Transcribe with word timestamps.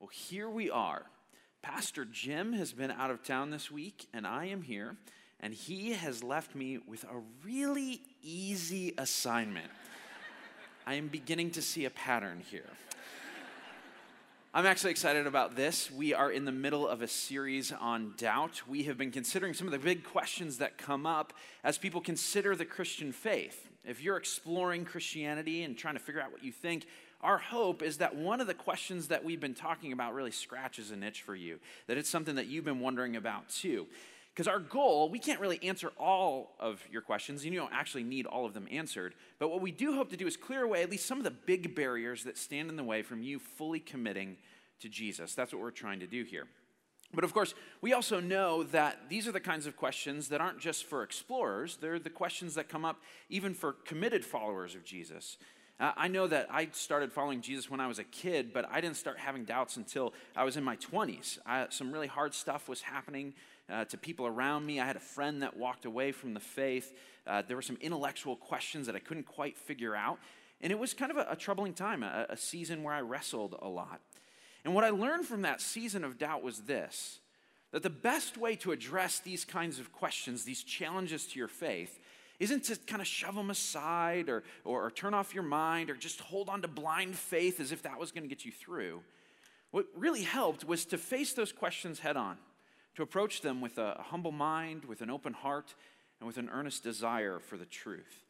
Well, 0.00 0.10
here 0.12 0.48
we 0.48 0.70
are. 0.70 1.06
Pastor 1.60 2.04
Jim 2.04 2.52
has 2.52 2.72
been 2.72 2.92
out 2.92 3.10
of 3.10 3.24
town 3.24 3.50
this 3.50 3.68
week, 3.68 4.06
and 4.14 4.28
I 4.28 4.44
am 4.44 4.62
here, 4.62 4.96
and 5.40 5.52
he 5.52 5.90
has 5.92 6.22
left 6.22 6.54
me 6.54 6.78
with 6.78 7.02
a 7.02 7.20
really 7.44 8.02
easy 8.22 8.94
assignment. 8.96 9.70
I 10.86 10.94
am 10.94 11.08
beginning 11.08 11.50
to 11.52 11.62
see 11.62 11.84
a 11.84 11.90
pattern 11.90 12.44
here. 12.48 12.70
I'm 14.54 14.66
actually 14.66 14.92
excited 14.92 15.26
about 15.26 15.56
this. 15.56 15.90
We 15.90 16.14
are 16.14 16.30
in 16.30 16.44
the 16.44 16.52
middle 16.52 16.86
of 16.86 17.02
a 17.02 17.08
series 17.08 17.72
on 17.72 18.14
doubt. 18.16 18.62
We 18.68 18.84
have 18.84 18.96
been 18.96 19.10
considering 19.10 19.52
some 19.52 19.66
of 19.66 19.72
the 19.72 19.80
big 19.80 20.04
questions 20.04 20.58
that 20.58 20.78
come 20.78 21.06
up 21.06 21.32
as 21.64 21.76
people 21.76 22.00
consider 22.00 22.54
the 22.54 22.64
Christian 22.64 23.10
faith. 23.10 23.68
If 23.84 24.00
you're 24.00 24.16
exploring 24.16 24.84
Christianity 24.84 25.64
and 25.64 25.76
trying 25.76 25.94
to 25.94 26.00
figure 26.00 26.20
out 26.20 26.30
what 26.30 26.44
you 26.44 26.52
think, 26.52 26.86
our 27.20 27.38
hope 27.38 27.82
is 27.82 27.98
that 27.98 28.14
one 28.14 28.40
of 28.40 28.46
the 28.46 28.54
questions 28.54 29.08
that 29.08 29.24
we've 29.24 29.40
been 29.40 29.54
talking 29.54 29.92
about 29.92 30.14
really 30.14 30.30
scratches 30.30 30.90
an 30.90 31.02
itch 31.02 31.22
for 31.22 31.34
you, 31.34 31.58
that 31.86 31.98
it's 31.98 32.08
something 32.08 32.36
that 32.36 32.46
you've 32.46 32.64
been 32.64 32.80
wondering 32.80 33.16
about 33.16 33.48
too. 33.48 33.86
Because 34.32 34.46
our 34.46 34.60
goal, 34.60 35.08
we 35.08 35.18
can't 35.18 35.40
really 35.40 35.58
answer 35.64 35.90
all 35.98 36.54
of 36.60 36.80
your 36.92 37.02
questions, 37.02 37.42
and 37.42 37.52
you 37.52 37.58
don't 37.58 37.72
actually 37.72 38.04
need 38.04 38.24
all 38.24 38.46
of 38.46 38.54
them 38.54 38.68
answered. 38.70 39.14
But 39.40 39.48
what 39.48 39.60
we 39.60 39.72
do 39.72 39.94
hope 39.94 40.10
to 40.10 40.16
do 40.16 40.28
is 40.28 40.36
clear 40.36 40.62
away 40.62 40.84
at 40.84 40.90
least 40.90 41.06
some 41.06 41.18
of 41.18 41.24
the 41.24 41.32
big 41.32 41.74
barriers 41.74 42.22
that 42.22 42.38
stand 42.38 42.70
in 42.70 42.76
the 42.76 42.84
way 42.84 43.02
from 43.02 43.20
you 43.20 43.40
fully 43.40 43.80
committing 43.80 44.36
to 44.78 44.88
Jesus. 44.88 45.34
That's 45.34 45.52
what 45.52 45.60
we're 45.60 45.72
trying 45.72 45.98
to 45.98 46.06
do 46.06 46.22
here. 46.22 46.46
But 47.12 47.24
of 47.24 47.34
course, 47.34 47.54
we 47.80 47.94
also 47.94 48.20
know 48.20 48.62
that 48.64 49.08
these 49.08 49.26
are 49.26 49.32
the 49.32 49.40
kinds 49.40 49.66
of 49.66 49.76
questions 49.76 50.28
that 50.28 50.40
aren't 50.40 50.60
just 50.60 50.84
for 50.84 51.02
explorers, 51.02 51.78
they're 51.80 51.98
the 51.98 52.10
questions 52.10 52.54
that 52.54 52.68
come 52.68 52.84
up 52.84 53.00
even 53.28 53.54
for 53.54 53.72
committed 53.72 54.24
followers 54.24 54.76
of 54.76 54.84
Jesus. 54.84 55.38
I 55.80 56.08
know 56.08 56.26
that 56.26 56.48
I 56.50 56.68
started 56.72 57.12
following 57.12 57.40
Jesus 57.40 57.70
when 57.70 57.78
I 57.78 57.86
was 57.86 58.00
a 58.00 58.04
kid, 58.04 58.52
but 58.52 58.68
I 58.68 58.80
didn't 58.80 58.96
start 58.96 59.16
having 59.18 59.44
doubts 59.44 59.76
until 59.76 60.12
I 60.34 60.42
was 60.42 60.56
in 60.56 60.64
my 60.64 60.76
20s. 60.76 61.38
I, 61.46 61.66
some 61.70 61.92
really 61.92 62.08
hard 62.08 62.34
stuff 62.34 62.68
was 62.68 62.82
happening 62.82 63.34
uh, 63.70 63.84
to 63.84 63.96
people 63.96 64.26
around 64.26 64.66
me. 64.66 64.80
I 64.80 64.86
had 64.86 64.96
a 64.96 65.00
friend 65.00 65.42
that 65.42 65.56
walked 65.56 65.84
away 65.84 66.10
from 66.10 66.34
the 66.34 66.40
faith. 66.40 66.92
Uh, 67.28 67.42
there 67.46 67.56
were 67.56 67.62
some 67.62 67.78
intellectual 67.80 68.34
questions 68.34 68.86
that 68.86 68.96
I 68.96 68.98
couldn't 68.98 69.26
quite 69.26 69.56
figure 69.56 69.94
out. 69.94 70.18
And 70.60 70.72
it 70.72 70.78
was 70.80 70.94
kind 70.94 71.12
of 71.12 71.16
a, 71.16 71.26
a 71.30 71.36
troubling 71.36 71.74
time, 71.74 72.02
a, 72.02 72.26
a 72.28 72.36
season 72.36 72.82
where 72.82 72.94
I 72.94 73.00
wrestled 73.00 73.54
a 73.62 73.68
lot. 73.68 74.00
And 74.64 74.74
what 74.74 74.82
I 74.82 74.90
learned 74.90 75.26
from 75.26 75.42
that 75.42 75.60
season 75.60 76.02
of 76.02 76.18
doubt 76.18 76.42
was 76.42 76.60
this 76.60 77.20
that 77.70 77.82
the 77.82 77.90
best 77.90 78.38
way 78.38 78.56
to 78.56 78.72
address 78.72 79.18
these 79.18 79.44
kinds 79.44 79.78
of 79.78 79.92
questions, 79.92 80.44
these 80.44 80.62
challenges 80.62 81.26
to 81.26 81.38
your 81.38 81.48
faith, 81.48 82.00
isn't 82.38 82.64
to 82.64 82.76
kind 82.76 83.02
of 83.02 83.08
shove 83.08 83.34
them 83.34 83.50
aside 83.50 84.28
or, 84.28 84.44
or, 84.64 84.86
or 84.86 84.90
turn 84.90 85.14
off 85.14 85.34
your 85.34 85.42
mind 85.42 85.90
or 85.90 85.94
just 85.94 86.20
hold 86.20 86.48
on 86.48 86.62
to 86.62 86.68
blind 86.68 87.16
faith 87.16 87.60
as 87.60 87.72
if 87.72 87.82
that 87.82 87.98
was 87.98 88.12
going 88.12 88.22
to 88.22 88.28
get 88.28 88.44
you 88.44 88.52
through. 88.52 89.00
What 89.70 89.86
really 89.96 90.22
helped 90.22 90.64
was 90.64 90.84
to 90.86 90.98
face 90.98 91.32
those 91.32 91.52
questions 91.52 91.98
head 91.98 92.16
on, 92.16 92.36
to 92.94 93.02
approach 93.02 93.42
them 93.42 93.60
with 93.60 93.76
a, 93.78 94.02
humble 94.08 94.32
mind, 94.32 94.84
with 94.84 95.02
an 95.02 95.10
open 95.10 95.32
heart, 95.32 95.74
and 96.20 96.26
with 96.26 96.38
an 96.38 96.48
earnest 96.52 96.82
desire 96.82 97.38
for 97.38 97.56
the 97.56 97.66
truth. 97.66 98.24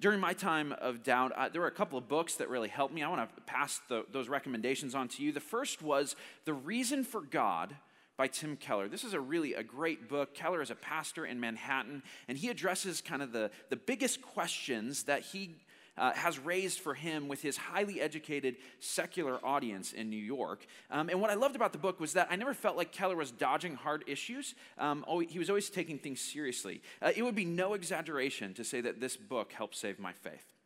During 0.00 0.20
my 0.20 0.32
time 0.32 0.72
of 0.80 1.02
doubt, 1.02 1.32
I, 1.36 1.48
there 1.48 1.60
were 1.60 1.66
a 1.66 1.72
couple 1.72 1.98
of 1.98 2.08
books 2.08 2.36
that 2.36 2.48
really 2.48 2.68
helped 2.68 2.94
me. 2.94 3.02
I 3.02 3.08
want 3.08 3.28
to 3.36 3.42
pass 3.42 3.80
the, 3.88 4.04
those 4.12 4.28
recommendations 4.28 4.94
on 4.94 5.08
to 5.08 5.22
you. 5.22 5.32
The 5.32 5.40
first 5.40 5.82
was 5.82 6.14
The 6.44 6.54
Reason 6.54 7.04
for 7.04 7.20
God 7.20 7.74
by 8.18 8.26
Tim 8.26 8.56
Keller. 8.56 8.88
This 8.88 9.04
is 9.04 9.14
a 9.14 9.20
really 9.20 9.54
a 9.54 9.62
great 9.62 10.08
book. 10.08 10.34
Keller 10.34 10.60
is 10.60 10.70
a 10.70 10.74
pastor 10.74 11.24
in 11.24 11.40
Manhattan, 11.40 12.02
and 12.26 12.36
he 12.36 12.50
addresses 12.50 13.00
kind 13.00 13.22
of 13.22 13.32
the, 13.32 13.50
the 13.70 13.76
biggest 13.76 14.20
questions 14.20 15.04
that 15.04 15.22
he 15.22 15.54
uh, 15.96 16.12
has 16.12 16.38
raised 16.38 16.80
for 16.80 16.94
him 16.94 17.28
with 17.28 17.40
his 17.42 17.56
highly 17.56 18.00
educated 18.00 18.56
secular 18.80 19.44
audience 19.44 19.92
in 19.92 20.10
New 20.10 20.16
York. 20.16 20.66
Um, 20.90 21.08
and 21.08 21.20
what 21.20 21.30
I 21.30 21.34
loved 21.34 21.56
about 21.56 21.72
the 21.72 21.78
book 21.78 22.00
was 22.00 22.12
that 22.12 22.28
I 22.30 22.36
never 22.36 22.54
felt 22.54 22.76
like 22.76 22.92
Keller 22.92 23.16
was 23.16 23.30
dodging 23.30 23.74
hard 23.76 24.04
issues. 24.06 24.54
Um, 24.78 25.04
he 25.28 25.38
was 25.38 25.48
always 25.48 25.70
taking 25.70 25.98
things 25.98 26.20
seriously. 26.20 26.82
Uh, 27.00 27.12
it 27.16 27.22
would 27.22 27.36
be 27.36 27.44
no 27.44 27.74
exaggeration 27.74 28.52
to 28.54 28.64
say 28.64 28.80
that 28.80 29.00
this 29.00 29.16
book 29.16 29.52
helped 29.52 29.76
save 29.76 29.98
my 29.98 30.12
faith. 30.12 30.57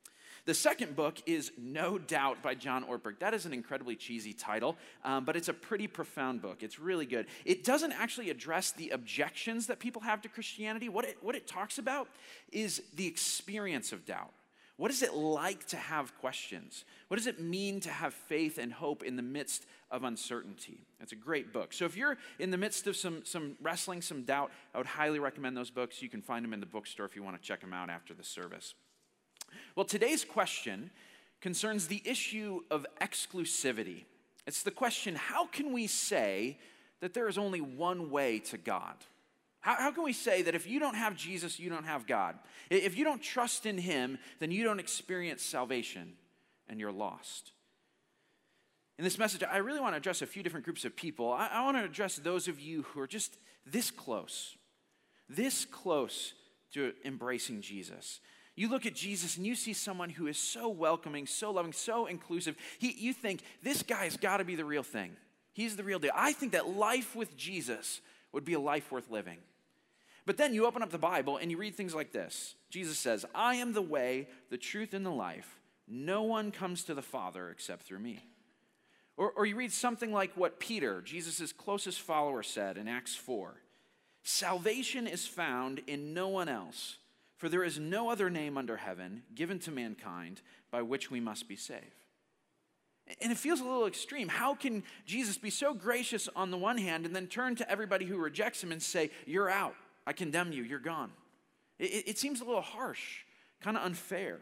The 0.44 0.54
second 0.54 0.96
book 0.96 1.18
is 1.24 1.52
No 1.56 1.98
Doubt 1.98 2.42
by 2.42 2.56
John 2.56 2.84
Ortberg. 2.84 3.20
That 3.20 3.32
is 3.32 3.46
an 3.46 3.52
incredibly 3.52 3.94
cheesy 3.94 4.32
title, 4.32 4.76
um, 5.04 5.24
but 5.24 5.36
it's 5.36 5.48
a 5.48 5.54
pretty 5.54 5.86
profound 5.86 6.42
book. 6.42 6.64
It's 6.64 6.80
really 6.80 7.06
good. 7.06 7.26
It 7.44 7.62
doesn't 7.62 7.92
actually 7.92 8.28
address 8.28 8.72
the 8.72 8.90
objections 8.90 9.68
that 9.68 9.78
people 9.78 10.02
have 10.02 10.20
to 10.22 10.28
Christianity. 10.28 10.88
What 10.88 11.04
it, 11.04 11.18
what 11.20 11.36
it 11.36 11.46
talks 11.46 11.78
about 11.78 12.08
is 12.50 12.82
the 12.96 13.06
experience 13.06 13.92
of 13.92 14.04
doubt. 14.04 14.32
What 14.78 14.90
is 14.90 15.02
it 15.02 15.14
like 15.14 15.64
to 15.68 15.76
have 15.76 16.18
questions? 16.18 16.84
What 17.06 17.18
does 17.18 17.28
it 17.28 17.40
mean 17.40 17.78
to 17.80 17.90
have 17.90 18.12
faith 18.12 18.58
and 18.58 18.72
hope 18.72 19.04
in 19.04 19.14
the 19.14 19.22
midst 19.22 19.64
of 19.92 20.02
uncertainty? 20.02 20.80
It's 21.00 21.12
a 21.12 21.16
great 21.16 21.52
book. 21.52 21.72
So 21.72 21.84
if 21.84 21.96
you're 21.96 22.18
in 22.40 22.50
the 22.50 22.56
midst 22.56 22.88
of 22.88 22.96
some, 22.96 23.24
some 23.24 23.54
wrestling, 23.62 24.02
some 24.02 24.24
doubt, 24.24 24.50
I 24.74 24.78
would 24.78 24.88
highly 24.88 25.20
recommend 25.20 25.56
those 25.56 25.70
books. 25.70 26.02
You 26.02 26.08
can 26.08 26.20
find 26.20 26.44
them 26.44 26.52
in 26.52 26.58
the 26.58 26.66
bookstore 26.66 27.06
if 27.06 27.14
you 27.14 27.22
want 27.22 27.40
to 27.40 27.46
check 27.46 27.60
them 27.60 27.72
out 27.72 27.90
after 27.90 28.12
the 28.12 28.24
service. 28.24 28.74
Well, 29.76 29.86
today's 29.86 30.24
question 30.24 30.90
concerns 31.40 31.88
the 31.88 32.02
issue 32.04 32.62
of 32.70 32.86
exclusivity. 33.00 34.04
It's 34.46 34.62
the 34.62 34.70
question 34.70 35.14
how 35.14 35.46
can 35.46 35.72
we 35.72 35.86
say 35.86 36.58
that 37.00 37.14
there 37.14 37.28
is 37.28 37.38
only 37.38 37.60
one 37.60 38.10
way 38.10 38.38
to 38.38 38.58
God? 38.58 38.94
How, 39.60 39.76
how, 39.76 39.90
can 39.92 40.02
we 40.02 40.12
say 40.12 40.42
that 40.42 40.54
if 40.54 40.66
you 40.66 40.80
don't 40.80 40.96
have 40.96 41.16
Jesus, 41.16 41.60
you 41.60 41.70
don't 41.70 41.84
have 41.84 42.06
God? 42.06 42.36
If 42.68 42.96
you 42.96 43.04
don't 43.04 43.22
trust 43.22 43.64
in 43.64 43.78
Him, 43.78 44.18
then 44.40 44.50
you 44.50 44.64
don't 44.64 44.80
experience 44.80 45.42
salvation 45.42 46.14
and 46.68 46.80
you're 46.80 46.92
lost. 46.92 47.52
In 48.98 49.04
this 49.04 49.18
message, 49.18 49.42
I 49.42 49.58
really 49.58 49.80
want 49.80 49.94
to 49.94 49.98
address 49.98 50.22
a 50.22 50.26
few 50.26 50.42
different 50.42 50.64
groups 50.64 50.84
of 50.84 50.96
people. 50.96 51.32
I, 51.32 51.48
I 51.48 51.64
want 51.64 51.76
to 51.76 51.84
address 51.84 52.16
those 52.16 52.48
of 52.48 52.60
you 52.60 52.82
who 52.82 53.00
are 53.00 53.06
just 53.06 53.36
this 53.64 53.90
close, 53.90 54.56
this 55.28 55.64
close 55.64 56.34
to 56.72 56.92
embracing 57.04 57.60
Jesus. 57.60 58.20
You 58.54 58.68
look 58.68 58.84
at 58.84 58.94
Jesus 58.94 59.36
and 59.36 59.46
you 59.46 59.54
see 59.54 59.72
someone 59.72 60.10
who 60.10 60.26
is 60.26 60.36
so 60.36 60.68
welcoming, 60.68 61.26
so 61.26 61.50
loving, 61.50 61.72
so 61.72 62.06
inclusive. 62.06 62.56
He, 62.78 62.92
you 62.92 63.12
think, 63.12 63.42
this 63.62 63.82
guy's 63.82 64.16
got 64.16 64.38
to 64.38 64.44
be 64.44 64.56
the 64.56 64.64
real 64.64 64.82
thing. 64.82 65.12
He's 65.52 65.76
the 65.76 65.84
real 65.84 65.98
deal. 65.98 66.12
I 66.14 66.32
think 66.32 66.52
that 66.52 66.68
life 66.68 67.16
with 67.16 67.36
Jesus 67.36 68.00
would 68.32 68.44
be 68.44 68.54
a 68.54 68.60
life 68.60 68.90
worth 68.92 69.10
living. 69.10 69.38
But 70.24 70.36
then 70.36 70.54
you 70.54 70.66
open 70.66 70.82
up 70.82 70.90
the 70.90 70.98
Bible 70.98 71.36
and 71.36 71.50
you 71.50 71.56
read 71.56 71.74
things 71.74 71.94
like 71.94 72.12
this 72.12 72.54
Jesus 72.70 72.98
says, 72.98 73.24
I 73.34 73.56
am 73.56 73.72
the 73.72 73.82
way, 73.82 74.28
the 74.50 74.58
truth, 74.58 74.94
and 74.94 75.04
the 75.04 75.10
life. 75.10 75.60
No 75.88 76.22
one 76.22 76.52
comes 76.52 76.84
to 76.84 76.94
the 76.94 77.02
Father 77.02 77.50
except 77.50 77.82
through 77.82 77.98
me. 77.98 78.20
Or, 79.16 79.30
or 79.30 79.44
you 79.44 79.56
read 79.56 79.72
something 79.72 80.12
like 80.12 80.32
what 80.36 80.58
Peter, 80.58 81.02
Jesus' 81.02 81.52
closest 81.52 82.00
follower, 82.00 82.42
said 82.42 82.78
in 82.78 82.88
Acts 82.88 83.14
4 83.14 83.54
Salvation 84.24 85.06
is 85.06 85.26
found 85.26 85.80
in 85.86 86.14
no 86.14 86.28
one 86.28 86.48
else. 86.48 86.96
For 87.42 87.48
there 87.48 87.64
is 87.64 87.76
no 87.76 88.08
other 88.08 88.30
name 88.30 88.56
under 88.56 88.76
heaven 88.76 89.24
given 89.34 89.58
to 89.58 89.72
mankind 89.72 90.42
by 90.70 90.82
which 90.82 91.10
we 91.10 91.18
must 91.18 91.48
be 91.48 91.56
saved. 91.56 92.06
And 93.20 93.32
it 93.32 93.36
feels 93.36 93.58
a 93.58 93.64
little 93.64 93.88
extreme. 93.88 94.28
How 94.28 94.54
can 94.54 94.84
Jesus 95.06 95.38
be 95.38 95.50
so 95.50 95.74
gracious 95.74 96.28
on 96.36 96.52
the 96.52 96.56
one 96.56 96.78
hand 96.78 97.04
and 97.04 97.16
then 97.16 97.26
turn 97.26 97.56
to 97.56 97.68
everybody 97.68 98.04
who 98.04 98.16
rejects 98.16 98.62
him 98.62 98.70
and 98.70 98.80
say, 98.80 99.10
You're 99.26 99.50
out, 99.50 99.74
I 100.06 100.12
condemn 100.12 100.52
you, 100.52 100.62
you're 100.62 100.78
gone? 100.78 101.10
It, 101.80 102.10
it 102.10 102.18
seems 102.20 102.40
a 102.40 102.44
little 102.44 102.60
harsh, 102.60 103.24
kind 103.60 103.76
of 103.76 103.82
unfair. 103.82 104.38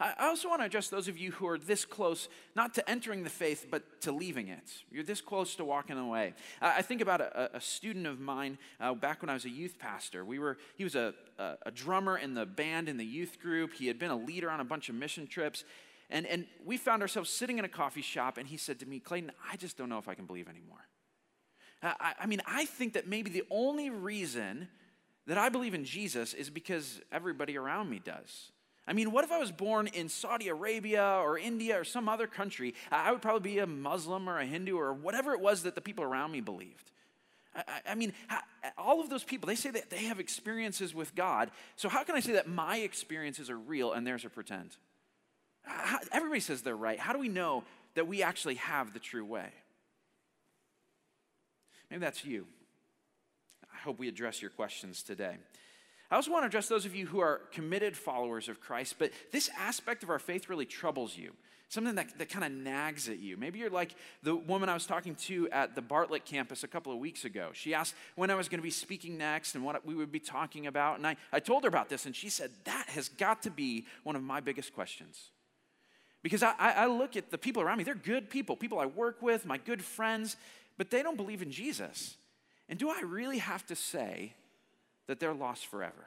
I 0.00 0.28
also 0.28 0.48
want 0.48 0.60
to 0.60 0.66
address 0.66 0.88
those 0.88 1.08
of 1.08 1.18
you 1.18 1.32
who 1.32 1.46
are 1.46 1.58
this 1.58 1.84
close, 1.84 2.28
not 2.54 2.74
to 2.74 2.90
entering 2.90 3.24
the 3.24 3.30
faith, 3.30 3.66
but 3.70 4.00
to 4.02 4.12
leaving 4.12 4.48
it. 4.48 4.72
You're 4.90 5.04
this 5.04 5.20
close 5.20 5.54
to 5.56 5.64
walking 5.64 5.98
away. 5.98 6.34
I 6.60 6.82
think 6.82 7.00
about 7.00 7.20
a, 7.20 7.56
a 7.56 7.60
student 7.60 8.06
of 8.06 8.20
mine 8.20 8.58
uh, 8.80 8.94
back 8.94 9.22
when 9.22 9.28
I 9.28 9.34
was 9.34 9.44
a 9.44 9.50
youth 9.50 9.78
pastor. 9.78 10.24
We 10.24 10.38
were, 10.38 10.58
he 10.76 10.84
was 10.84 10.94
a, 10.94 11.14
a, 11.38 11.54
a 11.66 11.70
drummer 11.70 12.18
in 12.18 12.34
the 12.34 12.46
band 12.46 12.88
in 12.88 12.96
the 12.96 13.04
youth 13.04 13.38
group. 13.40 13.74
He 13.74 13.86
had 13.86 13.98
been 13.98 14.10
a 14.10 14.16
leader 14.16 14.50
on 14.50 14.60
a 14.60 14.64
bunch 14.64 14.88
of 14.88 14.94
mission 14.94 15.26
trips. 15.26 15.64
And, 16.10 16.26
and 16.26 16.46
we 16.64 16.76
found 16.76 17.02
ourselves 17.02 17.30
sitting 17.30 17.58
in 17.58 17.64
a 17.64 17.68
coffee 17.68 18.02
shop, 18.02 18.36
and 18.36 18.46
he 18.46 18.56
said 18.56 18.78
to 18.80 18.86
me, 18.86 19.00
Clayton, 19.00 19.32
I 19.50 19.56
just 19.56 19.76
don't 19.76 19.88
know 19.88 19.98
if 19.98 20.08
I 20.08 20.14
can 20.14 20.26
believe 20.26 20.48
anymore. 20.48 20.86
I, 21.82 22.14
I 22.20 22.26
mean, 22.26 22.40
I 22.46 22.64
think 22.64 22.94
that 22.94 23.08
maybe 23.08 23.30
the 23.30 23.44
only 23.50 23.90
reason 23.90 24.68
that 25.26 25.38
I 25.38 25.48
believe 25.48 25.74
in 25.74 25.84
Jesus 25.84 26.34
is 26.34 26.50
because 26.50 27.00
everybody 27.10 27.56
around 27.56 27.90
me 27.90 28.00
does. 28.04 28.52
I 28.86 28.92
mean, 28.92 29.12
what 29.12 29.24
if 29.24 29.32
I 29.32 29.38
was 29.38 29.50
born 29.50 29.86
in 29.86 30.08
Saudi 30.08 30.48
Arabia 30.48 31.20
or 31.22 31.38
India 31.38 31.80
or 31.80 31.84
some 31.84 32.08
other 32.08 32.26
country? 32.26 32.74
I 32.92 33.12
would 33.12 33.22
probably 33.22 33.52
be 33.52 33.58
a 33.58 33.66
Muslim 33.66 34.28
or 34.28 34.38
a 34.38 34.44
Hindu 34.44 34.76
or 34.76 34.92
whatever 34.92 35.32
it 35.32 35.40
was 35.40 35.62
that 35.62 35.74
the 35.74 35.80
people 35.80 36.04
around 36.04 36.32
me 36.32 36.40
believed. 36.40 36.90
I, 37.56 37.62
I 37.90 37.94
mean, 37.94 38.12
all 38.76 39.00
of 39.00 39.08
those 39.08 39.24
people, 39.24 39.46
they 39.46 39.54
say 39.54 39.70
that 39.70 39.88
they 39.88 40.04
have 40.04 40.20
experiences 40.20 40.94
with 40.94 41.14
God. 41.14 41.50
So, 41.76 41.88
how 41.88 42.04
can 42.04 42.14
I 42.14 42.20
say 42.20 42.32
that 42.32 42.46
my 42.46 42.78
experiences 42.78 43.48
are 43.48 43.58
real 43.58 43.92
and 43.92 44.06
theirs 44.06 44.24
are 44.24 44.30
pretend? 44.30 44.76
Everybody 46.12 46.40
says 46.40 46.62
they're 46.62 46.76
right. 46.76 46.98
How 46.98 47.12
do 47.12 47.18
we 47.18 47.28
know 47.28 47.64
that 47.94 48.06
we 48.06 48.22
actually 48.22 48.56
have 48.56 48.92
the 48.92 48.98
true 48.98 49.24
way? 49.24 49.48
Maybe 51.90 52.00
that's 52.00 52.24
you. 52.24 52.46
I 53.72 53.78
hope 53.78 53.98
we 53.98 54.08
address 54.08 54.42
your 54.42 54.50
questions 54.50 55.02
today. 55.02 55.36
I 56.10 56.16
also 56.16 56.30
want 56.30 56.42
to 56.42 56.46
address 56.46 56.68
those 56.68 56.84
of 56.84 56.94
you 56.94 57.06
who 57.06 57.20
are 57.20 57.40
committed 57.52 57.96
followers 57.96 58.48
of 58.48 58.60
Christ, 58.60 58.96
but 58.98 59.10
this 59.32 59.50
aspect 59.58 60.02
of 60.02 60.10
our 60.10 60.18
faith 60.18 60.48
really 60.48 60.66
troubles 60.66 61.16
you. 61.16 61.32
something 61.68 61.94
that, 61.96 62.18
that 62.18 62.28
kind 62.28 62.44
of 62.44 62.52
nags 62.52 63.08
at 63.08 63.18
you. 63.18 63.36
Maybe 63.36 63.58
you're 63.58 63.70
like 63.70 63.96
the 64.22 64.36
woman 64.36 64.68
I 64.68 64.74
was 64.74 64.86
talking 64.86 65.16
to 65.16 65.48
at 65.50 65.74
the 65.74 65.82
Bartlett 65.82 66.24
campus 66.24 66.62
a 66.62 66.68
couple 66.68 66.92
of 66.92 66.98
weeks 66.98 67.24
ago. 67.24 67.50
She 67.52 67.74
asked 67.74 67.94
when 68.14 68.30
I 68.30 68.34
was 68.34 68.48
going 68.48 68.60
to 68.60 68.62
be 68.62 68.70
speaking 68.70 69.18
next 69.18 69.54
and 69.54 69.64
what 69.64 69.84
we 69.84 69.94
would 69.94 70.12
be 70.12 70.20
talking 70.20 70.66
about. 70.66 70.98
And 70.98 71.06
I, 71.06 71.16
I 71.32 71.40
told 71.40 71.64
her 71.64 71.68
about 71.68 71.88
this, 71.88 72.06
and 72.06 72.14
she 72.14 72.28
said, 72.28 72.50
That 72.64 72.86
has 72.90 73.08
got 73.08 73.42
to 73.42 73.50
be 73.50 73.86
one 74.04 74.14
of 74.14 74.22
my 74.22 74.40
biggest 74.40 74.74
questions. 74.74 75.30
Because 76.22 76.42
I, 76.42 76.54
I 76.58 76.86
look 76.86 77.16
at 77.16 77.30
the 77.30 77.38
people 77.38 77.62
around 77.62 77.78
me, 77.78 77.84
they're 77.84 77.94
good 77.94 78.30
people, 78.30 78.56
people 78.56 78.78
I 78.78 78.86
work 78.86 79.20
with, 79.20 79.44
my 79.44 79.58
good 79.58 79.82
friends, 79.82 80.36
but 80.78 80.90
they 80.90 81.02
don't 81.02 81.16
believe 81.16 81.42
in 81.42 81.50
Jesus. 81.50 82.16
And 82.68 82.78
do 82.78 82.88
I 82.88 83.00
really 83.02 83.38
have 83.38 83.66
to 83.66 83.76
say 83.76 84.32
that 85.06 85.20
they're 85.20 85.34
lost 85.34 85.66
forever? 85.66 86.06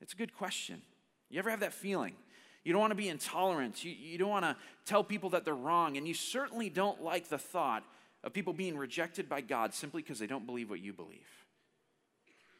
It's 0.00 0.12
a 0.12 0.16
good 0.16 0.34
question. 0.34 0.82
You 1.30 1.38
ever 1.38 1.50
have 1.50 1.60
that 1.60 1.72
feeling? 1.72 2.14
You 2.64 2.72
don't 2.72 2.80
want 2.80 2.90
to 2.90 2.96
be 2.96 3.08
intolerant. 3.08 3.84
You, 3.84 3.92
you 3.92 4.18
don't 4.18 4.30
want 4.30 4.44
to 4.44 4.56
tell 4.84 5.04
people 5.04 5.30
that 5.30 5.44
they're 5.44 5.54
wrong. 5.54 5.96
And 5.96 6.06
you 6.06 6.14
certainly 6.14 6.68
don't 6.68 7.02
like 7.02 7.28
the 7.28 7.38
thought 7.38 7.84
of 8.24 8.32
people 8.32 8.52
being 8.52 8.76
rejected 8.76 9.28
by 9.28 9.40
God 9.40 9.72
simply 9.72 10.02
because 10.02 10.18
they 10.18 10.26
don't 10.26 10.46
believe 10.46 10.68
what 10.68 10.80
you 10.80 10.92
believe. 10.92 11.28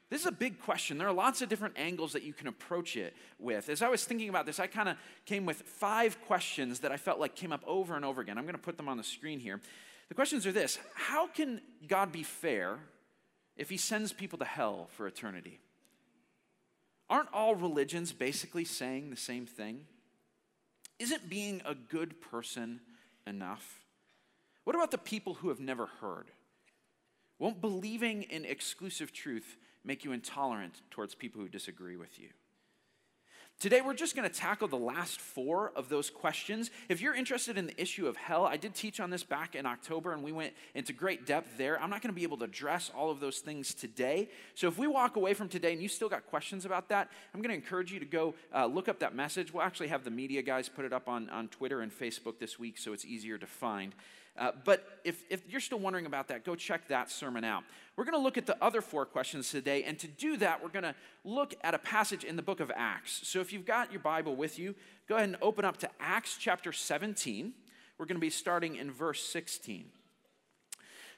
This 0.09 0.21
is 0.21 0.27
a 0.29 0.33
big 0.33 0.61
question. 0.61 0.99
There 0.99 1.09
are 1.09 1.13
lots 1.13 1.43
of 1.43 1.49
different 1.49 1.75
angles 1.77 2.13
that 2.13 2.23
you 2.23 2.33
can 2.33 2.47
approach 2.47 2.97
it 2.97 3.15
with. 3.41 3.69
As 3.69 3.83
I 3.83 3.89
was 3.89 4.05
thinking 4.05 4.29
about 4.29 4.47
this, 4.47 4.61
I 4.61 4.69
kind 4.69 4.89
of 4.89 4.97
came 5.25 5.45
with 5.45 5.63
five 5.63 6.21
questions 6.27 6.81
that 6.81 6.93
I 6.93 6.97
felt 6.97 7.19
like 7.19 7.35
came 7.35 7.51
up 7.51 7.65
over 7.67 7.97
and 7.97 8.05
over 8.05 8.21
again. 8.21 8.39
I'm 8.39 8.45
going 8.45 8.55
to 8.55 8.61
put 8.61 8.77
them 8.77 8.89
on 8.89 8.97
the 8.97 9.05
screen 9.05 9.41
here. 9.41 9.61
The 10.09 10.15
questions 10.15 10.47
are 10.47 10.53
this 10.53 10.79
How 10.95 11.27
can 11.27 11.61
God 11.89 12.13
be 12.13 12.23
fair 12.23 12.79
if 13.57 13.71
he 13.71 13.77
sends 13.77 14.13
people 14.13 14.39
to 14.39 14.45
hell 14.45 14.89
for 14.97 15.07
eternity? 15.07 15.61
Aren't 17.09 17.33
all 17.33 17.55
religions 17.55 18.13
basically 18.13 18.65
saying 18.65 19.11
the 19.11 19.17
same 19.17 19.47
thing? 19.47 19.87
Isn't 20.99 21.29
being 21.29 21.63
a 21.65 21.75
good 21.75 22.21
person 22.21 22.81
enough? 23.27 23.85
What 24.65 24.75
about 24.75 24.91
the 24.91 24.99
people 24.99 25.35
who 25.35 25.49
have 25.49 25.61
never 25.61 25.87
heard? 25.87 26.31
Won't 27.39 27.61
believing 27.61 28.23
in 28.25 28.45
exclusive 28.45 29.13
truth 29.13 29.57
make 29.85 30.05
you 30.05 30.13
intolerant 30.13 30.81
towards 30.91 31.15
people 31.15 31.41
who 31.41 31.49
disagree 31.49 31.97
with 31.97 32.19
you? 32.19 32.31
Today, 33.59 33.81
we're 33.81 33.95
just 33.95 34.15
going 34.15 34.29
to 34.29 34.35
tackle 34.35 34.69
the 34.69 34.77
last 34.77 35.19
four 35.19 35.73
of 35.75 35.89
those 35.89 36.11
questions. 36.11 36.71
If 36.91 37.01
you're 37.01 37.15
interested 37.15 37.57
in 37.57 37.67
the 37.67 37.81
issue 37.81 38.07
of 38.07 38.15
hell, 38.15 38.45
I 38.45 38.59
did 38.59 38.75
teach 38.75 39.01
on 39.01 39.09
this 39.09 39.25
back 39.25 39.55
in 39.55 39.65
October 39.65 40.13
and 40.13 40.23
we 40.23 40.31
went 40.31 40.53
into 40.75 40.93
great 40.93 41.25
depth 41.25 41.57
there. 41.57 41.81
I'm 41.81 41.89
not 41.89 42.03
going 42.03 42.13
to 42.13 42.15
be 42.15 42.23
able 42.23 42.37
to 42.37 42.45
address 42.45 42.91
all 42.95 43.11
of 43.11 43.19
those 43.19 43.39
things 43.39 43.73
today. 43.73 44.29
So, 44.55 44.69
if 44.69 44.77
we 44.77 44.87
walk 44.87 45.17
away 45.17 45.33
from 45.33 45.49
today 45.49 45.73
and 45.73 45.81
you 45.81 45.89
still 45.89 46.11
got 46.11 46.27
questions 46.27 46.67
about 46.67 46.91
that, 46.91 47.09
I'm 47.33 47.41
going 47.41 47.49
to 47.49 47.55
encourage 47.55 47.91
you 47.91 47.99
to 47.99 48.05
go 48.05 48.35
uh, 48.55 48.67
look 48.67 48.91
up 48.91 48.99
that 48.99 49.15
message. 49.15 49.55
We'll 49.55 49.63
actually 49.63 49.89
have 49.89 50.05
the 50.05 50.11
media 50.11 50.43
guys 50.43 50.69
put 50.69 50.85
it 50.85 50.93
up 50.93 51.09
on, 51.09 51.31
on 51.31 51.49
Twitter 51.49 51.81
and 51.81 51.91
Facebook 51.91 52.39
this 52.39 52.59
week 52.59 52.77
so 52.77 52.93
it's 52.93 53.07
easier 53.07 53.39
to 53.39 53.47
find. 53.47 53.95
Uh, 54.39 54.53
but 54.65 55.01
if, 55.05 55.23
if 55.31 55.43
you're 55.49 55.61
still 55.61 55.79
wondering 55.79 56.07
about 56.07 56.29
that, 56.29 56.45
go 56.45 56.55
check 56.55 56.89
that 56.89 57.11
sermon 57.11 57.45
out. 57.45 57.65
We're 57.97 58.05
going 58.05 58.17
to 58.17 58.23
look 58.23 58.37
at 58.37 58.47
the 58.47 58.63
other 58.63 58.83
four 58.83 59.07
questions 59.07 59.51
today, 59.51 59.85
and 59.85 59.99
to 59.99 60.07
do 60.07 60.37
that, 60.39 60.63
we're 60.63 60.69
going 60.69 60.85
to 60.85 60.95
look 61.25 61.55
at 61.63 61.75
a 61.75 61.79
passage 61.79 62.25
in 62.25 62.37
the 62.37 62.43
book 62.43 62.61
of 62.61 62.71
Acts. 62.75 63.21
So 63.25 63.41
if 63.41 63.53
you've 63.53 63.65
got 63.65 63.91
your 63.91 64.01
Bible 64.01 64.37
with 64.37 64.59
you, 64.59 64.75
go 65.09 65.17
ahead 65.17 65.29
and 65.29 65.39
open 65.41 65.65
up 65.65 65.79
to 65.79 65.91
Acts 65.99 66.37
chapter 66.39 66.73
17. 66.73 67.53
We're 67.99 68.07
going 68.07 68.17
to 68.17 68.21
be 68.21 68.31
starting 68.31 68.77
in 68.77 68.91
verse 68.91 69.23
16. 69.25 69.87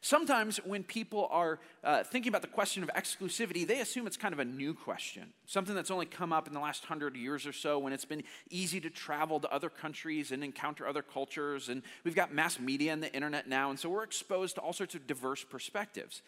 Sometimes 0.01 0.59
when 0.59 0.85
people 0.85 1.27
are 1.31 1.59
uh, 1.83 2.05
thinking 2.05 2.31
about 2.31 2.43
the 2.43 2.49
question 2.49 2.83
of 2.83 2.91
exclusivity, 2.91 3.67
they 3.67 3.81
assume 3.81 4.07
it's 4.07 4.17
kind 4.17 4.33
of 4.33 4.39
a 4.39 4.45
new 4.45 4.73
question, 4.73 5.33
something 5.47 5.75
that's 5.75 5.91
only 5.91 6.07
come 6.07 6.33
up 6.33 6.47
in 6.47 6.55
the 6.55 6.61
last 6.61 6.85
hundred 6.85 7.17
years 7.17 7.47
or 7.47 7.53
so 7.53 7.79
when 7.79 7.93
it's 7.93 8.05
been 8.05 8.23
easy 8.51 8.81
to 8.81 8.91
travel 8.91 9.41
to 9.41 9.53
other 9.53 9.69
countries 9.69 10.31
and 10.31 10.45
encounter 10.45 10.87
other 10.87 11.03
cultures. 11.03 11.69
And 11.69 11.83
we've 12.05 12.15
got 12.15 12.33
mass 12.33 12.61
media 12.61 12.93
and 12.93 13.03
the 13.03 13.13
internet 13.13 13.49
now, 13.49 13.71
and 13.71 13.79
so 13.79 13.89
we're 13.89 14.05
exposed 14.05 14.55
to 14.55 14.61
all 14.61 14.73
sorts 14.73 14.95
of 14.95 15.07
diverse 15.07 15.43
perspectives. 15.43 16.23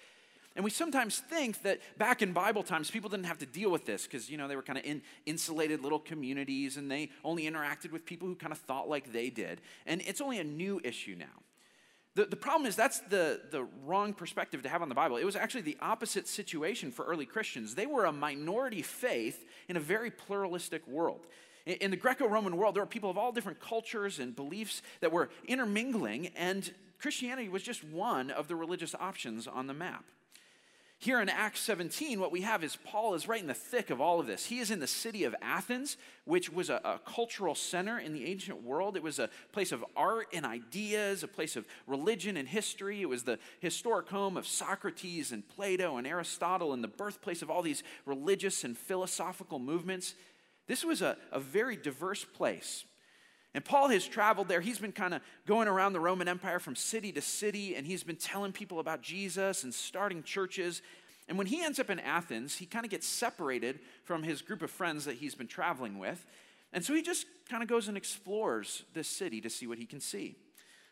And 0.56 0.64
we 0.64 0.70
sometimes 0.70 1.18
think 1.18 1.62
that 1.62 1.78
back 1.96 2.22
in 2.22 2.32
Bible 2.32 2.64
times, 2.64 2.90
people 2.90 3.08
didn't 3.08 3.26
have 3.26 3.38
to 3.38 3.46
deal 3.46 3.70
with 3.70 3.86
this 3.86 4.02
because, 4.02 4.28
you 4.28 4.36
know, 4.36 4.48
they 4.48 4.56
were 4.56 4.62
kind 4.62 4.78
of 4.78 4.84
in 4.84 5.00
insulated 5.24 5.80
little 5.80 6.00
communities 6.00 6.76
and 6.76 6.90
they 6.90 7.10
only 7.24 7.44
interacted 7.44 7.92
with 7.92 8.04
people 8.04 8.26
who 8.26 8.34
kind 8.34 8.52
of 8.52 8.58
thought 8.58 8.88
like 8.88 9.12
they 9.12 9.30
did. 9.30 9.60
And 9.86 10.02
it's 10.02 10.20
only 10.20 10.40
a 10.40 10.44
new 10.44 10.80
issue 10.82 11.14
now. 11.16 11.26
The, 12.16 12.24
the 12.24 12.36
problem 12.36 12.66
is 12.66 12.74
that's 12.74 13.00
the, 13.00 13.40
the 13.50 13.66
wrong 13.84 14.14
perspective 14.14 14.62
to 14.64 14.68
have 14.68 14.82
on 14.82 14.88
the 14.88 14.94
Bible. 14.94 15.16
It 15.16 15.24
was 15.24 15.36
actually 15.36 15.60
the 15.60 15.76
opposite 15.80 16.26
situation 16.26 16.90
for 16.90 17.04
early 17.04 17.26
Christians. 17.26 17.74
They 17.74 17.86
were 17.86 18.04
a 18.04 18.12
minority 18.12 18.82
faith 18.82 19.44
in 19.68 19.76
a 19.76 19.80
very 19.80 20.10
pluralistic 20.10 20.86
world. 20.88 21.26
In, 21.66 21.74
in 21.74 21.90
the 21.92 21.96
Greco 21.96 22.26
Roman 22.26 22.56
world, 22.56 22.74
there 22.74 22.82
were 22.82 22.88
people 22.88 23.10
of 23.10 23.18
all 23.18 23.30
different 23.30 23.60
cultures 23.60 24.18
and 24.18 24.34
beliefs 24.34 24.82
that 25.00 25.12
were 25.12 25.30
intermingling, 25.46 26.28
and 26.36 26.72
Christianity 26.98 27.48
was 27.48 27.62
just 27.62 27.84
one 27.84 28.30
of 28.30 28.48
the 28.48 28.56
religious 28.56 28.94
options 28.94 29.46
on 29.46 29.68
the 29.68 29.74
map. 29.74 30.04
Here 31.02 31.22
in 31.22 31.30
Acts 31.30 31.60
17, 31.60 32.20
what 32.20 32.30
we 32.30 32.42
have 32.42 32.62
is 32.62 32.76
Paul 32.76 33.14
is 33.14 33.26
right 33.26 33.40
in 33.40 33.46
the 33.46 33.54
thick 33.54 33.88
of 33.88 34.02
all 34.02 34.20
of 34.20 34.26
this. 34.26 34.44
He 34.44 34.58
is 34.58 34.70
in 34.70 34.80
the 34.80 34.86
city 34.86 35.24
of 35.24 35.34
Athens, 35.40 35.96
which 36.26 36.52
was 36.52 36.68
a, 36.68 36.78
a, 36.84 37.00
cultural 37.06 37.54
center 37.54 37.98
in 37.98 38.12
the 38.12 38.26
ancient 38.26 38.62
world. 38.62 38.98
It 38.98 39.02
was 39.02 39.18
a 39.18 39.30
place 39.50 39.72
of 39.72 39.82
art 39.96 40.26
and 40.34 40.44
ideas, 40.44 41.22
a 41.22 41.28
place 41.28 41.56
of 41.56 41.64
religion 41.86 42.36
and 42.36 42.46
history. 42.46 43.00
It 43.00 43.08
was 43.08 43.22
the 43.22 43.38
historic 43.60 44.10
home 44.10 44.36
of 44.36 44.46
Socrates 44.46 45.32
and 45.32 45.48
Plato 45.48 45.96
and 45.96 46.06
Aristotle, 46.06 46.74
and 46.74 46.84
the 46.84 46.88
birthplace 46.88 47.40
of 47.40 47.48
all 47.48 47.62
these 47.62 47.82
religious 48.04 48.62
and 48.62 48.76
philosophical 48.76 49.58
movements. 49.58 50.14
This 50.66 50.84
was 50.84 51.00
a, 51.00 51.16
a 51.32 51.40
very 51.40 51.76
diverse 51.76 52.26
place. 52.26 52.84
And 53.54 53.64
Paul 53.64 53.88
has 53.88 54.06
traveled 54.06 54.48
there. 54.48 54.60
He's 54.60 54.78
been 54.78 54.92
kind 54.92 55.12
of 55.12 55.22
going 55.46 55.66
around 55.66 55.92
the 55.92 56.00
Roman 56.00 56.28
Empire 56.28 56.60
from 56.60 56.76
city 56.76 57.10
to 57.12 57.20
city, 57.20 57.74
and 57.74 57.86
he's 57.86 58.04
been 58.04 58.16
telling 58.16 58.52
people 58.52 58.78
about 58.78 59.02
Jesus 59.02 59.64
and 59.64 59.74
starting 59.74 60.22
churches. 60.22 60.82
And 61.28 61.36
when 61.36 61.48
he 61.48 61.62
ends 61.64 61.80
up 61.80 61.90
in 61.90 61.98
Athens, 61.98 62.56
he 62.56 62.66
kind 62.66 62.84
of 62.84 62.90
gets 62.90 63.06
separated 63.06 63.80
from 64.04 64.22
his 64.22 64.40
group 64.40 64.62
of 64.62 64.70
friends 64.70 65.04
that 65.04 65.16
he's 65.16 65.34
been 65.34 65.48
traveling 65.48 65.98
with. 65.98 66.24
And 66.72 66.84
so 66.84 66.94
he 66.94 67.02
just 67.02 67.26
kind 67.48 67.62
of 67.62 67.68
goes 67.68 67.88
and 67.88 67.96
explores 67.96 68.84
this 68.94 69.08
city 69.08 69.40
to 69.40 69.50
see 69.50 69.66
what 69.66 69.78
he 69.78 69.86
can 69.86 70.00
see. 70.00 70.36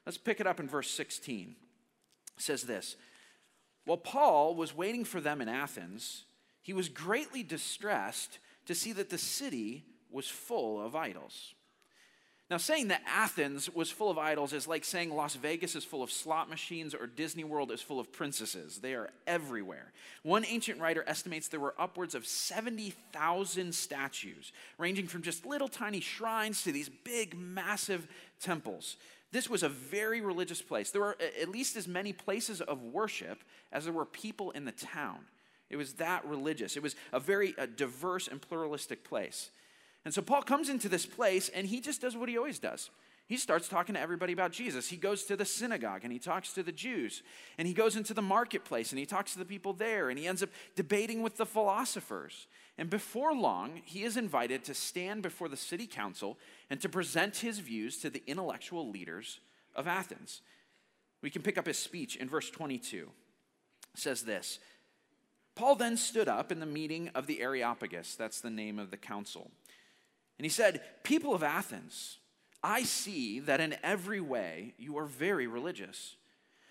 Let's 0.05 0.19
pick 0.19 0.41
it 0.41 0.47
up 0.47 0.59
in 0.59 0.69
verse 0.69 0.91
16. 0.91 1.55
It 2.37 2.43
says 2.43 2.63
this 2.65 2.97
While 3.85 3.99
Paul 3.99 4.57
was 4.57 4.75
waiting 4.75 5.05
for 5.05 5.21
them 5.21 5.41
in 5.41 5.49
Athens, 5.49 6.25
he 6.61 6.73
was 6.73 6.89
greatly 6.89 7.45
distressed 7.45 8.41
to 8.67 8.75
see 8.75 8.93
that 8.93 9.11
the 9.11 9.19
city 9.19 9.85
was 10.11 10.27
full 10.27 10.85
of 10.85 10.97
idols. 10.97 11.55
Now, 12.51 12.57
saying 12.57 12.89
that 12.89 13.03
Athens 13.07 13.69
was 13.69 13.91
full 13.91 14.11
of 14.11 14.17
idols 14.17 14.55
is 14.55 14.67
like 14.67 14.83
saying 14.83 15.15
Las 15.15 15.35
Vegas 15.35 15.77
is 15.77 15.85
full 15.85 16.03
of 16.03 16.11
slot 16.11 16.49
machines 16.49 16.95
or 16.95 17.07
Disney 17.07 17.45
World 17.45 17.71
is 17.71 17.83
full 17.83 18.01
of 18.01 18.11
princesses. 18.11 18.79
They 18.79 18.95
are 18.95 19.11
everywhere. 19.27 19.93
One 20.23 20.47
ancient 20.47 20.81
writer 20.81 21.05
estimates 21.07 21.49
there 21.49 21.61
were 21.61 21.75
upwards 21.79 22.15
of 22.15 22.27
70,000 22.27 23.75
statues, 23.75 24.53
ranging 24.79 25.09
from 25.09 25.21
just 25.21 25.45
little 25.45 25.69
tiny 25.69 26.01
shrines 26.01 26.63
to 26.63 26.73
these 26.73 26.89
big, 26.89 27.37
massive 27.37 28.09
temples. 28.41 28.97
This 29.31 29.51
was 29.51 29.63
a 29.63 29.69
very 29.69 30.23
religious 30.23 30.63
place. 30.63 30.91
There 30.91 31.03
were 31.03 31.19
at 31.43 31.51
least 31.51 31.77
as 31.77 31.87
many 31.87 32.15
places 32.15 32.63
of 32.63 32.83
worship 32.83 33.45
as 33.73 33.85
there 33.85 33.93
were 33.93 34.07
people 34.07 34.53
in 34.53 34.65
the 34.65 34.73
town. 34.73 35.19
It 35.69 35.77
was 35.77 35.95
that 35.95 36.25
religious. 36.25 36.79
It 36.79 36.83
was 36.83 36.97
a 37.13 37.21
very 37.21 37.55
a 37.59 37.67
diverse 37.67 38.27
and 38.27 38.41
pluralistic 38.41 39.05
place. 39.05 39.51
And 40.05 40.15
so 40.15 40.23
Paul 40.23 40.43
comes 40.43 40.69
into 40.69 40.89
this 40.89 41.07
place 41.07 41.49
and 41.51 41.67
he 41.67 41.81
just 41.81 42.01
does 42.01 42.17
what 42.17 42.29
he 42.29 42.39
always 42.39 42.59
does. 42.59 42.91
He 43.29 43.37
starts 43.37 43.69
talking 43.69 43.95
to 43.95 44.01
everybody 44.01 44.33
about 44.33 44.53
Jesus. 44.53 44.89
He 44.89 44.97
goes 44.97 45.25
to 45.25 45.37
the 45.37 45.45
synagogue 45.45 46.01
and 46.03 46.11
he 46.11 46.19
talks 46.19 46.55
to 46.55 46.63
the 46.63 46.73
Jews. 46.73 47.23
And 47.59 47.69
he 47.69 47.75
goes 47.75 47.95
into 47.95 48.15
the 48.15 48.23
marketplace 48.23 48.91
and 48.91 48.99
he 48.99 49.05
talks 49.05 49.35
to 49.35 49.39
the 49.39 49.45
people 49.45 49.75
there. 49.75 50.09
And 50.09 50.19
he 50.19 50.27
ends 50.27 50.43
up 50.43 50.49
debating 50.77 51.23
with 51.23 51.37
the 51.37 51.45
philosophers. 51.45 52.47
And 52.79 52.89
before 52.89 53.35
long, 53.35 53.83
he 53.85 54.03
is 54.03 54.17
invited 54.17 54.65
to 54.65 54.73
stand 54.73 55.23
before 55.23 55.51
the 55.51 55.59
city 55.59 55.87
council 55.87 56.39
and 56.71 56.81
to 56.81 56.89
present 56.89 57.37
his 57.37 57.59
views 57.59 57.99
to 57.99 58.09
the 58.09 58.23
intellectual 58.27 58.89
leaders 58.89 59.41
of 59.77 59.87
Athens. 59.87 60.41
We 61.21 61.29
can 61.29 61.43
pick 61.43 61.59
up 61.59 61.67
his 61.67 61.79
speech 61.79 62.17
in 62.17 62.31
verse 62.31 62.49
22. 62.49 63.11
It 63.95 64.01
says 64.01 64.23
this 64.23 64.59
Paul 65.55 65.75
then 65.75 65.99
stood 65.99 66.29
up 66.29 66.51
in 66.51 66.61
the 66.61 66.67
meeting 66.67 67.11
of 67.15 67.27
the 67.27 67.43
Areopagus, 67.43 68.15
that's 68.15 68.41
the 68.41 68.49
name 68.49 68.79
of 68.79 68.91
the 68.91 68.97
council 68.97 69.51
and 70.39 70.45
he 70.45 70.51
said, 70.51 70.81
People 71.03 71.35
of 71.35 71.43
Athens, 71.43 72.19
I 72.63 72.83
see 72.83 73.41
that 73.41 73.61
in 73.61 73.77
every 73.83 74.21
way 74.21 74.75
you 74.79 74.97
are 74.99 75.07
very 75.07 75.47
religious. 75.47 76.17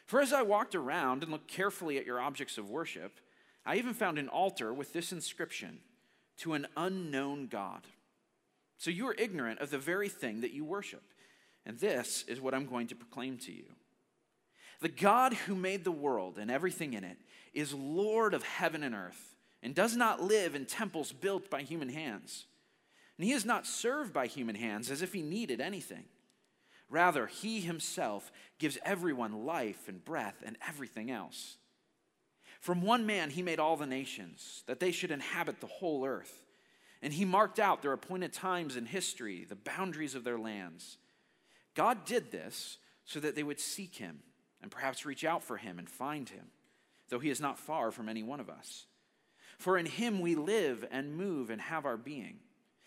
For 0.05 0.21
as 0.21 0.31
I 0.31 0.41
walked 0.41 0.73
around 0.73 1.23
and 1.23 1.31
looked 1.31 1.49
carefully 1.49 1.97
at 1.97 2.05
your 2.05 2.19
objects 2.19 2.57
of 2.57 2.69
worship, 2.69 3.19
I 3.65 3.75
even 3.75 3.93
found 3.93 4.17
an 4.17 4.29
altar 4.29 4.73
with 4.73 4.93
this 4.93 5.11
inscription 5.11 5.79
to 6.37 6.53
an 6.53 6.67
unknown 6.77 7.47
God. 7.47 7.81
So 8.77 8.89
you 8.89 9.07
are 9.07 9.15
ignorant 9.17 9.59
of 9.59 9.69
the 9.69 9.77
very 9.77 10.07
thing 10.07 10.41
that 10.41 10.53
you 10.53 10.63
worship. 10.63 11.03
And 11.65 11.77
this 11.77 12.23
is 12.27 12.39
what 12.39 12.53
I'm 12.53 12.67
going 12.67 12.87
to 12.87 12.95
proclaim 12.95 13.37
to 13.39 13.51
you. 13.51 13.65
The 14.79 14.89
God 14.89 15.33
who 15.33 15.55
made 15.55 15.83
the 15.83 15.91
world 15.91 16.37
and 16.37 16.49
everything 16.51 16.93
in 16.93 17.03
it 17.03 17.17
is 17.53 17.73
Lord 17.73 18.33
of 18.33 18.43
heaven 18.43 18.83
and 18.83 18.95
earth 18.95 19.35
and 19.63 19.73
does 19.73 19.95
not 19.95 20.21
live 20.21 20.55
in 20.55 20.65
temples 20.65 21.11
built 21.11 21.49
by 21.49 21.63
human 21.63 21.89
hands. 21.89 22.45
And 23.17 23.25
he 23.25 23.33
is 23.33 23.45
not 23.45 23.65
served 23.65 24.13
by 24.13 24.27
human 24.27 24.55
hands 24.55 24.91
as 24.91 25.01
if 25.01 25.13
he 25.13 25.21
needed 25.21 25.59
anything. 25.59 26.05
Rather, 26.89 27.27
he 27.27 27.59
himself 27.59 28.31
gives 28.59 28.77
everyone 28.85 29.45
life 29.45 29.87
and 29.87 30.03
breath 30.05 30.43
and 30.45 30.57
everything 30.67 31.11
else. 31.11 31.57
From 32.61 32.81
one 32.81 33.05
man 33.05 33.29
he 33.29 33.41
made 33.41 33.59
all 33.59 33.75
the 33.75 33.85
nations, 33.85 34.63
that 34.67 34.79
they 34.79 34.91
should 34.91 35.11
inhabit 35.11 35.59
the 35.59 35.67
whole 35.67 36.05
earth. 36.05 36.45
And 37.01 37.13
he 37.13 37.25
marked 37.25 37.59
out 37.59 37.81
their 37.81 37.93
appointed 37.93 38.33
times 38.33 38.75
in 38.75 38.85
history, 38.85 39.45
the 39.47 39.55
boundaries 39.55 40.15
of 40.15 40.23
their 40.23 40.39
lands. 40.39 40.97
God 41.75 42.05
did 42.05 42.31
this 42.31 42.77
so 43.05 43.19
that 43.19 43.35
they 43.35 43.43
would 43.43 43.59
seek 43.59 43.95
him 43.95 44.19
and 44.61 44.71
perhaps 44.71 45.05
reach 45.05 45.23
out 45.23 45.43
for 45.43 45.57
him 45.57 45.77
and 45.77 45.89
find 45.89 46.29
him, 46.29 46.45
though 47.09 47.19
he 47.19 47.29
is 47.29 47.39
not 47.39 47.59
far 47.59 47.91
from 47.91 48.09
any 48.09 48.23
one 48.23 48.39
of 48.39 48.49
us. 48.49 48.87
For 49.59 49.77
in 49.77 49.85
him 49.85 50.19
we 50.19 50.35
live 50.35 50.85
and 50.89 51.15
move 51.15 51.49
and 51.49 51.61
have 51.61 51.85
our 51.85 51.97
being. 51.97 52.39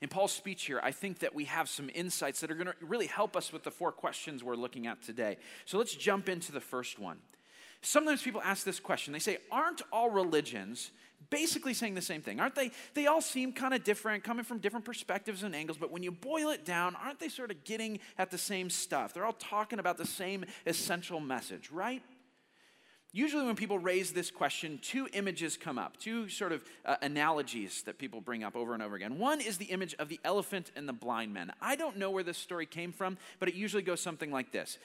In 0.00 0.08
Paul's 0.08 0.32
speech 0.32 0.64
here, 0.64 0.80
I 0.82 0.92
think 0.92 1.20
that 1.20 1.34
we 1.34 1.44
have 1.44 1.68
some 1.68 1.90
insights 1.94 2.40
that 2.40 2.50
are 2.50 2.54
going 2.54 2.66
to 2.66 2.74
really 2.80 3.06
help 3.06 3.36
us 3.36 3.52
with 3.52 3.64
the 3.64 3.70
four 3.70 3.92
questions 3.92 4.44
we're 4.44 4.56
looking 4.56 4.86
at 4.86 5.02
today. 5.02 5.36
So 5.64 5.78
let's 5.78 5.94
jump 5.94 6.28
into 6.28 6.52
the 6.52 6.60
first 6.60 6.98
one. 6.98 7.18
Sometimes 7.80 8.22
people 8.22 8.40
ask 8.42 8.64
this 8.64 8.80
question. 8.80 9.12
They 9.12 9.18
say, 9.18 9.38
Aren't 9.50 9.82
all 9.92 10.10
religions 10.10 10.90
basically 11.30 11.74
saying 11.74 11.94
the 11.94 12.02
same 12.02 12.22
thing? 12.22 12.40
Aren't 12.40 12.54
they? 12.54 12.70
They 12.94 13.06
all 13.06 13.20
seem 13.20 13.52
kind 13.52 13.74
of 13.74 13.84
different, 13.84 14.24
coming 14.24 14.44
from 14.44 14.58
different 14.58 14.84
perspectives 14.84 15.42
and 15.42 15.54
angles, 15.54 15.78
but 15.78 15.90
when 15.90 16.02
you 16.02 16.10
boil 16.10 16.50
it 16.50 16.64
down, 16.64 16.96
aren't 16.96 17.20
they 17.20 17.28
sort 17.28 17.50
of 17.50 17.64
getting 17.64 18.00
at 18.16 18.30
the 18.30 18.38
same 18.38 18.70
stuff? 18.70 19.12
They're 19.12 19.24
all 19.24 19.32
talking 19.32 19.78
about 19.78 19.96
the 19.96 20.06
same 20.06 20.44
essential 20.66 21.20
message, 21.20 21.70
right? 21.70 22.02
Usually, 23.12 23.46
when 23.46 23.56
people 23.56 23.78
raise 23.78 24.12
this 24.12 24.30
question, 24.30 24.78
two 24.82 25.08
images 25.14 25.56
come 25.56 25.78
up, 25.78 25.96
two 25.96 26.28
sort 26.28 26.52
of 26.52 26.62
uh, 26.84 26.96
analogies 27.00 27.80
that 27.82 27.96
people 27.96 28.20
bring 28.20 28.44
up 28.44 28.54
over 28.54 28.74
and 28.74 28.82
over 28.82 28.96
again. 28.96 29.18
One 29.18 29.40
is 29.40 29.56
the 29.56 29.64
image 29.66 29.94
of 29.98 30.10
the 30.10 30.20
elephant 30.24 30.70
and 30.76 30.86
the 30.86 30.92
blind 30.92 31.32
men. 31.32 31.50
I 31.62 31.74
don't 31.74 31.96
know 31.96 32.10
where 32.10 32.22
this 32.22 32.36
story 32.36 32.66
came 32.66 32.92
from, 32.92 33.16
but 33.40 33.48
it 33.48 33.54
usually 33.54 33.82
goes 33.82 34.02
something 34.02 34.30
like 34.30 34.52
this 34.52 34.76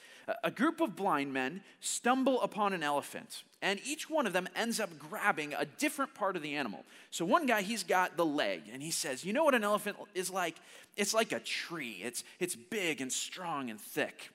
A 0.42 0.50
group 0.50 0.80
of 0.80 0.96
blind 0.96 1.34
men 1.34 1.60
stumble 1.80 2.40
upon 2.40 2.72
an 2.72 2.82
elephant, 2.82 3.42
and 3.60 3.78
each 3.84 4.08
one 4.08 4.26
of 4.26 4.32
them 4.32 4.48
ends 4.56 4.80
up 4.80 4.98
grabbing 4.98 5.52
a 5.52 5.66
different 5.66 6.14
part 6.14 6.34
of 6.34 6.40
the 6.40 6.54
animal. 6.54 6.86
So, 7.10 7.26
one 7.26 7.44
guy, 7.44 7.60
he's 7.60 7.84
got 7.84 8.16
the 8.16 8.24
leg, 8.24 8.62
and 8.72 8.82
he 8.82 8.90
says, 8.90 9.22
You 9.26 9.34
know 9.34 9.44
what 9.44 9.54
an 9.54 9.64
elephant 9.64 9.98
is 10.14 10.30
like? 10.30 10.56
It's 10.96 11.12
like 11.12 11.32
a 11.32 11.40
tree, 11.40 12.00
it's, 12.02 12.24
it's 12.40 12.56
big 12.56 13.02
and 13.02 13.12
strong 13.12 13.68
and 13.68 13.78
thick. 13.78 14.30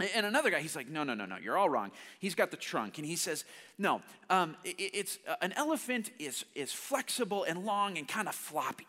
And 0.00 0.26
another 0.26 0.50
guy, 0.50 0.60
he's 0.60 0.76
like, 0.76 0.88
no, 0.88 1.04
no, 1.04 1.14
no, 1.14 1.26
no, 1.26 1.36
you're 1.36 1.58
all 1.58 1.68
wrong. 1.68 1.90
He's 2.18 2.34
got 2.34 2.50
the 2.50 2.56
trunk, 2.56 2.98
and 2.98 3.06
he 3.06 3.16
says, 3.16 3.44
no, 3.78 4.02
um, 4.28 4.56
it, 4.64 4.76
it's 4.78 5.18
uh, 5.28 5.34
an 5.42 5.52
elephant 5.52 6.10
is 6.18 6.44
is 6.54 6.72
flexible 6.72 7.44
and 7.44 7.64
long 7.64 7.98
and 7.98 8.08
kind 8.08 8.28
of 8.28 8.34
floppy. 8.34 8.86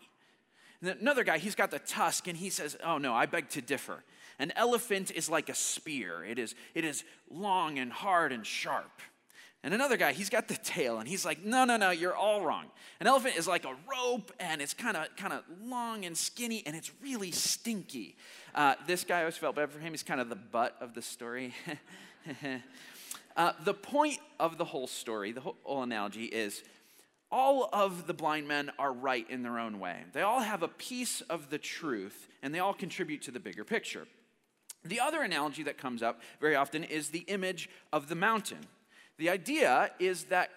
And 0.80 0.90
another 1.00 1.24
guy, 1.24 1.38
he's 1.38 1.54
got 1.54 1.70
the 1.70 1.78
tusk, 1.78 2.28
and 2.28 2.36
he 2.36 2.50
says, 2.50 2.76
oh 2.84 2.98
no, 2.98 3.14
I 3.14 3.26
beg 3.26 3.48
to 3.50 3.62
differ. 3.62 4.02
An 4.38 4.52
elephant 4.56 5.10
is 5.10 5.28
like 5.28 5.48
a 5.48 5.54
spear. 5.54 6.24
It 6.24 6.38
is 6.38 6.54
it 6.74 6.84
is 6.84 7.04
long 7.30 7.78
and 7.78 7.92
hard 7.92 8.32
and 8.32 8.44
sharp. 8.44 9.00
And 9.64 9.72
another 9.72 9.96
guy, 9.96 10.12
he's 10.12 10.28
got 10.28 10.48
the 10.48 10.56
tail, 10.56 10.98
and 10.98 11.08
he's 11.08 11.24
like, 11.24 11.44
no, 11.44 11.64
no, 11.64 11.76
no, 11.76 11.90
you're 11.90 12.16
all 12.16 12.44
wrong. 12.44 12.64
An 12.98 13.06
elephant 13.06 13.36
is 13.36 13.46
like 13.46 13.64
a 13.64 13.74
rope, 13.88 14.32
and 14.40 14.60
it's 14.60 14.74
kind 14.74 14.96
of 14.96 15.14
kind 15.16 15.32
of 15.32 15.44
long 15.62 16.04
and 16.04 16.16
skinny, 16.16 16.64
and 16.66 16.74
it's 16.74 16.90
really 17.00 17.30
stinky. 17.30 18.16
Uh, 18.56 18.74
this 18.88 19.04
guy, 19.04 19.18
I 19.18 19.20
always 19.20 19.36
felt 19.36 19.54
bad 19.54 19.70
for 19.70 19.78
him. 19.78 19.92
He's 19.92 20.02
kind 20.02 20.20
of 20.20 20.28
the 20.28 20.36
butt 20.36 20.76
of 20.80 20.94
the 20.94 21.02
story. 21.02 21.54
uh, 23.36 23.52
the 23.64 23.74
point 23.74 24.18
of 24.40 24.58
the 24.58 24.64
whole 24.64 24.88
story, 24.88 25.30
the 25.30 25.40
whole, 25.40 25.56
whole 25.62 25.82
analogy 25.84 26.24
is 26.24 26.64
all 27.30 27.70
of 27.72 28.06
the 28.06 28.14
blind 28.14 28.48
men 28.48 28.70
are 28.80 28.92
right 28.92 29.28
in 29.30 29.44
their 29.44 29.58
own 29.60 29.78
way. 29.78 30.04
They 30.12 30.22
all 30.22 30.40
have 30.40 30.62
a 30.62 30.68
piece 30.68 31.20
of 31.22 31.50
the 31.50 31.58
truth, 31.58 32.28
and 32.42 32.52
they 32.52 32.58
all 32.58 32.74
contribute 32.74 33.22
to 33.22 33.30
the 33.30 33.40
bigger 33.40 33.64
picture. 33.64 34.06
The 34.84 34.98
other 35.00 35.22
analogy 35.22 35.62
that 35.62 35.78
comes 35.78 36.02
up 36.02 36.20
very 36.40 36.56
often 36.56 36.82
is 36.82 37.10
the 37.10 37.20
image 37.20 37.70
of 37.92 38.08
the 38.08 38.16
mountain. 38.16 38.66
The 39.18 39.30
idea 39.30 39.90
is 39.98 40.24
that 40.24 40.50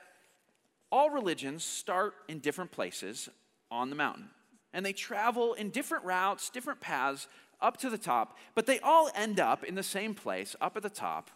all 0.92 1.10
religions 1.10 1.64
start 1.64 2.14
in 2.28 2.40
different 2.40 2.72
places 2.72 3.30
on 3.70 3.90
the 3.90 3.96
mountain, 3.96 4.30
and 4.74 4.86
they 4.86 4.94
travel 4.94 5.54
in 5.54 5.70
different 5.70 6.06
routes, 6.06 6.50
different 6.50 6.80
paths 6.80 7.28
up 7.62 7.78
to 7.78 7.90
the 7.90 7.98
top, 7.98 8.38
but 8.54 8.66
they 8.66 8.80
all 8.80 9.10
end 9.16 9.40
up 9.40 9.64
in 9.64 9.76
the 9.76 9.84
same 9.84 10.14
place, 10.14 10.56
up 10.62 10.78
at 10.78 10.84
the 10.84 10.90
top, 10.90 11.30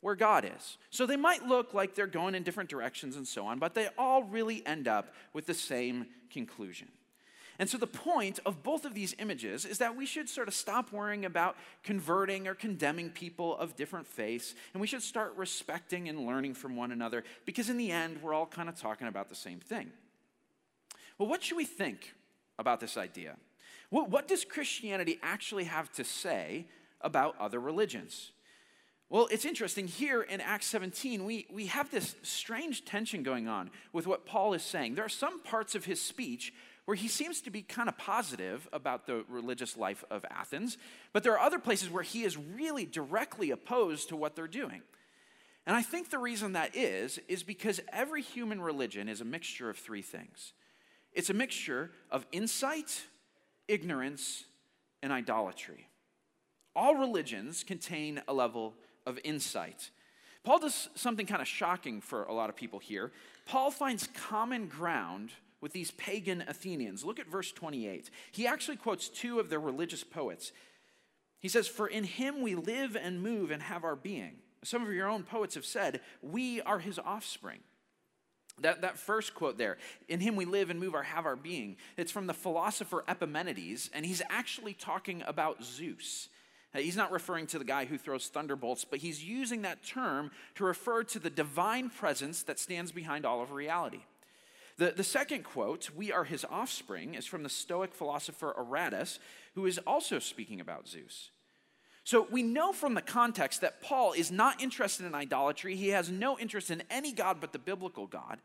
where 0.00 0.14
God 0.14 0.44
is. 0.44 0.78
So 0.90 1.06
they 1.06 1.16
might 1.16 1.46
look 1.46 1.74
like 1.74 1.94
they're 1.94 2.06
going 2.06 2.34
in 2.34 2.42
different 2.42 2.70
directions 2.70 3.16
and 3.16 3.26
so 3.26 3.46
on, 3.46 3.58
but 3.58 3.74
they 3.74 3.88
all 3.98 4.22
really 4.22 4.64
end 4.66 4.88
up 4.88 5.12
with 5.32 5.46
the 5.46 5.54
same 5.54 6.06
conclusion. 6.30 6.88
And 7.58 7.68
so, 7.68 7.78
the 7.78 7.86
point 7.86 8.38
of 8.44 8.62
both 8.62 8.84
of 8.84 8.94
these 8.94 9.14
images 9.18 9.64
is 9.64 9.78
that 9.78 9.96
we 9.96 10.06
should 10.06 10.28
sort 10.28 10.48
of 10.48 10.54
stop 10.54 10.92
worrying 10.92 11.24
about 11.24 11.56
converting 11.82 12.46
or 12.46 12.54
condemning 12.54 13.10
people 13.10 13.56
of 13.56 13.76
different 13.76 14.06
faiths, 14.06 14.54
and 14.74 14.80
we 14.80 14.86
should 14.86 15.02
start 15.02 15.34
respecting 15.36 16.08
and 16.08 16.26
learning 16.26 16.54
from 16.54 16.76
one 16.76 16.92
another, 16.92 17.24
because 17.44 17.70
in 17.70 17.78
the 17.78 17.90
end, 17.90 18.22
we're 18.22 18.34
all 18.34 18.46
kind 18.46 18.68
of 18.68 18.76
talking 18.78 19.06
about 19.06 19.28
the 19.28 19.34
same 19.34 19.60
thing. 19.60 19.90
Well, 21.18 21.28
what 21.28 21.42
should 21.42 21.56
we 21.56 21.64
think 21.64 22.14
about 22.58 22.80
this 22.80 22.96
idea? 22.96 23.36
What, 23.90 24.10
what 24.10 24.28
does 24.28 24.44
Christianity 24.44 25.18
actually 25.22 25.64
have 25.64 25.90
to 25.92 26.04
say 26.04 26.66
about 27.00 27.36
other 27.40 27.60
religions? 27.60 28.32
Well, 29.08 29.28
it's 29.30 29.44
interesting. 29.44 29.86
Here 29.86 30.22
in 30.22 30.40
Acts 30.40 30.66
17, 30.66 31.24
we, 31.24 31.46
we 31.52 31.66
have 31.66 31.90
this 31.90 32.16
strange 32.22 32.84
tension 32.84 33.22
going 33.22 33.46
on 33.46 33.70
with 33.92 34.06
what 34.06 34.26
Paul 34.26 34.52
is 34.52 34.62
saying. 34.62 34.96
There 34.96 35.04
are 35.04 35.08
some 35.08 35.40
parts 35.42 35.76
of 35.76 35.84
his 35.84 36.00
speech 36.00 36.52
where 36.86 36.94
he 36.94 37.08
seems 37.08 37.40
to 37.42 37.50
be 37.50 37.62
kind 37.62 37.88
of 37.88 37.98
positive 37.98 38.68
about 38.72 39.06
the 39.06 39.24
religious 39.28 39.76
life 39.76 40.04
of 40.10 40.24
Athens, 40.30 40.78
but 41.12 41.22
there 41.22 41.32
are 41.32 41.40
other 41.40 41.58
places 41.58 41.90
where 41.90 42.02
he 42.02 42.22
is 42.22 42.36
really 42.36 42.86
directly 42.86 43.50
opposed 43.50 44.08
to 44.08 44.16
what 44.16 44.34
they're 44.34 44.48
doing. 44.48 44.82
And 45.66 45.74
I 45.74 45.82
think 45.82 46.10
the 46.10 46.18
reason 46.18 46.52
that 46.52 46.76
is, 46.76 47.18
is 47.26 47.42
because 47.42 47.80
every 47.92 48.22
human 48.22 48.60
religion 48.60 49.08
is 49.08 49.20
a 49.20 49.24
mixture 49.24 49.68
of 49.68 49.76
three 49.76 50.02
things 50.02 50.52
it's 51.12 51.30
a 51.30 51.34
mixture 51.34 51.90
of 52.10 52.26
insight, 52.30 53.04
ignorance, 53.68 54.44
and 55.02 55.10
idolatry. 55.10 55.88
All 56.74 56.94
religions 56.94 57.64
contain 57.64 58.20
a 58.28 58.34
level 58.34 58.74
of 59.06 59.18
insight. 59.24 59.90
Paul 60.44 60.58
does 60.58 60.90
something 60.94 61.24
kind 61.24 61.40
of 61.40 61.48
shocking 61.48 62.02
for 62.02 62.24
a 62.24 62.34
lot 62.34 62.50
of 62.50 62.54
people 62.54 62.78
here. 62.78 63.12
Paul 63.46 63.70
finds 63.70 64.08
common 64.08 64.66
ground 64.66 65.30
with 65.60 65.72
these 65.72 65.90
pagan 65.92 66.44
Athenians. 66.46 67.04
Look 67.04 67.18
at 67.18 67.30
verse 67.30 67.52
28. 67.52 68.10
He 68.32 68.46
actually 68.46 68.76
quotes 68.76 69.08
two 69.08 69.40
of 69.40 69.50
their 69.50 69.60
religious 69.60 70.04
poets. 70.04 70.52
He 71.40 71.48
says, 71.48 71.68
For 71.68 71.86
in 71.86 72.04
him 72.04 72.42
we 72.42 72.54
live 72.54 72.96
and 72.96 73.22
move 73.22 73.50
and 73.50 73.62
have 73.62 73.84
our 73.84 73.96
being. 73.96 74.36
Some 74.64 74.82
of 74.82 74.92
your 74.92 75.08
own 75.08 75.22
poets 75.22 75.54
have 75.54 75.64
said, 75.64 76.00
We 76.22 76.60
are 76.62 76.78
his 76.78 76.98
offspring. 76.98 77.60
That, 78.62 78.80
that 78.80 78.98
first 78.98 79.34
quote 79.34 79.58
there, 79.58 79.76
in 80.08 80.20
him 80.20 80.34
we 80.34 80.46
live 80.46 80.70
and 80.70 80.80
move 80.80 80.94
or 80.94 81.02
have 81.02 81.26
our 81.26 81.36
being, 81.36 81.76
it's 81.98 82.10
from 82.10 82.26
the 82.26 82.32
philosopher 82.32 83.04
Epimenides, 83.06 83.90
and 83.92 84.06
he's 84.06 84.22
actually 84.30 84.72
talking 84.72 85.22
about 85.26 85.62
Zeus. 85.62 86.30
Uh, 86.74 86.78
he's 86.78 86.96
not 86.96 87.12
referring 87.12 87.46
to 87.48 87.58
the 87.58 87.64
guy 87.64 87.84
who 87.84 87.98
throws 87.98 88.28
thunderbolts, 88.28 88.84
but 88.84 89.00
he's 89.00 89.22
using 89.22 89.62
that 89.62 89.84
term 89.84 90.30
to 90.54 90.64
refer 90.64 91.02
to 91.04 91.18
the 91.18 91.28
divine 91.28 91.90
presence 91.90 92.42
that 92.44 92.58
stands 92.58 92.92
behind 92.92 93.26
all 93.26 93.42
of 93.42 93.52
reality. 93.52 94.00
The, 94.78 94.90
the 94.90 95.04
second 95.04 95.44
quote, 95.44 95.90
we 95.96 96.12
are 96.12 96.24
his 96.24 96.44
offspring, 96.44 97.14
is 97.14 97.24
from 97.24 97.42
the 97.42 97.48
Stoic 97.48 97.94
philosopher 97.94 98.54
Aratus, 98.58 99.18
who 99.54 99.66
is 99.66 99.78
also 99.86 100.18
speaking 100.18 100.60
about 100.60 100.86
Zeus. 100.86 101.30
So 102.04 102.26
we 102.30 102.42
know 102.42 102.72
from 102.72 102.94
the 102.94 103.02
context 103.02 103.62
that 103.62 103.82
Paul 103.82 104.12
is 104.12 104.30
not 104.30 104.62
interested 104.62 105.06
in 105.06 105.14
idolatry. 105.14 105.74
He 105.74 105.88
has 105.88 106.10
no 106.10 106.38
interest 106.38 106.70
in 106.70 106.82
any 106.90 107.10
God 107.10 107.38
but 107.40 107.52
the 107.52 107.58
biblical 107.58 108.06
God. 108.06 108.38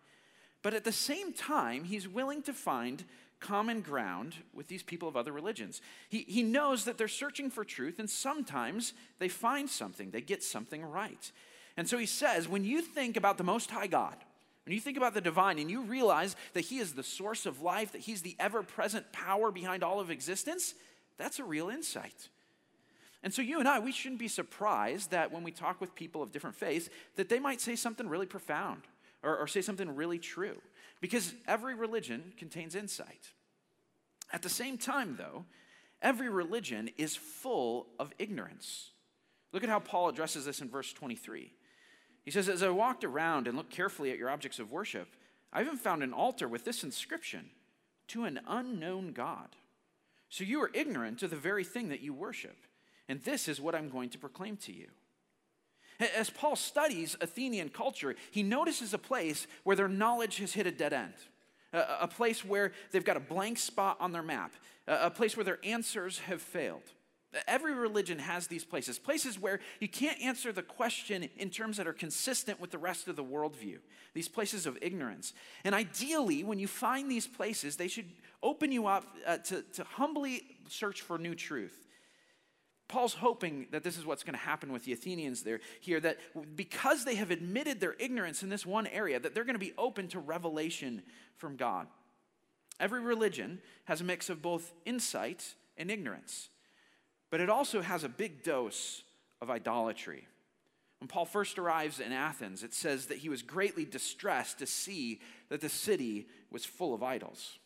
But 0.63 0.73
at 0.73 0.83
the 0.83 0.91
same 0.91 1.33
time, 1.33 1.83
he's 1.83 2.07
willing 2.07 2.41
to 2.43 2.53
find 2.53 3.03
common 3.39 3.81
ground 3.81 4.35
with 4.53 4.67
these 4.67 4.83
people 4.83 5.07
of 5.09 5.17
other 5.17 5.31
religions. 5.31 5.81
He, 6.09 6.19
he 6.27 6.43
knows 6.43 6.85
that 6.85 6.97
they're 6.97 7.07
searching 7.07 7.49
for 7.49 7.65
truth, 7.65 7.99
and 7.99 8.09
sometimes 8.09 8.93
they 9.19 9.27
find 9.27 9.69
something, 9.69 10.11
they 10.11 10.21
get 10.21 10.43
something 10.43 10.83
right. 10.83 11.31
And 11.75 11.89
so 11.89 11.97
he 11.97 12.05
says, 12.05 12.47
when 12.47 12.63
you 12.63 12.81
think 12.81 13.17
about 13.17 13.37
the 13.37 13.43
Most 13.43 13.71
High 13.71 13.87
God, 13.87 14.15
when 14.65 14.73
you 14.75 14.79
think 14.81 14.97
about 14.97 15.13
the 15.13 15.21
divine 15.21 15.57
and 15.59 15.71
you 15.71 15.81
realize 15.81 16.35
that 16.53 16.61
He 16.61 16.77
is 16.77 16.93
the 16.93 17.03
source 17.03 17.45
of 17.45 17.61
life, 17.61 17.91
that 17.93 18.01
He's 18.01 18.21
the 18.21 18.35
ever 18.39 18.63
present 18.63 19.11
power 19.11 19.51
behind 19.51 19.83
all 19.83 19.99
of 19.99 20.11
existence, 20.11 20.73
that's 21.17 21.39
a 21.39 21.43
real 21.43 21.69
insight. 21.69 22.29
And 23.23 23.33
so 23.33 23.41
you 23.41 23.59
and 23.59 23.67
I, 23.67 23.79
we 23.79 23.91
shouldn't 23.91 24.19
be 24.19 24.27
surprised 24.27 25.11
that 25.11 25.31
when 25.31 25.43
we 25.43 25.51
talk 25.51 25.79
with 25.79 25.93
people 25.93 26.23
of 26.23 26.31
different 26.31 26.55
faiths, 26.55 26.89
that 27.15 27.29
they 27.29 27.39
might 27.39 27.61
say 27.61 27.75
something 27.75 28.07
really 28.07 28.25
profound 28.25 28.81
or, 29.23 29.37
or 29.37 29.47
say 29.47 29.61
something 29.61 29.95
really 29.95 30.17
true. 30.17 30.59
Because 30.99 31.33
every 31.47 31.75
religion 31.75 32.33
contains 32.37 32.75
insight. 32.75 33.31
At 34.33 34.41
the 34.41 34.49
same 34.49 34.77
time, 34.77 35.15
though, 35.17 35.45
every 36.01 36.29
religion 36.29 36.89
is 36.97 37.15
full 37.15 37.87
of 37.99 38.11
ignorance. 38.17 38.91
Look 39.51 39.63
at 39.63 39.69
how 39.69 39.79
Paul 39.79 40.09
addresses 40.09 40.45
this 40.45 40.61
in 40.61 40.69
verse 40.69 40.93
23. 40.93 41.51
He 42.23 42.31
says, 42.31 42.49
As 42.49 42.63
I 42.63 42.69
walked 42.69 43.03
around 43.03 43.47
and 43.47 43.57
looked 43.57 43.71
carefully 43.71 44.11
at 44.11 44.17
your 44.17 44.29
objects 44.29 44.59
of 44.59 44.71
worship, 44.71 45.07
I 45.53 45.61
even 45.61 45.77
found 45.77 46.03
an 46.03 46.13
altar 46.13 46.47
with 46.47 46.63
this 46.63 46.83
inscription 46.83 47.49
to 48.09 48.25
an 48.25 48.39
unknown 48.47 49.13
God. 49.13 49.55
So 50.29 50.43
you 50.43 50.61
are 50.61 50.71
ignorant 50.73 51.23
of 51.23 51.29
the 51.29 51.35
very 51.35 51.63
thing 51.63 51.89
that 51.89 52.01
you 52.01 52.13
worship. 52.13 52.57
And 53.09 53.21
this 53.23 53.47
is 53.47 53.59
what 53.59 53.75
I'm 53.75 53.89
going 53.89 54.09
to 54.11 54.17
proclaim 54.17 54.55
to 54.57 54.71
you. 54.71 54.87
As 56.17 56.29
Paul 56.29 56.55
studies 56.55 57.15
Athenian 57.21 57.69
culture, 57.69 58.15
he 58.31 58.41
notices 58.41 58.93
a 58.93 58.97
place 58.97 59.45
where 59.63 59.75
their 59.75 59.87
knowledge 59.87 60.37
has 60.37 60.53
hit 60.53 60.65
a 60.65 60.71
dead 60.71 60.93
end, 60.93 61.13
a, 61.73 62.07
place 62.07 62.43
where 62.43 62.71
they've 62.91 63.05
got 63.05 63.17
a 63.17 63.21
blank 63.21 63.59
spot 63.59 63.97
on 63.99 64.11
their 64.11 64.23
map, 64.23 64.53
a 64.87 65.11
place 65.11 65.37
where 65.37 65.43
their 65.43 65.59
answers 65.63 66.19
have 66.19 66.41
failed. 66.41 66.81
Every 67.47 67.73
religion 67.73 68.19
has 68.19 68.47
these 68.47 68.65
places, 68.65 68.99
places 68.99 69.39
where 69.39 69.61
you 69.79 69.87
can't 69.87 70.21
answer 70.21 70.51
the 70.51 70.61
question 70.61 71.29
in 71.37 71.49
terms 71.49 71.77
that 71.77 71.87
are 71.87 71.93
consistent 71.93 72.59
with 72.59 72.71
the 72.71 72.77
rest 72.77 73.07
of 73.07 73.15
the 73.15 73.23
worldview, 73.23 73.77
these 74.13 74.27
places 74.27 74.65
of 74.65 74.77
ignorance. 74.81 75.33
And 75.63 75.73
ideally, 75.73 76.43
when 76.43 76.59
you 76.59 76.67
find 76.67 77.09
these 77.09 77.27
places, 77.27 77.77
they 77.77 77.87
should 77.87 78.11
open 78.43 78.73
you 78.73 78.87
up 78.87 79.05
uh, 79.25 79.37
to, 79.37 79.61
to 79.61 79.83
humbly 79.85 80.43
search 80.67 81.01
for 81.01 81.17
new 81.17 81.33
truth. 81.33 81.87
Paul's 82.89 83.13
hoping 83.13 83.67
that 83.71 83.83
this 83.83 83.97
is 83.97 84.05
what's 84.05 84.23
going 84.23 84.33
to 84.33 84.39
happen 84.39 84.73
with 84.73 84.83
the 84.83 84.91
Athenians 84.91 85.43
there 85.43 85.61
here 85.79 86.01
that 86.01 86.17
because 86.57 87.05
they 87.05 87.15
have 87.15 87.31
admitted 87.31 87.79
their 87.79 87.95
ignorance 87.97 88.43
in 88.43 88.49
this 88.49 88.65
one 88.65 88.85
area 88.87 89.17
that 89.17 89.33
they're 89.33 89.45
going 89.45 89.55
to 89.55 89.59
be 89.59 89.73
open 89.77 90.09
to 90.09 90.19
revelation 90.19 91.01
from 91.37 91.55
God. 91.55 91.87
Every 92.81 92.99
religion 92.99 93.61
has 93.85 94.01
a 94.01 94.03
mix 94.03 94.29
of 94.29 94.41
both 94.41 94.73
insight 94.85 95.55
and 95.77 95.89
ignorance. 95.89 96.49
But 97.31 97.41
it 97.41 97.49
also 97.49 97.81
has 97.81 98.03
a 98.03 98.09
big 98.09 98.43
dose 98.43 99.01
of 99.41 99.49
idolatry. 99.49 100.27
When 100.99 101.07
Paul 101.07 101.25
first 101.25 101.57
arrives 101.57 101.99
in 101.99 102.11
Athens, 102.11 102.61
it 102.61 102.75
says 102.75 103.07
that 103.07 103.17
he 103.17 103.29
was 103.29 103.41
greatly 103.41 103.85
distressed 103.85 104.59
to 104.59 104.67
see 104.67 105.19
that 105.49 105.61
the 105.61 105.69
city 105.69 106.27
was 106.51 106.63
full 106.63 106.93
of 106.93 107.01
idols. 107.01 107.57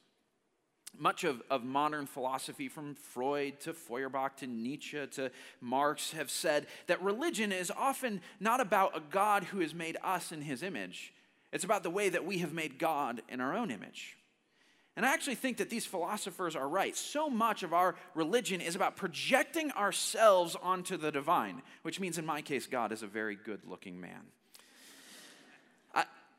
Much 0.97 1.25
of, 1.25 1.41
of 1.49 1.65
modern 1.65 2.05
philosophy, 2.05 2.69
from 2.69 2.95
Freud 2.95 3.59
to 3.59 3.73
Feuerbach 3.73 4.37
to 4.37 4.47
Nietzsche 4.47 5.05
to 5.07 5.29
Marx, 5.59 6.13
have 6.13 6.31
said 6.31 6.67
that 6.87 7.01
religion 7.01 7.51
is 7.51 7.69
often 7.69 8.21
not 8.39 8.61
about 8.61 8.95
a 8.95 9.01
God 9.01 9.43
who 9.43 9.59
has 9.59 9.73
made 9.73 9.97
us 10.01 10.31
in 10.31 10.41
his 10.41 10.63
image. 10.63 11.11
It's 11.51 11.65
about 11.65 11.83
the 11.83 11.89
way 11.89 12.07
that 12.07 12.25
we 12.25 12.37
have 12.37 12.53
made 12.53 12.79
God 12.79 13.21
in 13.27 13.41
our 13.41 13.53
own 13.53 13.71
image. 13.71 14.15
And 14.95 15.05
I 15.05 15.13
actually 15.13 15.35
think 15.35 15.57
that 15.57 15.69
these 15.69 15.85
philosophers 15.85 16.55
are 16.55 16.67
right. 16.67 16.95
So 16.95 17.29
much 17.29 17.63
of 17.63 17.73
our 17.73 17.95
religion 18.13 18.61
is 18.61 18.75
about 18.75 18.95
projecting 18.95 19.71
ourselves 19.71 20.55
onto 20.61 20.95
the 20.95 21.11
divine, 21.11 21.61
which 21.81 21.99
means, 21.99 22.17
in 22.17 22.25
my 22.25 22.41
case, 22.41 22.65
God 22.65 22.93
is 22.93 23.03
a 23.03 23.07
very 23.07 23.35
good 23.35 23.61
looking 23.67 23.99
man. 23.99 24.21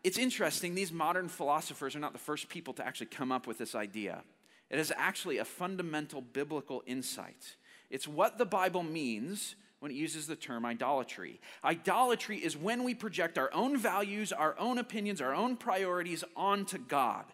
it's 0.02 0.18
interesting, 0.18 0.74
these 0.74 0.92
modern 0.92 1.28
philosophers 1.28 1.96
are 1.96 1.98
not 1.98 2.12
the 2.12 2.18
first 2.18 2.48
people 2.48 2.72
to 2.74 2.86
actually 2.86 3.08
come 3.08 3.32
up 3.32 3.46
with 3.46 3.58
this 3.58 3.74
idea. 3.74 4.22
It 4.70 4.78
is 4.78 4.92
actually 4.96 5.38
a 5.38 5.44
fundamental 5.44 6.20
biblical 6.20 6.82
insight. 6.86 7.56
It's 7.90 8.08
what 8.08 8.38
the 8.38 8.46
Bible 8.46 8.82
means 8.82 9.56
when 9.80 9.90
it 9.90 9.94
uses 9.94 10.26
the 10.26 10.36
term 10.36 10.64
idolatry. 10.64 11.40
Idolatry 11.62 12.38
is 12.38 12.56
when 12.56 12.84
we 12.84 12.94
project 12.94 13.36
our 13.36 13.52
own 13.52 13.76
values, 13.76 14.32
our 14.32 14.58
own 14.58 14.78
opinions, 14.78 15.20
our 15.20 15.34
own 15.34 15.56
priorities 15.56 16.24
onto 16.34 16.78
God. 16.78 17.24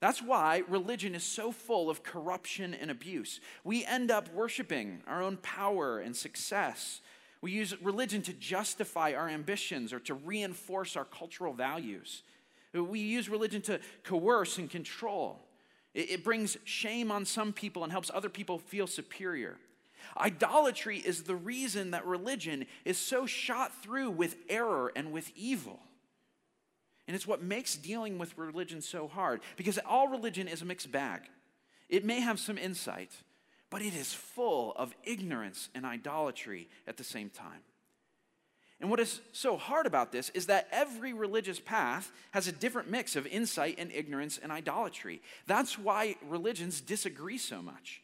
That's 0.00 0.22
why 0.22 0.62
religion 0.66 1.14
is 1.14 1.22
so 1.22 1.52
full 1.52 1.90
of 1.90 2.02
corruption 2.02 2.74
and 2.74 2.90
abuse. 2.90 3.40
We 3.64 3.84
end 3.84 4.10
up 4.10 4.32
worshiping 4.32 5.02
our 5.06 5.22
own 5.22 5.36
power 5.36 6.00
and 6.00 6.16
success. 6.16 7.02
We 7.42 7.52
use 7.52 7.80
religion 7.82 8.22
to 8.22 8.32
justify 8.32 9.12
our 9.12 9.28
ambitions 9.28 9.92
or 9.92 10.00
to 10.00 10.14
reinforce 10.14 10.96
our 10.96 11.04
cultural 11.04 11.52
values. 11.52 12.22
We 12.72 13.00
use 13.00 13.28
religion 13.28 13.60
to 13.62 13.80
coerce 14.02 14.56
and 14.58 14.70
control. 14.70 15.40
It, 15.92 16.22
brings 16.22 16.56
shame 16.64 17.10
on 17.10 17.24
some 17.24 17.52
people 17.52 17.82
and 17.82 17.90
helps 17.90 18.10
other 18.14 18.28
people 18.28 18.58
feel 18.58 18.86
superior. 18.86 19.56
Idolatry 20.16 20.98
is 20.98 21.24
the 21.24 21.34
reason 21.34 21.90
that 21.90 22.06
religion 22.06 22.66
is 22.84 22.96
so 22.96 23.26
shot 23.26 23.82
through 23.82 24.10
with 24.10 24.36
error 24.48 24.92
and 24.94 25.12
with 25.12 25.32
evil. 25.34 25.80
And 27.10 27.16
it's 27.16 27.26
what 27.26 27.42
makes 27.42 27.74
dealing 27.74 28.18
with 28.18 28.38
religion 28.38 28.80
so 28.80 29.08
hard 29.08 29.40
because 29.56 29.80
all 29.84 30.06
religion 30.06 30.46
is 30.46 30.62
a 30.62 30.64
mixed 30.64 30.92
bag. 30.92 31.22
It 31.88 32.04
may 32.04 32.20
have 32.20 32.38
some 32.38 32.56
insight, 32.56 33.10
but 33.68 33.82
it 33.82 33.96
is 33.96 34.14
full 34.14 34.74
of 34.76 34.94
ignorance 35.02 35.70
and 35.74 35.84
idolatry 35.84 36.68
at 36.86 36.98
the 36.98 37.02
same 37.02 37.28
time. 37.28 37.62
And 38.80 38.90
what 38.90 39.00
is 39.00 39.20
so 39.32 39.56
hard 39.56 39.86
about 39.86 40.12
this 40.12 40.28
is 40.34 40.46
that 40.46 40.68
every 40.70 41.12
religious 41.12 41.58
path 41.58 42.12
has 42.30 42.46
a 42.46 42.52
different 42.52 42.88
mix 42.88 43.16
of 43.16 43.26
insight 43.26 43.74
and 43.78 43.90
ignorance 43.90 44.38
and 44.40 44.52
idolatry. 44.52 45.20
That's 45.48 45.76
why 45.76 46.14
religions 46.28 46.80
disagree 46.80 47.38
so 47.38 47.60
much. 47.60 48.02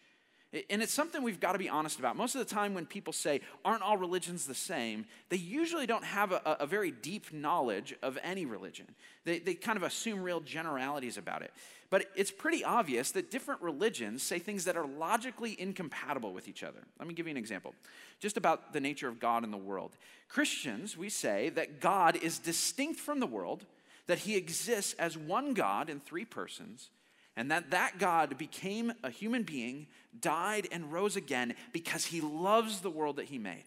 And 0.71 0.81
it's 0.81 0.93
something 0.93 1.23
we've 1.23 1.41
got 1.41 1.53
to 1.53 1.59
be 1.59 1.69
honest 1.69 1.99
about. 1.99 2.17
Most 2.17 2.35
of 2.35 2.39
the 2.39 2.55
time, 2.55 2.73
when 2.73 2.87
people 2.87 3.13
say, 3.13 3.41
aren't 3.65 3.83
all 3.83 3.99
religions 3.99 4.47
the 4.47 4.55
same, 4.55 5.05
they 5.29 5.37
usually 5.37 5.87
don't 5.87 6.05
have 6.05 6.31
a, 6.31 6.57
a 6.61 6.67
very 6.67 6.93
deep 6.93 7.33
knowledge 7.33 7.95
of 8.01 8.17
any 8.23 8.47
religion. 8.47 8.87
They, 9.25 9.41
they 9.41 9.55
kind 9.55 9.77
of 9.77 9.83
assume 9.83 10.23
real 10.23 10.41
generalities 10.41 11.19
about 11.19 11.43
it. 11.43 11.53
But 11.91 12.07
it's 12.15 12.31
pretty 12.31 12.65
obvious 12.65 13.11
that 13.13 13.31
different 13.31 13.61
religions 13.61 14.23
say 14.23 14.39
things 14.39 14.65
that 14.65 14.77
are 14.77 14.87
logically 14.87 15.61
incompatible 15.61 16.33
with 16.33 16.49
each 16.49 16.63
other. 16.63 16.81
Let 16.99 17.09
me 17.09 17.15
give 17.15 17.27
you 17.27 17.33
an 17.33 17.37
example 17.37 17.75
just 18.21 18.37
about 18.37 18.73
the 18.73 18.81
nature 18.81 19.09
of 19.09 19.19
God 19.19 19.45
in 19.45 19.51
the 19.51 19.57
world. 19.57 19.97
Christians, 20.29 20.97
we 20.97 21.09
say 21.09 21.51
that 21.51 21.81
God 21.81 22.17
is 22.17 22.39
distinct 22.39 22.99
from 22.99 23.21
the 23.21 23.27
world, 23.27 23.65
that 24.07 24.21
he 24.21 24.37
exists 24.37 24.95
as 24.95 25.19
one 25.19 25.55
God 25.55 25.91
in 25.91 26.01
three 26.01 26.25
persons 26.25 26.91
and 27.37 27.51
that 27.51 27.71
that 27.71 27.99
God 27.99 28.39
became 28.39 28.93
a 29.03 29.11
human 29.11 29.43
being, 29.43 29.87
died, 30.19 30.69
and 30.73 30.93
rose 30.93 31.17
again 31.17 31.55
because 31.73 32.07
he 32.07 32.21
loves 32.21 32.81
the 32.81 32.91
world 32.91 33.17
that 33.17 33.27
he 33.27 33.39
made. 33.39 33.65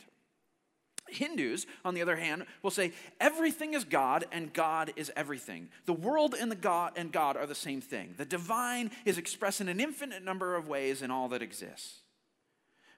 Hindus, 1.11 1.65
on 1.83 1.93
the 1.93 2.01
other 2.01 2.15
hand, 2.15 2.45
will 2.61 2.71
say 2.71 2.93
everything 3.19 3.73
is 3.73 3.83
God 3.83 4.25
and 4.31 4.53
God 4.53 4.93
is 4.95 5.11
everything. 5.15 5.69
The 5.85 5.93
world 5.93 6.35
and 6.39 6.51
the 6.51 6.55
God 6.55 6.93
and 6.95 7.11
God 7.11 7.35
are 7.35 7.47
the 7.47 7.55
same 7.55 7.81
thing. 7.81 8.13
The 8.17 8.25
divine 8.25 8.91
is 9.05 9.17
expressed 9.17 9.61
in 9.61 9.69
an 9.69 9.79
infinite 9.79 10.23
number 10.23 10.55
of 10.55 10.67
ways 10.67 11.01
in 11.01 11.11
all 11.11 11.29
that 11.29 11.41
exists. 11.41 12.01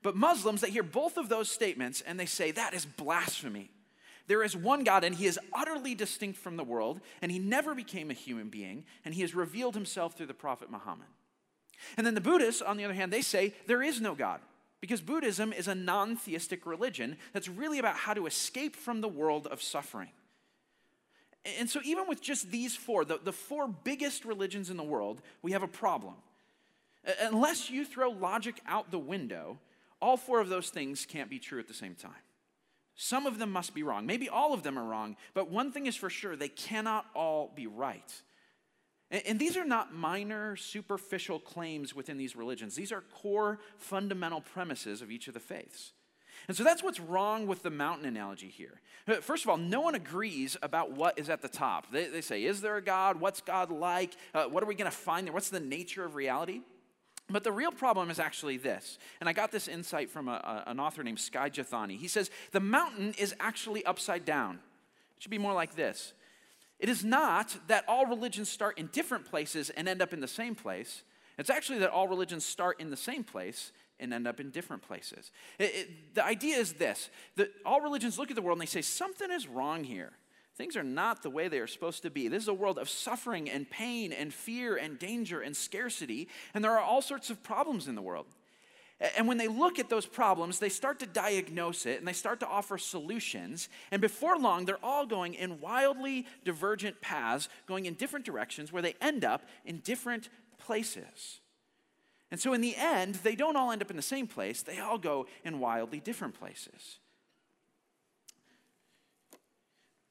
But 0.04 0.16
Muslims, 0.16 0.62
they 0.62 0.72
hear 0.72 0.84
both 0.84 1.18
of 1.18 1.30
those 1.30 1.50
statements 1.50 2.02
and 2.02 2.20
they 2.20 2.26
say 2.26 2.52
that 2.52 2.74
is 2.74 2.86
blasphemy. 2.86 3.70
There 4.28 4.44
is 4.44 4.56
one 4.56 4.84
God, 4.84 5.04
and 5.04 5.16
He 5.16 5.26
is 5.26 5.40
utterly 5.54 5.96
distinct 5.96 6.40
from 6.40 6.58
the 6.58 6.64
world, 6.64 7.02
and 7.22 7.32
He 7.32 7.40
never 7.40 7.76
became 7.76 8.10
a 8.10 8.16
human 8.16 8.50
being, 8.50 8.86
and 9.04 9.14
He 9.14 9.22
has 9.22 9.36
revealed 9.36 9.76
Himself 9.76 10.16
through 10.16 10.28
the 10.28 10.34
Prophet 10.34 10.70
Muhammad. 10.72 11.08
And 11.98 12.06
then 12.06 12.16
the 12.16 12.22
Buddhists, 12.22 12.62
on 12.62 12.78
the 12.78 12.86
other 12.86 12.94
hand, 12.94 13.12
they 13.12 13.22
say 13.22 13.54
there 13.68 13.82
is 13.82 14.00
no 14.00 14.16
God, 14.16 14.40
because 14.80 15.02
Buddhism 15.02 15.54
is 15.54 15.68
a 15.68 15.76
non 15.76 16.16
theistic 16.16 16.66
religion 16.66 17.18
that's 17.34 17.48
really 17.48 17.80
about 17.80 17.96
how 17.96 18.14
to 18.14 18.26
escape 18.26 18.76
from 18.76 19.02
the 19.02 19.08
world 19.08 19.48
of 19.48 19.62
suffering. 19.62 20.10
And 21.58 21.70
so, 21.70 21.80
even 21.84 22.08
with 22.08 22.22
just 22.22 22.52
these 22.52 22.76
four, 22.76 23.04
the, 23.04 23.20
the 23.24 23.34
four 23.34 23.68
biggest 23.68 24.26
religions 24.26 24.70
in 24.70 24.78
the 24.78 24.84
world, 24.84 25.22
we 25.42 25.54
have 25.54 25.64
a 25.64 25.68
problem. 25.68 26.16
Unless 27.20 27.72
you 27.72 27.84
throw 27.84 28.12
logic 28.12 28.62
out 28.68 28.92
the 28.92 29.00
window, 29.00 29.58
all 30.02 30.18
four 30.18 30.40
of 30.40 30.50
those 30.50 30.70
things 30.70 31.06
can't 31.06 31.30
be 31.30 31.40
true 31.40 31.60
at 31.60 31.68
the 31.68 31.74
same 31.74 31.96
time. 31.96 32.12
Some 32.96 33.26
of 33.26 33.40
them 33.40 33.52
must 33.52 33.74
be 33.74 33.84
wrong. 33.84 34.06
Maybe 34.06 34.30
all 34.30 34.54
of 34.54 34.64
them 34.64 34.78
are 34.78 34.84
wrong, 34.84 35.16
but 35.34 35.50
one 35.50 35.72
thing 35.72 35.86
is 35.86 35.96
for 35.96 36.10
sure 36.10 36.36
they 36.36 36.50
cannot 36.50 37.06
all 37.16 37.52
be 37.56 37.68
right. 37.68 38.22
And, 39.10 39.22
and 39.26 39.40
these 39.40 39.58
are 39.58 39.66
not 39.66 39.94
minor, 39.94 40.56
superficial 40.56 41.40
claims 41.40 41.96
within 41.96 42.18
these 42.18 42.36
religions, 42.36 42.76
these 42.76 42.92
are 42.92 43.02
core, 43.02 43.60
fundamental 43.78 44.42
premises 44.42 45.02
of 45.02 45.12
each 45.12 45.28
of 45.28 45.34
the 45.34 45.40
faiths. 45.40 45.94
And 46.48 46.58
so 46.58 46.64
that's 46.64 46.82
what's 46.82 47.00
wrong 47.00 47.46
with 47.46 47.62
the 47.62 47.70
mountain 47.70 48.06
analogy 48.06 48.48
here. 48.48 48.82
Uh, 49.08 49.16
first 49.16 49.44
of 49.44 49.50
all, 49.50 49.58
no 49.58 49.82
one 49.82 49.96
agrees 49.96 50.58
about 50.64 50.92
what 50.92 51.20
is 51.20 51.30
at 51.30 51.42
the 51.42 51.48
top. 51.48 51.92
They, 51.92 52.08
they 52.08 52.22
say, 52.22 52.44
Is 52.44 52.62
there 52.62 52.78
a 52.78 52.82
God? 52.82 53.20
What's 53.20 53.42
God 53.42 53.70
like? 53.70 54.16
Uh, 54.34 54.46
what 54.46 54.64
are 54.64 54.66
we 54.66 54.76
going 54.76 54.90
to 54.90 54.96
find 54.96 55.28
there? 55.28 55.34
What's 55.34 55.50
the 55.50 55.60
nature 55.60 56.04
of 56.04 56.16
reality? 56.16 56.62
But 57.32 57.44
the 57.44 57.52
real 57.52 57.72
problem 57.72 58.10
is 58.10 58.20
actually 58.20 58.58
this, 58.58 58.98
and 59.20 59.30
I 59.30 59.34
got 59.34 59.52
this 59.52 59.68
insight 59.68 60.10
from 60.10 60.28
a, 60.28 60.64
a, 60.66 60.70
an 60.72 60.80
author 60.80 61.04
named 61.04 61.20
Skye 61.20 61.50
Jethani. 61.50 61.98
He 61.98 62.08
says 62.08 62.30
the 62.52 62.60
mountain 62.60 63.14
is 63.18 63.34
actually 63.40 63.86
upside 63.86 64.26
down. 64.26 64.56
It 65.18 65.24
should 65.24 65.32
be 65.32 65.38
more 65.38 65.54
like 65.54 65.76
this. 65.76 66.14
It 66.80 66.90
is 66.90 67.04
not 67.04 67.56
that 67.68 67.86
all 67.88 68.08
religions 68.08 68.50
start 68.50 68.80
in 68.80 68.88
different 68.88 69.26
places 69.26 69.70
and 69.70 69.88
end 69.88 70.02
up 70.02 70.14
in 70.14 70.20
the 70.20 70.28
same 70.28 70.56
place. 70.56 71.04
It's 71.38 71.50
actually 71.50 71.80
that 71.80 71.92
all 71.92 72.08
religions 72.08 72.46
start 72.46 72.80
in 72.80 72.90
the 72.90 72.98
same 72.98 73.24
place 73.24 73.72
and 74.00 74.14
end 74.14 74.28
up 74.28 74.40
in 74.40 74.50
different 74.50 74.82
places. 74.82 75.32
It, 75.60 75.76
it, 75.76 76.16
the 76.16 76.26
idea 76.26 76.58
is 76.58 76.74
this 76.74 77.10
that 77.36 77.52
all 77.66 77.82
religions 77.82 78.18
look 78.18 78.32
at 78.32 78.36
the 78.36 78.42
world 78.42 78.58
and 78.58 78.68
they 78.68 78.72
say, 78.72 78.82
something 78.82 79.32
is 79.32 79.48
wrong 79.48 79.84
here. 79.84 80.12
Things 80.62 80.78
are 80.78 80.84
not 80.84 81.24
the 81.24 81.32
way 81.32 81.48
they 81.48 81.58
are 81.58 81.66
supposed 81.66 82.04
to 82.04 82.12
be. 82.12 82.28
This 82.28 82.44
is 82.44 82.48
a 82.48 82.54
world 82.54 82.78
of 82.78 82.88
suffering 82.88 83.50
and 83.50 83.68
pain 83.68 84.14
and 84.14 84.32
fear 84.32 84.76
and 84.76 85.00
danger 85.00 85.42
and 85.42 85.58
scarcity, 85.58 86.28
and 86.54 86.64
there 86.64 86.74
are 86.74 86.80
all 86.80 87.02
sorts 87.02 87.32
of 87.32 87.42
problems 87.42 87.88
in 87.88 87.96
the 87.96 88.02
world. 88.04 88.28
And 89.18 89.28
when 89.28 89.40
they 89.40 89.48
look 89.48 89.80
at 89.80 89.90
those 89.90 90.06
problems, 90.06 90.60
they 90.60 90.70
start 90.70 91.00
to 91.00 91.08
diagnose 91.08 91.88
it 91.88 91.98
and 91.98 92.08
they 92.08 92.14
start 92.14 92.40
to 92.42 92.48
offer 92.48 92.78
solutions. 92.78 93.70
And 93.90 94.04
before 94.04 94.38
long, 94.38 94.66
they're 94.66 94.86
all 94.86 95.08
going 95.08 95.34
in 95.34 95.60
wildly 95.62 96.28
divergent 96.46 97.02
paths, 97.02 97.50
going 97.66 97.88
in 97.88 97.96
different 97.96 98.24
directions 98.24 98.72
where 98.72 98.84
they 98.84 98.94
end 99.02 99.26
up 99.26 99.42
in 99.66 99.80
different 99.80 100.30
places. 100.60 101.40
And 102.30 102.40
so, 102.40 102.54
in 102.54 102.62
the 102.62 102.76
end, 102.76 103.16
they 103.16 103.34
don't 103.34 103.56
all 103.56 103.72
end 103.72 103.82
up 103.82 103.90
in 103.90 103.98
the 103.98 104.04
same 104.04 104.28
place, 104.28 104.62
they 104.62 104.78
all 104.78 105.00
go 105.00 105.26
in 105.44 105.60
wildly 105.60 106.00
different 106.00 106.36
places. 106.36 107.00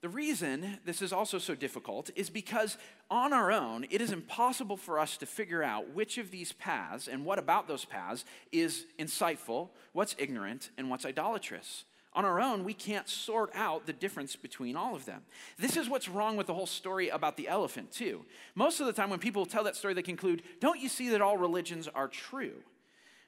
The 0.02 0.08
reason 0.08 0.78
this 0.86 1.02
is 1.02 1.12
also 1.12 1.38
so 1.38 1.54
difficult 1.54 2.10
is 2.16 2.30
because 2.30 2.78
on 3.10 3.34
our 3.34 3.52
own, 3.52 3.86
it 3.90 4.00
is 4.00 4.12
impossible 4.12 4.78
for 4.78 4.98
us 4.98 5.18
to 5.18 5.26
figure 5.26 5.62
out 5.62 5.90
which 5.90 6.16
of 6.16 6.30
these 6.30 6.52
paths 6.52 7.06
and 7.06 7.24
what 7.24 7.38
about 7.38 7.68
those 7.68 7.84
paths 7.84 8.24
is 8.50 8.86
insightful, 8.98 9.68
what's 9.92 10.16
ignorant, 10.18 10.70
and 10.78 10.88
what's 10.88 11.04
idolatrous. 11.04 11.84
On 12.14 12.24
our 12.24 12.40
own, 12.40 12.64
we 12.64 12.72
can't 12.72 13.08
sort 13.08 13.50
out 13.54 13.86
the 13.86 13.92
difference 13.92 14.34
between 14.36 14.74
all 14.74 14.96
of 14.96 15.04
them. 15.04 15.22
This 15.58 15.76
is 15.76 15.88
what's 15.88 16.08
wrong 16.08 16.36
with 16.36 16.46
the 16.48 16.54
whole 16.54 16.66
story 16.66 17.08
about 17.10 17.36
the 17.36 17.46
elephant, 17.46 17.92
too. 17.92 18.24
Most 18.54 18.80
of 18.80 18.86
the 18.86 18.92
time, 18.92 19.10
when 19.10 19.20
people 19.20 19.46
tell 19.46 19.64
that 19.64 19.76
story, 19.76 19.94
they 19.94 20.02
conclude, 20.02 20.42
Don't 20.60 20.80
you 20.80 20.88
see 20.88 21.10
that 21.10 21.20
all 21.20 21.36
religions 21.36 21.88
are 21.94 22.08
true? 22.08 22.64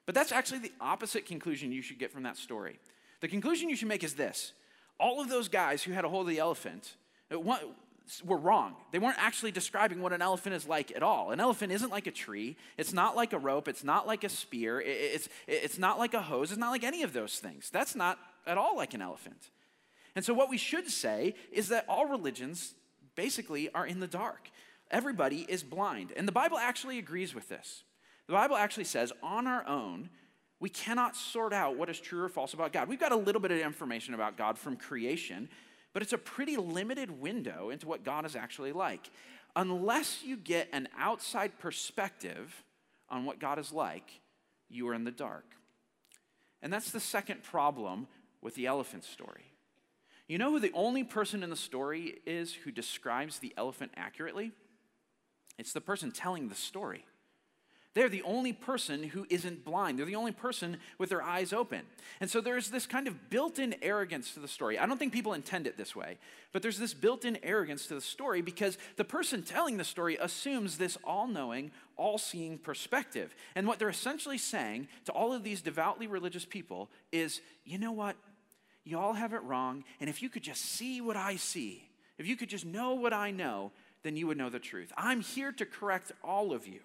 But 0.05 0.17
that's 0.17 0.33
actually 0.33 0.59
the 0.61 0.73
opposite 0.81 1.27
conclusion 1.27 1.71
you 1.71 1.83
should 1.83 2.01
get 2.01 2.11
from 2.11 2.25
that 2.25 2.37
story. 2.37 2.81
The 3.21 3.29
conclusion 3.29 3.69
you 3.69 3.77
should 3.77 3.87
make 3.89 4.03
is 4.03 4.15
this 4.15 4.53
all 5.03 5.21
of 5.21 5.29
those 5.29 5.49
guys 5.49 5.83
who 5.83 5.93
had 5.93 6.05
a 6.05 6.09
hold 6.09 6.29
of 6.29 6.31
the 6.31 6.39
elephant 6.39 6.95
uh, 7.31 7.39
were 8.25 8.37
wrong. 8.37 8.77
They 8.93 9.01
weren't 9.01 9.19
actually 9.19 9.51
describing 9.51 10.01
what 10.01 10.13
an 10.13 10.23
elephant 10.23 10.55
is 10.55 10.67
like 10.67 10.93
at 10.95 11.03
all. 11.03 11.33
An 11.33 11.41
elephant 11.41 11.73
isn't 11.73 11.91
like 11.91 12.07
a 12.07 12.13
tree. 12.13 12.57
It's 12.79 12.93
not 12.93 13.17
like 13.17 13.33
a 13.33 13.39
rope. 13.39 13.67
It's 13.67 13.83
not 13.83 14.07
like 14.07 14.23
a 14.23 14.29
spear. 14.29 14.81
It's, 14.81 15.29
it's 15.49 15.79
not 15.79 15.99
like 15.99 16.15
a 16.15 16.23
hose. 16.23 16.53
It's 16.53 16.61
not 16.61 16.71
like 16.71 16.85
any 16.85 17.03
of 17.03 17.13
those 17.13 17.41
things. 17.41 17.69
That's 17.71 17.97
not 17.97 18.19
at 18.47 18.57
all 18.57 18.77
like 18.77 18.95
an 18.95 19.03
elephant. 19.03 19.51
And 20.15 20.25
so, 20.25 20.35
what 20.35 20.51
we 20.51 20.59
should 20.59 20.89
say 20.89 21.35
is 21.51 21.69
that 21.69 21.85
all 21.89 22.07
religions 22.07 22.75
basically 23.17 23.73
are 23.73 23.87
in 23.87 23.99
the 23.99 24.07
dark. 24.07 24.51
Everybody 24.91 25.47
is 25.49 25.63
blind. 25.63 26.13
And 26.17 26.29
the 26.29 26.33
Bible 26.33 26.59
actually 26.59 26.99
agrees 26.99 27.35
with 27.35 27.49
this. 27.49 27.83
The 28.27 28.35
Bible 28.35 28.57
actually 28.57 28.85
says, 28.85 29.13
on 29.23 29.47
our 29.47 29.67
own, 29.67 30.11
we 30.63 30.69
cannot 30.69 31.17
sort 31.17 31.53
out 31.53 31.77
what 31.77 31.91
is 31.91 31.99
true 31.99 32.23
or 32.23 32.29
false 32.29 32.55
about 32.55 32.73
God. 32.73 32.87
We've 32.89 33.01
got 33.01 33.11
a 33.11 33.17
little 33.17 33.41
bit 33.41 33.51
of 33.51 33.59
information 33.59 34.15
about 34.15 34.37
God 34.37 34.57
from 34.57 34.77
creation, 34.77 35.49
but 35.93 36.05
it's 36.05 36.13
a 36.13 36.19
pretty 36.19 36.57
limited 36.57 37.21
window 37.21 37.71
into 37.71 37.89
what 37.89 38.05
God 38.05 38.25
is 38.25 38.37
actually 38.37 38.71
like. 38.71 39.11
Unless 39.57 40.23
you 40.23 40.37
get 40.37 40.69
an 40.73 40.87
outside 40.97 41.59
perspective 41.59 42.63
on 43.09 43.25
what 43.25 43.41
God 43.41 43.59
is 43.59 43.73
like, 43.73 44.21
you 44.71 44.89
are 44.89 44.95
in 44.95 45.03
the 45.03 45.11
dark. 45.11 45.47
And 46.63 46.73
that's 46.73 46.93
the 46.93 47.01
second 47.01 47.43
problem 47.43 48.07
with 48.41 48.55
the 48.55 48.67
elephant 48.67 49.03
story. 49.03 49.47
You 50.29 50.39
know 50.39 50.53
who 50.53 50.61
the 50.61 50.73
only 50.75 51.03
person 51.03 51.43
in 51.43 51.51
the 51.51 51.57
story 51.57 52.21
is 52.25 52.55
who 52.55 52.71
describes 52.71 53.41
the 53.41 53.53
elephant 53.57 53.91
accurately? 53.97 54.53
It's 55.59 55.73
the 55.73 55.81
person 55.81 56.13
telling 56.13 56.49
the 56.49 56.55
story. 56.55 57.05
They're 57.95 58.09
the 58.09 58.23
only 58.23 58.55
person 58.55 59.03
who 59.03 59.27
isn't 59.29 59.67
blind. 59.67 59.99
They're 59.99 60.07
the 60.07 60.15
only 60.15 60.33
person 60.33 60.79
with 60.97 61.11
their 61.11 61.23
eyes 61.23 61.53
open. 61.53 61.83
And 62.21 62.31
so 62.31 62.41
there's 62.41 62.71
this 62.71 62.87
kind 62.87 63.07
of 63.07 63.29
built 63.29 63.59
in 63.59 63.75
arrogance 63.83 64.33
to 64.33 64.41
the 64.41 64.49
story. 64.49 64.79
I 64.79 64.87
don't 64.87 64.97
think 64.97 65.13
people 65.13 65.35
intend 65.35 65.67
it 65.67 65.77
this 65.77 65.95
way, 65.95 66.17
but 66.53 66.63
there's 66.63 66.79
this 66.79 66.95
built 66.95 67.27
in 67.27 67.39
arrogance 67.43 67.87
to 67.89 67.95
the 67.95 68.01
story 68.01 68.41
because 68.41 68.79
the 68.97 69.05
person 69.05 69.43
telling 69.43 69.77
the 69.77 69.85
story 69.85 70.17
assumes 70.19 70.79
this 70.79 70.97
all 71.05 71.27
knowing, 71.27 71.71
all 71.99 72.17
seeing 72.17 72.57
perspective. 72.57 73.35
And 73.55 73.67
what 73.67 73.79
they're 73.79 73.91
essentially 73.91 74.39
saying 74.39 74.89
to 75.05 75.13
all 75.13 75.35
of 75.35 75.45
these 75.45 75.61
devoutly 75.61 76.07
religious 76.07 76.47
people 76.47 76.89
is 77.13 77.43
you 77.65 77.79
know 77.79 77.93
what? 77.93 78.17
You 78.85 78.99
all 78.99 79.13
have 79.13 79.35
it 79.35 79.43
wrong. 79.43 79.85
And 80.01 80.09
if 80.09 80.23
you 80.23 80.31
could 80.31 80.43
just 80.43 80.63
see 80.63 81.03
what 81.03 81.17
I 81.17 81.37
see, 81.37 81.89
if 82.17 82.27
you 82.27 82.37
could 82.37 82.49
just 82.49 82.65
know 82.65 82.95
what 82.95 83.13
I 83.13 83.31
know, 83.31 83.71
then 84.03 84.17
you 84.17 84.27
would 84.29 84.39
know 84.39 84.49
the 84.49 84.59
truth. 84.59 84.93
I'm 84.97 85.21
here 85.21 85.53
to 85.53 85.67
correct 85.67 86.11
all 86.25 86.53
of 86.55 86.67
you. 86.67 86.81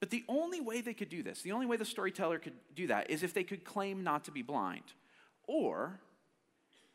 But 0.00 0.10
the 0.10 0.24
only 0.28 0.60
way 0.60 0.80
they 0.80 0.94
could 0.94 1.08
do 1.08 1.22
this, 1.22 1.42
the 1.42 1.52
only 1.52 1.66
way 1.66 1.76
the 1.76 1.84
storyteller 1.84 2.38
could 2.38 2.54
do 2.74 2.86
that, 2.86 3.10
is 3.10 3.22
if 3.22 3.34
they 3.34 3.44
could 3.44 3.64
claim 3.64 4.04
not 4.04 4.24
to 4.24 4.30
be 4.30 4.42
blind, 4.42 4.84
or 5.46 5.98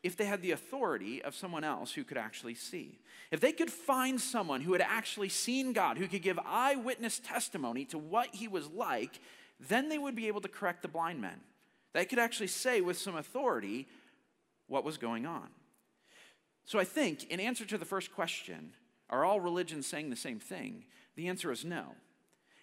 if 0.02 0.16
they 0.16 0.26
had 0.26 0.42
the 0.42 0.50
authority 0.50 1.22
of 1.22 1.34
someone 1.34 1.64
else 1.64 1.92
who 1.92 2.04
could 2.04 2.18
actually 2.18 2.54
see. 2.54 2.98
If 3.30 3.40
they 3.40 3.52
could 3.52 3.70
find 3.70 4.20
someone 4.20 4.60
who 4.60 4.72
had 4.72 4.82
actually 4.82 5.30
seen 5.30 5.72
God, 5.72 5.96
who 5.96 6.06
could 6.06 6.22
give 6.22 6.38
eyewitness 6.44 7.18
testimony 7.18 7.86
to 7.86 7.98
what 7.98 8.28
he 8.34 8.46
was 8.46 8.68
like, 8.68 9.18
then 9.68 9.88
they 9.88 9.98
would 9.98 10.14
be 10.14 10.28
able 10.28 10.42
to 10.42 10.48
correct 10.48 10.82
the 10.82 10.88
blind 10.88 11.22
men. 11.22 11.40
They 11.94 12.04
could 12.04 12.18
actually 12.18 12.48
say 12.48 12.82
with 12.82 12.98
some 12.98 13.16
authority 13.16 13.88
what 14.66 14.84
was 14.84 14.98
going 14.98 15.24
on. 15.24 15.48
So 16.66 16.78
I 16.78 16.84
think, 16.84 17.24
in 17.24 17.40
answer 17.40 17.64
to 17.64 17.78
the 17.78 17.84
first 17.84 18.12
question, 18.14 18.72
are 19.08 19.24
all 19.24 19.40
religions 19.40 19.86
saying 19.86 20.10
the 20.10 20.16
same 20.16 20.40
thing? 20.40 20.84
The 21.16 21.28
answer 21.28 21.52
is 21.52 21.64
no. 21.64 21.94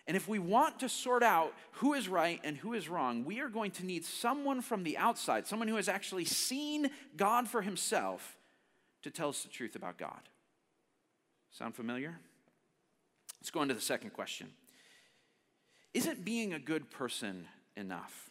And 0.07 0.17
if 0.17 0.27
we 0.27 0.39
want 0.39 0.79
to 0.79 0.89
sort 0.89 1.23
out 1.23 1.53
who 1.73 1.93
is 1.93 2.09
right 2.09 2.39
and 2.43 2.57
who 2.57 2.73
is 2.73 2.89
wrong, 2.89 3.23
we 3.23 3.39
are 3.39 3.49
going 3.49 3.71
to 3.71 3.85
need 3.85 4.03
someone 4.03 4.61
from 4.61 4.83
the 4.83 4.97
outside, 4.97 5.47
someone 5.47 5.67
who 5.67 5.75
has 5.75 5.87
actually 5.87 6.25
seen 6.25 6.89
God 7.15 7.47
for 7.47 7.61
himself, 7.61 8.37
to 9.03 9.11
tell 9.11 9.29
us 9.29 9.43
the 9.43 9.49
truth 9.49 9.75
about 9.75 9.97
God. 9.97 10.21
Sound 11.51 11.75
familiar? 11.75 12.19
Let's 13.39 13.49
go 13.51 13.59
on 13.59 13.67
to 13.67 13.73
the 13.73 13.81
second 13.81 14.11
question 14.11 14.47
Isn't 15.93 16.23
being 16.23 16.53
a 16.53 16.59
good 16.59 16.89
person 16.89 17.47
enough? 17.75 18.29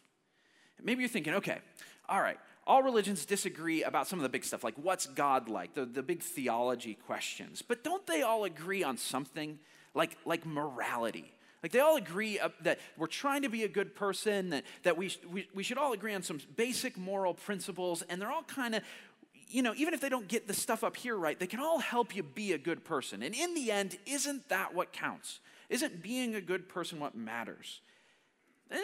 Maybe 0.83 1.01
you're 1.01 1.09
thinking, 1.09 1.35
okay, 1.35 1.59
all 2.09 2.21
right, 2.21 2.39
all 2.65 2.81
religions 2.81 3.25
disagree 3.25 3.83
about 3.83 4.07
some 4.07 4.17
of 4.17 4.23
the 4.23 4.29
big 4.29 4.43
stuff, 4.43 4.63
like 4.63 4.73
what's 4.75 5.05
God 5.05 5.47
like, 5.47 5.75
the, 5.75 5.85
the 5.85 6.01
big 6.01 6.21
theology 6.21 6.95
questions. 6.95 7.61
But 7.61 7.83
don't 7.83 8.05
they 8.07 8.23
all 8.23 8.45
agree 8.45 8.83
on 8.83 8.97
something 8.97 9.59
like, 9.93 10.17
like 10.25 10.45
morality? 10.45 11.33
Like 11.63 11.71
they 11.71 11.79
all 11.79 11.95
agree 11.95 12.39
that 12.61 12.79
we're 12.97 13.07
trying 13.07 13.43
to 13.43 13.49
be 13.49 13.63
a 13.63 13.67
good 13.67 13.95
person, 13.95 14.49
that, 14.49 14.63
that 14.83 14.97
we, 14.97 15.11
we, 15.31 15.47
we 15.53 15.63
should 15.63 15.77
all 15.77 15.93
agree 15.93 16.13
on 16.15 16.23
some 16.23 16.39
basic 16.55 16.97
moral 16.97 17.33
principles, 17.33 18.01
and 18.03 18.19
they're 18.19 18.31
all 18.31 18.43
kind 18.43 18.75
of, 18.75 18.83
you 19.47 19.61
know, 19.61 19.73
even 19.75 19.93
if 19.93 20.01
they 20.01 20.09
don't 20.09 20.27
get 20.27 20.47
the 20.47 20.53
stuff 20.53 20.83
up 20.83 20.95
here 20.95 21.15
right, 21.15 21.39
they 21.39 21.47
can 21.47 21.59
all 21.59 21.79
help 21.79 22.15
you 22.15 22.23
be 22.23 22.53
a 22.53 22.57
good 22.57 22.83
person. 22.83 23.21
And 23.21 23.35
in 23.35 23.53
the 23.53 23.71
end, 23.71 23.97
isn't 24.05 24.49
that 24.49 24.73
what 24.73 24.91
counts? 24.91 25.39
Isn't 25.69 26.01
being 26.01 26.35
a 26.35 26.41
good 26.41 26.67
person 26.67 26.99
what 26.99 27.15
matters? 27.15 27.81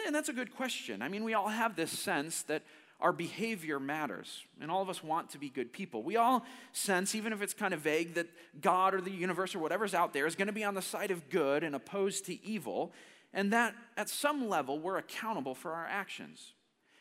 And 0.06 0.14
that's 0.14 0.28
a 0.28 0.34
good 0.34 0.54
question. 0.54 1.02
I 1.02 1.08
mean, 1.08 1.24
we 1.24 1.34
all 1.34 1.48
have 1.48 1.74
this 1.74 1.90
sense 1.90 2.42
that 2.42 2.62
our 3.00 3.12
behavior 3.12 3.78
matters. 3.78 4.44
And 4.60 4.70
all 4.70 4.82
of 4.82 4.88
us 4.88 5.04
want 5.04 5.30
to 5.30 5.38
be 5.38 5.48
good 5.48 5.72
people. 5.72 6.02
We 6.02 6.16
all 6.16 6.44
sense, 6.72 7.14
even 7.14 7.32
if 7.32 7.42
it's 7.42 7.54
kind 7.54 7.72
of 7.72 7.80
vague, 7.80 8.14
that 8.14 8.26
God 8.60 8.94
or 8.94 9.00
the 9.00 9.10
universe 9.10 9.54
or 9.54 9.60
whatever's 9.60 9.94
out 9.94 10.12
there 10.12 10.26
is 10.26 10.34
going 10.34 10.48
to 10.48 10.52
be 10.52 10.64
on 10.64 10.74
the 10.74 10.82
side 10.82 11.10
of 11.10 11.28
good 11.30 11.62
and 11.62 11.74
opposed 11.74 12.26
to 12.26 12.44
evil. 12.44 12.92
And 13.32 13.52
that 13.52 13.74
at 13.96 14.08
some 14.08 14.48
level, 14.48 14.78
we're 14.78 14.98
accountable 14.98 15.54
for 15.54 15.72
our 15.72 15.86
actions. 15.86 16.54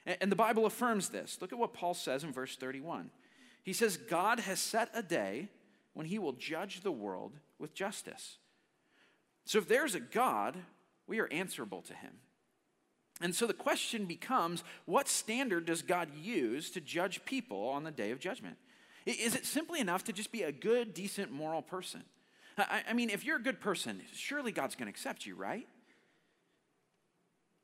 And 0.06 0.32
the 0.32 0.36
Bible 0.36 0.66
affirms 0.66 1.10
this. 1.10 1.40
Look 1.42 1.52
at 1.52 1.60
what 1.60 1.74
Paul 1.74 1.94
says 1.94 2.24
in 2.24 2.32
verse 2.32 2.56
31. 2.56 3.10
He 3.64 3.74
says, 3.74 3.98
God 3.98 4.40
has 4.42 4.60
set 4.60 4.90
a 4.94 5.04
day 5.04 5.50
when 5.94 6.06
he 6.06 6.20
will 6.20 6.34
judge 6.34 6.82
the 6.82 6.92
world 6.92 7.34
with 7.60 7.74
justice. 7.74 8.38
So 9.46 9.58
if 9.58 9.68
there's 9.68 9.96
a 9.96 10.00
God, 10.00 10.56
we 11.08 11.20
are 11.20 11.28
answerable 11.32 11.82
to 11.82 11.94
him. 11.94 12.12
And 13.22 13.34
so 13.34 13.48
the 13.48 13.54
question 13.54 14.06
becomes 14.06 14.64
what 14.86 15.08
standard 15.08 15.66
does 15.66 15.82
God 15.82 16.10
use 16.22 16.70
to 16.72 16.82
judge 16.82 17.26
people 17.26 17.70
on 17.70 17.84
the 17.84 17.92
day 17.92 18.12
of 18.12 18.20
judgment? 18.20 18.58
Is 19.06 19.36
it 19.36 19.46
simply 19.46 19.80
enough 19.80 20.04
to 20.06 20.14
just 20.14 20.32
be 20.32 20.44
a 20.44 20.52
good, 20.52 20.94
decent, 20.94 21.32
moral 21.32 21.62
person? 21.62 22.04
I, 22.58 22.94
mean, 22.94 23.10
if 23.10 23.24
you're 23.24 23.38
a 23.38 23.42
good 23.42 23.62
person, 23.62 24.02
surely 24.14 24.52
God's 24.52 24.76
going 24.76 24.88
to 24.88 24.90
accept 24.90 25.26
you, 25.26 25.36
right? 25.36 25.68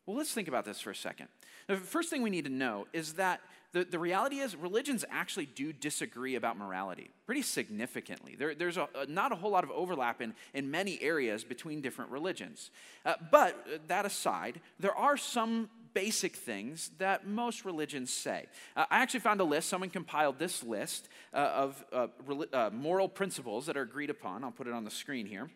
Well, 0.06 0.16
let's 0.16 0.34
think 0.34 0.48
about 0.48 0.66
this 0.66 0.80
for 0.80 0.92
a 0.92 0.96
second. 0.96 1.30
The 1.68 1.78
first 1.78 2.10
thing 2.10 2.22
we 2.22 2.30
need 2.30 2.46
to 2.46 2.52
know 2.52 2.88
is 2.94 3.14
that 3.14 3.42
the, 3.74 3.84
the 3.84 4.00
reality 4.00 4.38
is 4.38 4.56
religions 4.56 5.04
actually 5.10 5.48
do 5.48 5.74
disagree 5.74 6.36
about 6.36 6.58
morality 6.58 7.10
pretty 7.26 7.42
significantly. 7.42 8.36
There, 8.38 8.54
there's 8.56 8.78
a, 8.78 8.88
not 9.08 9.32
a 9.32 9.36
whole 9.36 9.52
lot 9.52 9.64
of 9.64 9.72
overlap 9.72 10.22
in, 10.22 10.36
in 10.54 10.70
many 10.70 11.02
areas 11.02 11.44
between 11.44 11.82
different 11.82 12.12
religions. 12.12 12.70
Uh, 13.06 13.16
but 13.32 13.66
uh, 13.68 13.78
that 13.88 14.06
aside, 14.06 14.62
there 14.80 14.96
are 14.96 15.18
some 15.18 15.70
basic 15.94 16.36
things 16.36 16.92
that 17.00 17.28
most 17.28 17.66
religions 17.66 18.14
say. 18.14 18.46
Uh, 18.76 18.86
I 18.92 19.00
actually 19.00 19.22
found 19.22 19.42
a 19.42 19.44
list, 19.44 19.70
someone 19.70 19.90
compiled 19.90 20.38
this 20.38 20.64
list 20.64 21.10
uh, 21.34 21.38
of 21.38 21.86
uh, 21.92 22.08
uh, 22.54 22.70
moral 22.72 23.10
principles 23.10 23.66
that 23.66 23.76
are 23.76 23.82
agreed 23.82 24.10
upon. 24.10 24.44
I'll 24.44 24.52
put 24.52 24.68
it 24.68 24.74
on 24.74 24.84
the 24.84 24.92
screen 24.92 25.26
here. 25.26 25.50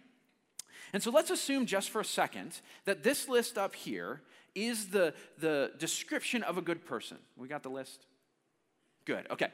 And 0.94 1.04
so 1.04 1.12
let's 1.12 1.30
assume 1.30 1.66
just 1.66 1.92
for 1.92 2.02
a 2.02 2.06
second 2.06 2.62
that 2.86 3.04
this 3.04 3.28
list 3.28 3.58
up 3.58 3.76
here 3.76 4.22
is 4.56 4.88
the, 4.88 5.14
the 5.38 5.72
description 5.78 6.42
of 6.44 6.58
a 6.58 6.62
good 6.62 6.84
person. 6.86 7.18
We 7.36 7.48
got 7.48 7.62
the 7.62 7.70
list? 7.70 8.07
Good, 9.08 9.26
okay. 9.32 9.48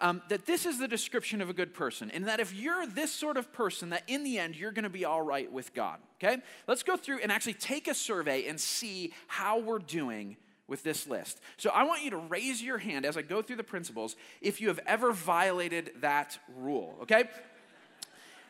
Um, 0.00 0.22
that 0.28 0.46
this 0.46 0.64
is 0.64 0.78
the 0.78 0.86
description 0.86 1.40
of 1.40 1.50
a 1.50 1.52
good 1.52 1.74
person, 1.74 2.12
and 2.12 2.28
that 2.28 2.38
if 2.38 2.54
you're 2.54 2.86
this 2.86 3.10
sort 3.10 3.36
of 3.36 3.52
person, 3.52 3.90
that 3.90 4.04
in 4.06 4.22
the 4.22 4.38
end 4.38 4.54
you're 4.54 4.70
gonna 4.70 4.88
be 4.88 5.04
all 5.04 5.20
right 5.20 5.50
with 5.50 5.74
God, 5.74 5.98
okay? 6.22 6.40
Let's 6.68 6.84
go 6.84 6.96
through 6.96 7.18
and 7.18 7.32
actually 7.32 7.54
take 7.54 7.88
a 7.88 7.94
survey 7.94 8.46
and 8.46 8.58
see 8.60 9.12
how 9.26 9.58
we're 9.58 9.80
doing 9.80 10.36
with 10.68 10.84
this 10.84 11.08
list. 11.08 11.40
So 11.56 11.70
I 11.70 11.82
want 11.82 12.04
you 12.04 12.10
to 12.10 12.18
raise 12.18 12.62
your 12.62 12.78
hand 12.78 13.04
as 13.04 13.16
I 13.16 13.22
go 13.22 13.42
through 13.42 13.56
the 13.56 13.64
principles 13.64 14.14
if 14.40 14.60
you 14.60 14.68
have 14.68 14.78
ever 14.86 15.10
violated 15.10 15.90
that 16.02 16.38
rule, 16.56 16.96
okay? 17.02 17.24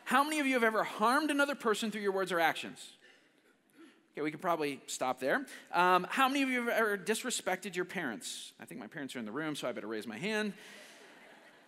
How 0.03 0.23
many 0.23 0.39
of 0.39 0.45
you 0.45 0.53
have 0.53 0.63
ever 0.63 0.83
harmed 0.83 1.31
another 1.31 1.55
person 1.55 1.89
through 1.89 2.03
your 2.03 2.11
words 2.11 2.31
or 2.31 2.39
actions? 2.39 2.91
Okay, 4.13 4.21
we 4.21 4.31
could 4.31 4.41
probably 4.41 4.81
stop 4.87 5.21
there. 5.21 5.45
Um, 5.73 6.05
how 6.09 6.27
many 6.27 6.41
of 6.41 6.49
you 6.49 6.65
have 6.65 6.69
ever 6.69 6.97
disrespected 6.97 7.77
your 7.77 7.85
parents? 7.85 8.51
I 8.59 8.65
think 8.65 8.79
my 8.79 8.87
parents 8.87 9.15
are 9.15 9.19
in 9.19 9.25
the 9.25 9.31
room, 9.31 9.55
so 9.55 9.69
I 9.69 9.71
better 9.71 9.87
raise 9.87 10.05
my 10.05 10.17
hand. 10.17 10.51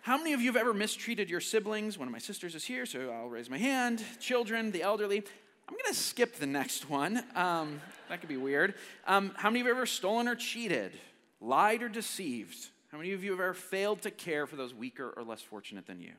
How 0.02 0.18
many 0.18 0.34
of 0.34 0.42
you 0.42 0.48
have 0.48 0.58
ever 0.58 0.74
mistreated 0.74 1.30
your 1.30 1.40
siblings? 1.40 1.98
One 1.98 2.10
of 2.10 2.12
my 2.12 2.20
sisters 2.20 2.54
is 2.54 2.66
here, 2.66 2.86
so 2.86 3.10
I'll 3.12 3.30
raise 3.30 3.50
my 3.50 3.58
hand. 3.58 4.04
Children, 4.20 4.72
the 4.72 4.82
elderly. 4.82 5.24
I'm 5.70 5.74
going 5.74 5.86
to 5.88 5.94
skip 5.94 6.36
the 6.36 6.46
next 6.46 6.90
one. 6.90 7.24
Um, 7.34 7.80
that 8.10 8.20
could 8.20 8.28
be 8.28 8.36
weird. 8.36 8.74
Um, 9.08 9.32
how 9.38 9.50
many 9.50 9.62
of 9.62 9.68
you 9.68 9.72
have 9.72 9.78
ever 9.78 9.86
stolen 9.86 10.28
or 10.28 10.36
cheated, 10.36 10.92
lied 11.40 11.82
or 11.82 11.88
deceived? 11.88 12.58
How 12.92 12.98
many 12.98 13.14
of 13.14 13.24
you 13.24 13.32
have 13.32 13.40
ever 13.40 13.54
failed 13.54 14.02
to 14.02 14.12
care 14.12 14.46
for 14.46 14.58
those 14.58 14.74
weaker 14.74 15.14
or 15.16 15.24
less 15.24 15.42
fortunate 15.42 15.88
than 15.88 16.02
you? 16.02 16.12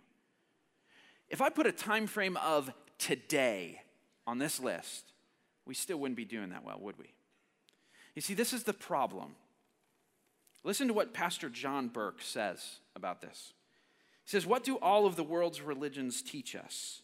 If 1.28 1.42
I 1.42 1.50
put 1.50 1.66
a 1.66 1.72
time 1.72 2.06
frame 2.06 2.38
of 2.38 2.72
today 2.96 3.82
on 4.26 4.38
this 4.38 4.58
list, 4.58 5.12
we 5.66 5.74
still 5.74 5.98
wouldn't 5.98 6.16
be 6.16 6.24
doing 6.24 6.50
that 6.50 6.64
well, 6.64 6.78
would 6.80 6.98
we? 6.98 7.12
You 8.14 8.22
see, 8.22 8.34
this 8.34 8.52
is 8.52 8.64
the 8.64 8.72
problem. 8.72 9.34
Listen 10.62 10.88
to 10.88 10.94
what 10.94 11.12
Pastor 11.12 11.48
John 11.48 11.88
Burke 11.88 12.22
says 12.22 12.76
about 12.96 13.20
this. 13.20 13.52
He 14.24 14.30
says, 14.30 14.46
What 14.46 14.64
do 14.64 14.76
all 14.76 15.06
of 15.06 15.16
the 15.16 15.22
world's 15.22 15.60
religions 15.60 16.22
teach 16.22 16.54
us? 16.54 17.02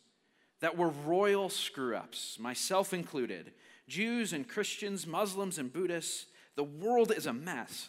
That 0.60 0.76
we're 0.76 0.88
royal 0.88 1.48
screw 1.48 1.96
ups, 1.96 2.38
myself 2.38 2.92
included. 2.92 3.52
Jews 3.88 4.32
and 4.32 4.48
Christians, 4.48 5.06
Muslims 5.06 5.58
and 5.58 5.72
Buddhists. 5.72 6.26
The 6.54 6.64
world 6.64 7.12
is 7.14 7.26
a 7.26 7.32
mess. 7.32 7.88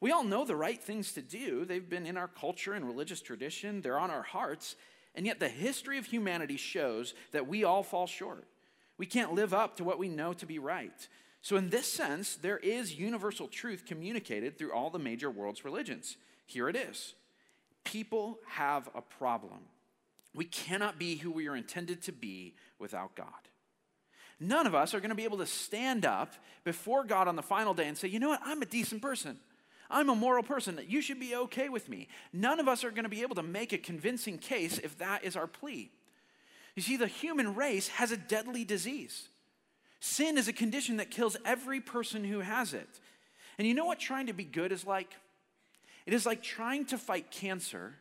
We 0.00 0.12
all 0.12 0.24
know 0.24 0.44
the 0.44 0.56
right 0.56 0.80
things 0.80 1.12
to 1.12 1.22
do. 1.22 1.64
They've 1.64 1.88
been 1.88 2.06
in 2.06 2.16
our 2.16 2.28
culture 2.28 2.72
and 2.72 2.86
religious 2.86 3.20
tradition, 3.20 3.82
they're 3.82 3.98
on 3.98 4.10
our 4.10 4.22
hearts. 4.22 4.76
And 5.14 5.26
yet, 5.26 5.40
the 5.40 5.48
history 5.48 5.98
of 5.98 6.06
humanity 6.06 6.56
shows 6.56 7.14
that 7.32 7.48
we 7.48 7.64
all 7.64 7.82
fall 7.82 8.06
short. 8.06 8.46
We 9.00 9.06
can't 9.06 9.32
live 9.32 9.54
up 9.54 9.78
to 9.78 9.84
what 9.84 9.98
we 9.98 10.10
know 10.10 10.34
to 10.34 10.44
be 10.44 10.58
right. 10.58 11.08
So, 11.40 11.56
in 11.56 11.70
this 11.70 11.90
sense, 11.90 12.36
there 12.36 12.58
is 12.58 12.98
universal 12.98 13.48
truth 13.48 13.86
communicated 13.86 14.58
through 14.58 14.74
all 14.74 14.90
the 14.90 14.98
major 14.98 15.30
world's 15.30 15.64
religions. 15.64 16.18
Here 16.44 16.68
it 16.68 16.76
is 16.76 17.14
people 17.82 18.40
have 18.46 18.90
a 18.94 19.00
problem. 19.00 19.60
We 20.34 20.44
cannot 20.44 20.98
be 20.98 21.16
who 21.16 21.30
we 21.30 21.48
are 21.48 21.56
intended 21.56 22.02
to 22.02 22.12
be 22.12 22.52
without 22.78 23.14
God. 23.14 23.48
None 24.38 24.66
of 24.66 24.74
us 24.74 24.92
are 24.92 25.00
going 25.00 25.08
to 25.08 25.16
be 25.16 25.24
able 25.24 25.38
to 25.38 25.46
stand 25.46 26.04
up 26.04 26.34
before 26.62 27.02
God 27.02 27.26
on 27.26 27.36
the 27.36 27.42
final 27.42 27.72
day 27.72 27.88
and 27.88 27.96
say, 27.96 28.08
you 28.08 28.20
know 28.20 28.28
what, 28.28 28.42
I'm 28.44 28.60
a 28.60 28.66
decent 28.66 29.00
person. 29.00 29.38
I'm 29.88 30.10
a 30.10 30.14
moral 30.14 30.42
person. 30.42 30.78
You 30.86 31.00
should 31.00 31.18
be 31.18 31.34
okay 31.34 31.70
with 31.70 31.88
me. 31.88 32.08
None 32.34 32.60
of 32.60 32.68
us 32.68 32.84
are 32.84 32.90
going 32.90 33.04
to 33.04 33.08
be 33.08 33.22
able 33.22 33.36
to 33.36 33.42
make 33.42 33.72
a 33.72 33.78
convincing 33.78 34.36
case 34.36 34.76
if 34.76 34.98
that 34.98 35.24
is 35.24 35.36
our 35.36 35.46
plea. 35.46 35.90
You 36.80 36.84
see, 36.84 36.96
the 36.96 37.08
human 37.08 37.56
race 37.56 37.88
has 37.88 38.10
a 38.10 38.16
deadly 38.16 38.64
disease. 38.64 39.28
Sin 40.00 40.38
is 40.38 40.48
a 40.48 40.52
condition 40.54 40.96
that 40.96 41.10
kills 41.10 41.36
every 41.44 41.78
person 41.78 42.24
who 42.24 42.40
has 42.40 42.72
it. 42.72 42.88
And 43.58 43.68
you 43.68 43.74
know 43.74 43.84
what 43.84 43.98
trying 43.98 44.28
to 44.28 44.32
be 44.32 44.44
good 44.44 44.72
is 44.72 44.86
like? 44.86 45.14
It 46.06 46.14
is 46.14 46.24
like 46.24 46.42
trying 46.42 46.86
to 46.86 46.96
fight 46.96 47.30
cancer 47.30 47.96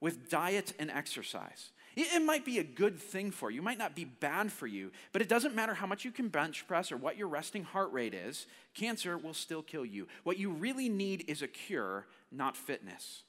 with 0.00 0.28
diet 0.28 0.72
and 0.80 0.90
exercise. 0.90 1.70
It, 1.94 2.24
might 2.24 2.44
be 2.44 2.58
a 2.58 2.64
good 2.64 2.98
thing 2.98 3.30
for 3.30 3.52
you, 3.52 3.60
it 3.60 3.64
might 3.64 3.78
not 3.78 3.94
be 3.94 4.04
bad 4.04 4.50
for 4.50 4.66
you, 4.66 4.90
but 5.12 5.22
it 5.22 5.28
doesn't 5.28 5.54
matter 5.54 5.74
how 5.74 5.86
much 5.86 6.04
you 6.04 6.10
can 6.10 6.26
bench 6.26 6.66
press 6.66 6.90
or 6.90 6.96
what 6.96 7.16
your 7.16 7.28
resting 7.28 7.62
heart 7.62 7.92
rate 7.92 8.14
is, 8.14 8.48
cancer 8.74 9.16
will 9.16 9.32
still 9.32 9.62
kill 9.62 9.86
you. 9.86 10.08
What 10.24 10.38
you 10.38 10.50
really 10.50 10.88
need 10.88 11.26
is 11.28 11.40
a 11.40 11.46
cure, 11.46 12.08
not 12.32 12.56
fitness. 12.56 13.22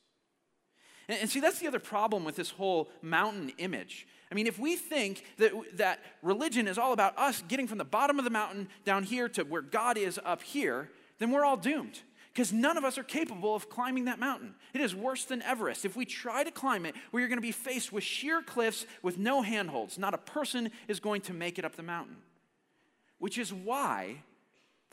And, 1.08 1.20
and 1.22 1.30
see, 1.30 1.40
that's 1.40 1.60
the 1.60 1.68
other 1.68 1.80
problem 1.80 2.24
with 2.24 2.36
this 2.36 2.52
whole 2.52 2.90
mountain 3.02 3.52
image. 3.58 4.08
I 4.32 4.36
mean, 4.36 4.48
if 4.48 4.58
we 4.58 4.76
think 4.76 5.24
that, 5.38 5.52
that 5.78 6.00
religion 6.22 6.68
is 6.68 6.78
all 6.78 6.94
about 6.94 7.18
us 7.18 7.44
getting 7.48 7.68
from 7.68 7.78
the 7.78 7.86
bottom 7.86 8.18
of 8.18 8.26
the 8.26 8.32
mountain 8.32 8.68
down 8.84 9.04
here 9.04 9.30
to 9.30 9.44
where 9.44 9.62
God 9.62 9.98
is 9.98 10.20
up 10.26 10.42
here, 10.42 10.90
then 11.20 11.32
we're 11.32 11.46
all 11.46 11.58
doomed 11.58 12.02
because 12.34 12.52
none 12.52 12.78
of 12.78 12.84
us 12.84 12.98
are 12.98 13.04
capable 13.04 13.54
of 13.54 13.70
climbing 13.70 14.06
that 14.06 14.20
mountain. 14.20 14.56
It 14.74 14.82
is 14.82 14.96
worse 14.96 15.24
than 15.26 15.44
Everest. 15.44 15.86
If 15.86 15.96
we 15.96 16.04
try 16.04 16.44
to 16.44 16.50
climb 16.50 16.86
it, 16.86 16.96
we 17.12 17.24
are 17.24 17.28
going 17.28 17.38
to 17.38 17.44
be 17.44 17.52
faced 17.52 17.94
with 17.94 18.04
sheer 18.04 18.42
cliffs 18.42 18.88
with 19.04 19.20
no 19.20 19.44
handholds. 19.44 20.00
Not 20.00 20.16
a 20.16 20.18
person 20.18 20.72
is 20.88 21.00
going 21.00 21.22
to 21.22 21.34
make 21.34 21.60
it 21.60 21.66
up 21.66 21.76
the 21.76 21.84
mountain. 21.84 22.18
Which 23.20 23.38
is 23.38 23.54
why 23.54 24.24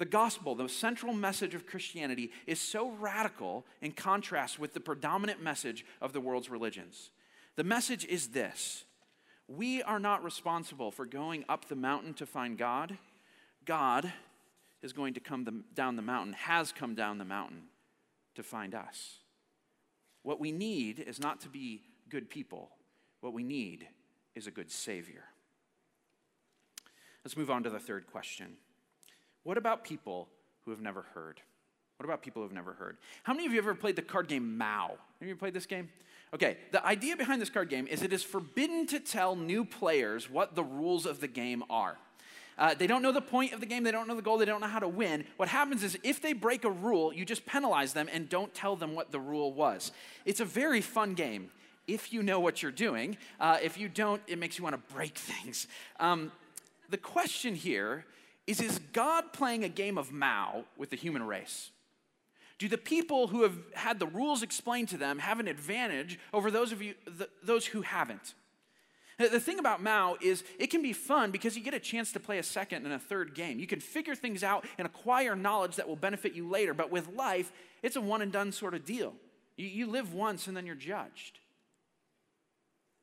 the 0.00 0.06
gospel, 0.06 0.54
the 0.54 0.66
central 0.66 1.12
message 1.12 1.54
of 1.54 1.66
Christianity, 1.66 2.30
is 2.46 2.58
so 2.58 2.90
radical 2.92 3.66
in 3.82 3.92
contrast 3.92 4.58
with 4.58 4.72
the 4.72 4.80
predominant 4.80 5.42
message 5.42 5.84
of 6.00 6.14
the 6.14 6.22
world's 6.22 6.48
religions. 6.48 7.10
The 7.56 7.64
message 7.64 8.06
is 8.06 8.28
this 8.28 8.84
we 9.46 9.82
are 9.82 9.98
not 9.98 10.24
responsible 10.24 10.90
for 10.90 11.04
going 11.04 11.44
up 11.50 11.68
the 11.68 11.76
mountain 11.76 12.14
to 12.14 12.24
find 12.24 12.56
God. 12.56 12.96
God 13.66 14.10
is 14.80 14.94
going 14.94 15.12
to 15.14 15.20
come 15.20 15.44
the, 15.44 15.62
down 15.74 15.96
the 15.96 16.02
mountain, 16.02 16.32
has 16.32 16.72
come 16.72 16.94
down 16.94 17.18
the 17.18 17.26
mountain 17.26 17.64
to 18.36 18.42
find 18.42 18.74
us. 18.74 19.18
What 20.22 20.40
we 20.40 20.50
need 20.50 21.00
is 21.00 21.20
not 21.20 21.42
to 21.42 21.50
be 21.50 21.82
good 22.08 22.30
people, 22.30 22.70
what 23.20 23.34
we 23.34 23.42
need 23.42 23.86
is 24.34 24.46
a 24.46 24.50
good 24.50 24.70
Savior. 24.70 25.24
Let's 27.22 27.36
move 27.36 27.50
on 27.50 27.64
to 27.64 27.70
the 27.70 27.78
third 27.78 28.06
question. 28.06 28.56
What 29.44 29.58
about 29.58 29.84
people 29.84 30.28
who 30.64 30.70
have 30.70 30.80
never 30.80 31.02
heard? 31.14 31.40
What 31.98 32.04
about 32.04 32.22
people 32.22 32.40
who 32.40 32.48
have 32.48 32.54
never 32.54 32.72
heard? 32.72 32.96
How 33.24 33.34
many 33.34 33.46
of 33.46 33.52
you 33.52 33.58
have 33.58 33.66
ever 33.66 33.74
played 33.74 33.96
the 33.96 34.02
card 34.02 34.28
game 34.28 34.56
Mao? 34.56 34.96
Have 35.20 35.28
you 35.28 35.36
played 35.36 35.54
this 35.54 35.66
game? 35.66 35.88
Okay, 36.32 36.58
the 36.70 36.84
idea 36.86 37.16
behind 37.16 37.42
this 37.42 37.50
card 37.50 37.68
game 37.68 37.86
is 37.86 38.02
it 38.02 38.12
is 38.12 38.22
forbidden 38.22 38.86
to 38.86 39.00
tell 39.00 39.34
new 39.36 39.64
players 39.64 40.30
what 40.30 40.54
the 40.54 40.62
rules 40.62 41.04
of 41.04 41.20
the 41.20 41.28
game 41.28 41.64
are. 41.68 41.98
Uh, 42.56 42.74
they 42.74 42.86
don't 42.86 43.02
know 43.02 43.10
the 43.10 43.22
point 43.22 43.52
of 43.52 43.60
the 43.60 43.66
game, 43.66 43.82
they 43.84 43.90
don't 43.90 44.06
know 44.06 44.14
the 44.14 44.22
goal, 44.22 44.36
they 44.36 44.44
don't 44.44 44.60
know 44.60 44.66
how 44.66 44.78
to 44.78 44.88
win. 44.88 45.24
What 45.38 45.48
happens 45.48 45.82
is 45.82 45.98
if 46.02 46.20
they 46.20 46.34
break 46.34 46.64
a 46.64 46.70
rule, 46.70 47.12
you 47.12 47.24
just 47.24 47.46
penalize 47.46 47.94
them 47.94 48.08
and 48.12 48.28
don't 48.28 48.52
tell 48.52 48.76
them 48.76 48.94
what 48.94 49.10
the 49.10 49.18
rule 49.18 49.52
was. 49.52 49.92
It's 50.24 50.40
a 50.40 50.44
very 50.44 50.82
fun 50.82 51.14
game 51.14 51.50
if 51.86 52.12
you 52.12 52.22
know 52.22 52.38
what 52.38 52.62
you're 52.62 52.70
doing. 52.70 53.16
Uh, 53.40 53.58
if 53.62 53.78
you 53.78 53.88
don't, 53.88 54.22
it 54.26 54.38
makes 54.38 54.58
you 54.58 54.64
want 54.64 54.76
to 54.76 54.94
break 54.94 55.14
things. 55.16 55.66
Um, 55.98 56.32
the 56.90 56.98
question 56.98 57.54
here 57.54 58.04
is 58.50 58.60
Is 58.60 58.78
God 58.92 59.32
playing 59.32 59.64
a 59.64 59.68
game 59.68 59.96
of 59.96 60.12
Mao 60.12 60.64
with 60.76 60.90
the 60.90 60.96
human 60.96 61.22
race? 61.22 61.70
Do 62.58 62.68
the 62.68 62.78
people 62.78 63.28
who 63.28 63.42
have 63.42 63.56
had 63.74 63.98
the 63.98 64.06
rules 64.06 64.42
explained 64.42 64.88
to 64.90 64.98
them 64.98 65.18
have 65.18 65.40
an 65.40 65.48
advantage 65.48 66.18
over 66.32 66.50
those 66.50 66.72
of 66.72 66.82
you 66.82 66.94
the, 67.06 67.28
those 67.42 67.66
who 67.66 67.82
haven't? 67.82 68.34
The 69.18 69.40
thing 69.40 69.58
about 69.58 69.82
Mao 69.82 70.16
is 70.22 70.44
it 70.58 70.68
can 70.68 70.80
be 70.80 70.94
fun 70.94 71.30
because 71.30 71.54
you 71.54 71.62
get 71.62 71.74
a 71.74 71.80
chance 71.80 72.10
to 72.12 72.20
play 72.20 72.38
a 72.38 72.42
second 72.42 72.86
and 72.86 72.94
a 72.94 72.98
third 72.98 73.34
game. 73.34 73.58
You 73.58 73.66
can 73.66 73.78
figure 73.78 74.14
things 74.14 74.42
out 74.42 74.64
and 74.78 74.86
acquire 74.86 75.36
knowledge 75.36 75.76
that 75.76 75.86
will 75.86 75.96
benefit 75.96 76.32
you 76.32 76.48
later. 76.48 76.72
But 76.72 76.90
with 76.90 77.08
life, 77.14 77.52
it's 77.82 77.96
a 77.96 78.00
one 78.00 78.22
and 78.22 78.32
done 78.32 78.50
sort 78.50 78.72
of 78.72 78.86
deal. 78.86 79.12
You, 79.56 79.86
live 79.88 80.14
once 80.14 80.46
and 80.46 80.56
then 80.56 80.64
you're 80.64 80.74
judged. 80.74 81.38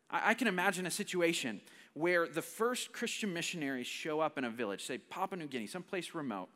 I 0.09 0.33
can 0.33 0.47
imagine 0.47 0.87
a 0.87 0.91
situation 0.91 1.61
where 1.97 2.27
the 2.27 2.41
first 2.41 2.93
Christian 2.93 3.33
missionaries 3.33 3.87
show 3.87 4.19
up 4.19 4.37
in 4.37 4.43
a 4.43 4.49
village, 4.49 4.85
say 4.85 4.97
Papua 4.97 5.39
New 5.39 5.47
Guinea, 5.47 5.67
someplace 5.67 6.13
remote, 6.13 6.49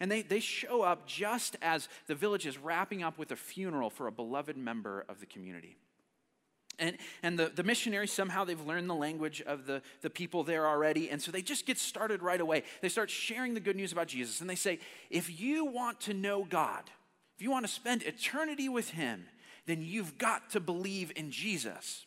and 0.00 0.10
they, 0.10 0.22
they 0.22 0.40
show 0.40 0.82
up 0.82 1.06
just 1.06 1.56
as 1.62 1.88
the 2.06 2.14
village 2.14 2.46
is 2.46 2.58
wrapping 2.58 3.02
up 3.02 3.18
with 3.18 3.30
a 3.30 3.36
funeral 3.36 3.90
for 3.90 4.06
a 4.06 4.12
beloved 4.12 4.56
member 4.56 5.04
of 5.08 5.20
the 5.20 5.26
community. 5.26 5.76
And, 6.78 6.98
and 7.22 7.38
the, 7.38 7.52
the 7.54 7.62
missionaries, 7.62 8.12
somehow 8.12 8.44
they've 8.44 8.60
learned 8.60 8.90
the 8.90 8.94
language 8.94 9.40
of 9.42 9.64
the, 9.64 9.80
the 10.02 10.10
people 10.10 10.42
there 10.42 10.66
already. 10.66 11.08
And 11.08 11.22
so 11.22 11.30
they 11.30 11.40
just 11.40 11.66
get 11.66 11.78
started 11.78 12.20
right 12.20 12.40
away. 12.40 12.64
They 12.80 12.88
start 12.88 13.10
sharing 13.10 13.54
the 13.54 13.60
good 13.60 13.76
news 13.76 13.92
about 13.92 14.08
Jesus. 14.08 14.40
And 14.40 14.50
they 14.50 14.56
say, 14.56 14.80
if 15.08 15.40
you 15.40 15.64
want 15.64 16.00
to 16.02 16.14
know 16.14 16.44
God, 16.44 16.82
if 17.36 17.42
you 17.42 17.50
want 17.50 17.64
to 17.64 17.72
spend 17.72 18.02
eternity 18.02 18.68
with 18.68 18.90
Him, 18.90 19.26
then 19.66 19.82
you've 19.82 20.18
got 20.18 20.50
to 20.50 20.60
believe 20.60 21.12
in 21.14 21.30
Jesus. 21.30 22.06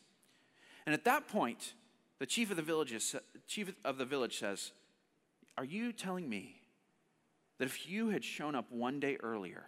And 0.86 0.94
at 0.94 1.06
that 1.06 1.30
point, 1.30 1.74
the 2.20 2.26
chief 2.26 2.50
of 2.50 2.58
the 2.58 2.64
village, 2.64 2.94
chief 3.48 3.74
of 3.86 3.98
the 3.98 4.06
village 4.06 4.40
says, 4.40 4.72
Are 5.58 5.64
you 5.64 5.92
telling 5.92 6.28
me 6.28 6.62
that 7.60 7.66
if 7.66 7.90
you 7.90 8.10
had 8.10 8.24
shown 8.24 8.56
up 8.56 8.72
one 8.72 9.00
day 9.00 9.18
earlier, 9.22 9.66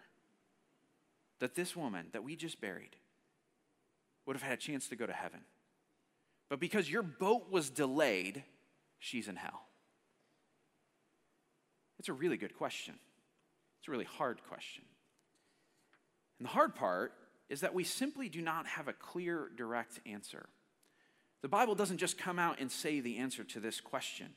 that 1.40 1.56
this 1.56 1.76
woman 1.76 2.08
that 2.12 2.24
we 2.24 2.36
just 2.36 2.60
buried 2.60 2.96
would 4.26 4.36
have 4.36 4.44
had 4.44 4.58
a 4.58 4.62
chance 4.62 4.88
to 4.90 4.96
go 4.96 5.06
to 5.06 5.14
heaven? 5.14 5.42
But 6.50 6.60
because 6.60 6.90
your 6.90 7.04
boat 7.04 7.52
was 7.52 7.70
delayed, 7.70 8.44
she's 8.98 9.28
in 9.28 9.36
hell. 9.36 9.62
It's 12.00 12.10
a 12.10 12.14
really 12.14 12.38
good 12.38 12.58
question. 12.58 12.96
It's 13.80 13.88
a 13.88 13.92
really 13.92 14.06
hard 14.06 14.42
question. 14.48 14.86
And 16.40 16.48
the 16.48 16.52
hard 16.52 16.74
part 16.74 17.14
is 17.50 17.62
that 17.62 17.74
we 17.74 17.84
simply 17.84 18.30
do 18.30 18.42
not 18.42 18.66
have 18.66 18.88
a 18.88 18.94
clear, 18.94 19.52
direct 19.56 20.00
answer. 20.06 20.50
The 21.42 21.48
Bible 21.48 21.76
doesn't 21.76 21.98
just 21.98 22.18
come 22.18 22.40
out 22.40 22.60
and 22.60 22.72
say 22.72 23.00
the 23.00 23.18
answer 23.18 23.44
to 23.44 23.60
this 23.60 23.80
question. 23.80 24.28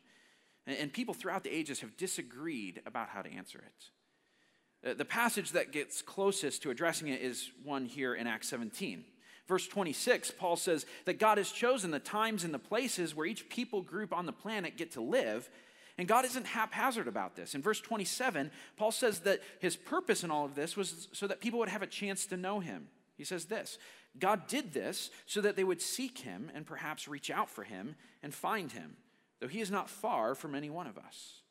And 0.67 0.93
people 0.93 1.15
throughout 1.15 1.43
the 1.43 1.55
ages 1.55 1.81
have 1.81 1.97
disagreed 1.97 2.83
about 2.87 3.09
how 3.09 3.23
to 3.23 3.33
answer 3.33 3.59
it. 3.59 4.91
Uh, 4.91 4.95
the 4.95 5.05
passage 5.05 5.53
that 5.53 5.73
gets 5.73 6.03
closest 6.03 6.63
to 6.63 6.71
addressing 6.71 7.09
it 7.09 7.21
is 7.21 7.51
one 7.65 7.85
here 7.87 8.15
in 8.15 8.27
Acts 8.27 8.49
17. 8.49 9.05
Verse 9.49 9.67
26, 9.67 10.33
Paul 10.33 10.57
says 10.57 10.87
that 11.05 11.19
God 11.19 11.39
has 11.39 11.51
chosen 11.51 11.91
the 11.91 11.99
times 11.99 12.45
and 12.45 12.55
the 12.55 12.59
places 12.59 13.15
where 13.15 13.27
each 13.27 13.49
people 13.49 13.83
group 13.83 14.13
on 14.13 14.27
the 14.27 14.33
planet 14.33 14.77
get 14.77 14.93
to 14.93 15.01
live, 15.01 15.51
and 15.99 16.07
God 16.09 16.25
isn't 16.25 16.47
haphazard 16.47 17.09
about 17.09 17.35
this. 17.35 17.55
In 17.55 17.63
verse 17.63 17.81
27, 17.81 18.51
Paul 18.77 18.93
says 18.93 19.21
that 19.21 19.41
his 19.59 19.77
purpose 19.77 20.23
in 20.25 20.31
all 20.31 20.45
of 20.45 20.55
this 20.55 20.77
was 20.77 21.09
so 21.13 21.27
that 21.27 21.41
people 21.41 21.59
would 21.59 21.69
have 21.69 21.83
a 21.83 21.89
chance 21.89 22.25
to 22.27 22.37
know 22.37 22.61
him. 22.61 22.89
He 23.23 23.27
says 23.27 23.45
this 23.45 23.79
God 24.19 24.49
did 24.49 24.73
this 24.73 25.13
so 25.27 25.41
that 25.43 25.55
they 25.55 25.63
would 25.63 25.81
seek 25.81 26.19
him 26.19 26.51
and 26.57 26.67
perhaps 26.67 27.07
reach 27.07 27.31
out 27.31 27.49
for 27.49 27.63
him 27.63 27.95
and 28.21 28.35
find 28.35 28.73
him, 28.73 28.97
though 29.41 29.47
he 29.47 29.61
is 29.61 29.71
not 29.71 29.89
far 29.89 30.35
from 30.35 30.57
any 30.57 30.69
one 30.71 30.89
of 30.89 30.99
us. 30.99 31.43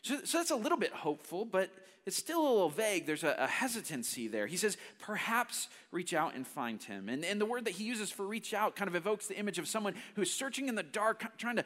So, 0.00 0.20
so 0.24 0.38
that's 0.38 0.50
a 0.50 0.56
little 0.56 0.78
bit 0.78 0.94
hopeful, 0.94 1.44
but 1.44 1.68
it's 2.06 2.16
still 2.16 2.40
a 2.40 2.48
little 2.50 2.70
vague. 2.70 3.04
There's 3.04 3.24
a, 3.24 3.36
a, 3.38 3.46
hesitancy 3.46 4.26
there. 4.26 4.46
He 4.46 4.56
says, 4.56 4.78
perhaps 5.00 5.68
reach 5.92 6.14
out 6.14 6.34
and 6.34 6.46
find 6.46 6.82
him. 6.82 7.10
And, 7.10 7.22
and 7.22 7.38
the 7.38 7.44
word 7.44 7.66
that 7.66 7.72
he 7.72 7.84
uses 7.84 8.10
for 8.10 8.26
reach 8.26 8.54
out 8.54 8.74
kind 8.74 8.88
of 8.88 8.96
evokes 8.96 9.26
the 9.26 9.38
image 9.38 9.58
of 9.58 9.68
someone 9.68 9.92
who's 10.14 10.30
searching 10.30 10.70
in 10.70 10.76
the 10.76 10.82
dark, 10.82 11.36
trying 11.36 11.56
to 11.56 11.64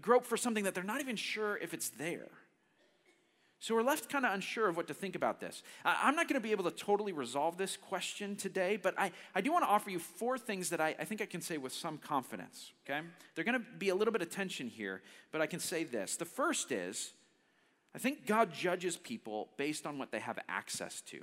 grope 0.00 0.26
for 0.26 0.36
something 0.36 0.64
that 0.64 0.74
they're 0.74 0.82
not 0.82 1.00
even 1.00 1.14
sure 1.14 1.56
if 1.58 1.72
it's 1.72 1.90
there. 1.90 2.32
So 3.60 3.74
we're 3.74 3.82
left 3.82 4.08
kind 4.08 4.24
of 4.24 4.32
unsure 4.32 4.68
of 4.68 4.76
what 4.78 4.88
to 4.88 4.94
think 4.94 5.14
about 5.14 5.38
this. 5.38 5.62
I'm 5.84 6.16
not 6.16 6.28
going 6.28 6.40
to 6.40 6.42
be 6.42 6.50
able 6.50 6.64
to 6.64 6.70
totally 6.70 7.12
resolve 7.12 7.58
this 7.58 7.76
question 7.76 8.34
today, 8.34 8.78
but 8.82 8.98
I, 8.98 9.12
I 9.34 9.42
do 9.42 9.52
want 9.52 9.64
to 9.64 9.68
offer 9.68 9.90
you 9.90 9.98
four 9.98 10.38
things 10.38 10.70
that 10.70 10.80
I, 10.80 10.96
I 10.98 11.04
think 11.04 11.20
I 11.20 11.26
can 11.26 11.42
say 11.42 11.58
with 11.58 11.74
some 11.74 11.98
confidence, 11.98 12.72
okay? 12.84 13.06
They're 13.34 13.44
going 13.44 13.60
to 13.60 13.66
be 13.78 13.90
a 13.90 13.94
little 13.94 14.12
bit 14.12 14.22
of 14.22 14.30
tension 14.30 14.66
here, 14.66 15.02
but 15.30 15.42
I 15.42 15.46
can 15.46 15.60
say 15.60 15.84
this. 15.84 16.16
The 16.16 16.24
first 16.24 16.72
is 16.72 17.12
I 17.94 17.98
think 17.98 18.26
God 18.26 18.52
judges 18.54 18.96
people 18.96 19.48
based 19.56 19.86
on 19.86 19.98
what 19.98 20.10
they 20.10 20.20
have 20.20 20.38
access 20.48 21.02
to. 21.02 21.18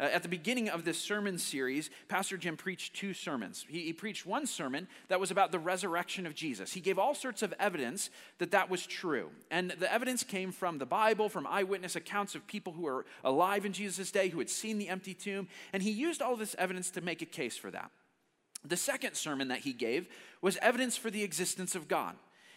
Uh, 0.00 0.04
at 0.04 0.22
the 0.22 0.28
beginning 0.28 0.68
of 0.68 0.84
this 0.84 0.98
sermon 0.98 1.38
series, 1.38 1.90
Pastor 2.08 2.36
Jim 2.36 2.56
preached 2.56 2.94
two 2.94 3.12
sermons. 3.12 3.66
He, 3.68 3.80
he, 3.80 3.92
preached 3.92 4.24
one 4.24 4.46
sermon 4.46 4.86
that 5.08 5.18
was 5.18 5.30
about 5.30 5.50
the 5.50 5.58
resurrection 5.58 6.24
of 6.24 6.34
Jesus. 6.34 6.72
He 6.72 6.80
gave 6.80 6.98
all 6.98 7.14
sorts 7.14 7.42
of 7.42 7.52
evidence 7.58 8.10
that 8.38 8.52
that 8.52 8.70
was 8.70 8.86
true. 8.86 9.30
And 9.50 9.72
the 9.72 9.92
evidence 9.92 10.22
came 10.22 10.52
from 10.52 10.78
the 10.78 10.86
Bible, 10.86 11.28
from 11.28 11.46
eyewitness 11.46 11.96
accounts 11.96 12.36
of 12.36 12.46
people 12.46 12.72
who 12.72 12.82
were 12.82 13.06
alive 13.24 13.66
in 13.66 13.72
Jesus' 13.72 14.12
day, 14.12 14.28
who 14.28 14.38
had 14.38 14.50
seen 14.50 14.78
the 14.78 14.88
empty 14.88 15.14
tomb. 15.14 15.48
And 15.72 15.82
he 15.82 15.90
used 15.90 16.22
all 16.22 16.36
this 16.36 16.54
evidence 16.58 16.90
to 16.90 17.00
make 17.00 17.22
a 17.22 17.26
case 17.26 17.56
for 17.56 17.70
that. 17.72 17.90
The 18.64 18.76
second 18.76 19.14
sermon 19.14 19.48
that 19.48 19.60
he 19.60 19.72
gave 19.72 20.08
was 20.40 20.58
evidence 20.62 20.96
for 20.96 21.10
the 21.10 21.22
existence 21.22 21.74
of 21.74 21.88
God. 21.88 22.14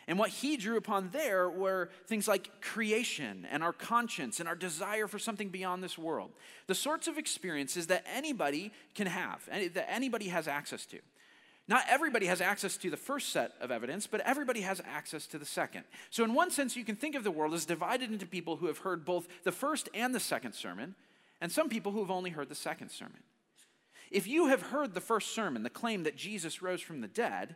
And 0.08 0.18
what 0.18 0.30
he 0.30 0.58
drew 0.58 0.78
upon 0.78 1.10
there 1.12 1.50
were 1.50 1.90
things 2.08 2.28
like 2.28 2.62
creation 2.62 3.48
and 3.50 3.64
our 3.64 3.74
conscience 3.74 4.40
and 4.40 4.50
our 4.50 4.56
desire 4.56 5.08
for 5.08 5.20
something 5.20 5.50
beyond 5.50 5.84
this 5.84 5.98
world. 5.98 6.32
The 6.68 6.76
sorts 6.76 7.08
of 7.08 7.18
experiences 7.18 7.88
that 7.88 8.06
anybody 8.14 8.72
can 8.96 9.08
have, 9.08 9.46
that 9.46 9.92
anybody 9.92 10.30
has 10.30 10.48
access 10.48 10.86
to. 10.88 11.00
Not 11.68 11.86
everybody 11.88 12.26
has 12.26 12.42
access 12.42 12.76
to 12.78 12.90
the 12.90 12.98
first 12.98 13.30
set 13.30 13.54
of 13.62 13.72
evidence, 13.72 14.08
but 14.08 14.22
everybody 14.22 14.62
has 14.62 14.82
access 14.86 15.28
to 15.28 15.38
the 15.38 15.46
second. 15.46 15.84
So, 16.10 16.24
in 16.24 16.34
one 16.34 16.52
sense, 16.52 16.76
you 16.76 16.84
can 16.84 16.96
think 16.96 17.16
of 17.16 17.24
the 17.24 17.32
world 17.32 17.54
as 17.54 17.66
divided 17.66 18.12
into 18.12 18.26
people 18.26 18.58
who 18.58 18.66
have 18.66 18.80
heard 18.80 19.06
both 19.06 19.28
the 19.44 19.52
first 19.52 19.88
and 19.94 20.14
the 20.14 20.20
second 20.20 20.54
sermon, 20.54 20.96
and 21.40 21.52
some 21.52 21.70
people 21.70 21.92
who 21.92 22.00
have 22.00 22.12
only 22.12 22.32
heard 22.32 22.50
the 22.50 22.56
second 22.56 22.90
sermon. 22.90 23.24
If 24.10 24.28
you 24.28 24.48
have 24.48 24.64
heard 24.64 24.94
the 24.94 25.00
first 25.00 25.34
sermon, 25.34 25.64
the 25.64 25.70
claim 25.70 26.04
that 26.04 26.18
Jesus 26.18 26.62
rose 26.62 26.82
from 26.82 27.00
the 27.00 27.08
dead, 27.08 27.56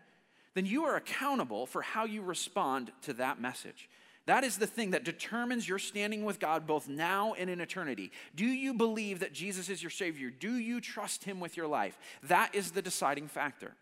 then 0.55 0.65
you 0.65 0.85
are 0.85 0.95
accountable 0.95 1.67
for 1.67 1.83
how 1.83 2.05
you 2.05 2.23
respond 2.23 2.91
to 3.03 3.13
that 3.13 3.39
message. 3.39 3.87
That 4.25 4.43
is 4.43 4.57
the 4.57 4.65
thing 4.65 4.91
that 4.91 5.03
determines 5.03 5.69
your 5.69 5.77
standing 5.77 6.25
with 6.25 6.39
God 6.39 6.65
both 6.65 6.87
now 6.87 7.35
and 7.37 7.49
in 7.49 7.61
eternity. 7.61 8.11
Do 8.33 8.45
you 8.45 8.73
believe 8.73 9.19
that 9.19 9.33
Jesus 9.33 9.69
is 9.69 9.83
your 9.83 9.91
Savior? 9.91 10.31
Do 10.31 10.55
you 10.55 10.81
trust 10.81 11.25
Him 11.25 11.39
with 11.39 11.55
your 11.55 11.67
life? 11.67 11.97
That 12.23 12.55
is 12.55 12.71
the 12.71 12.81
deciding 12.81 13.27
factor. 13.27 13.75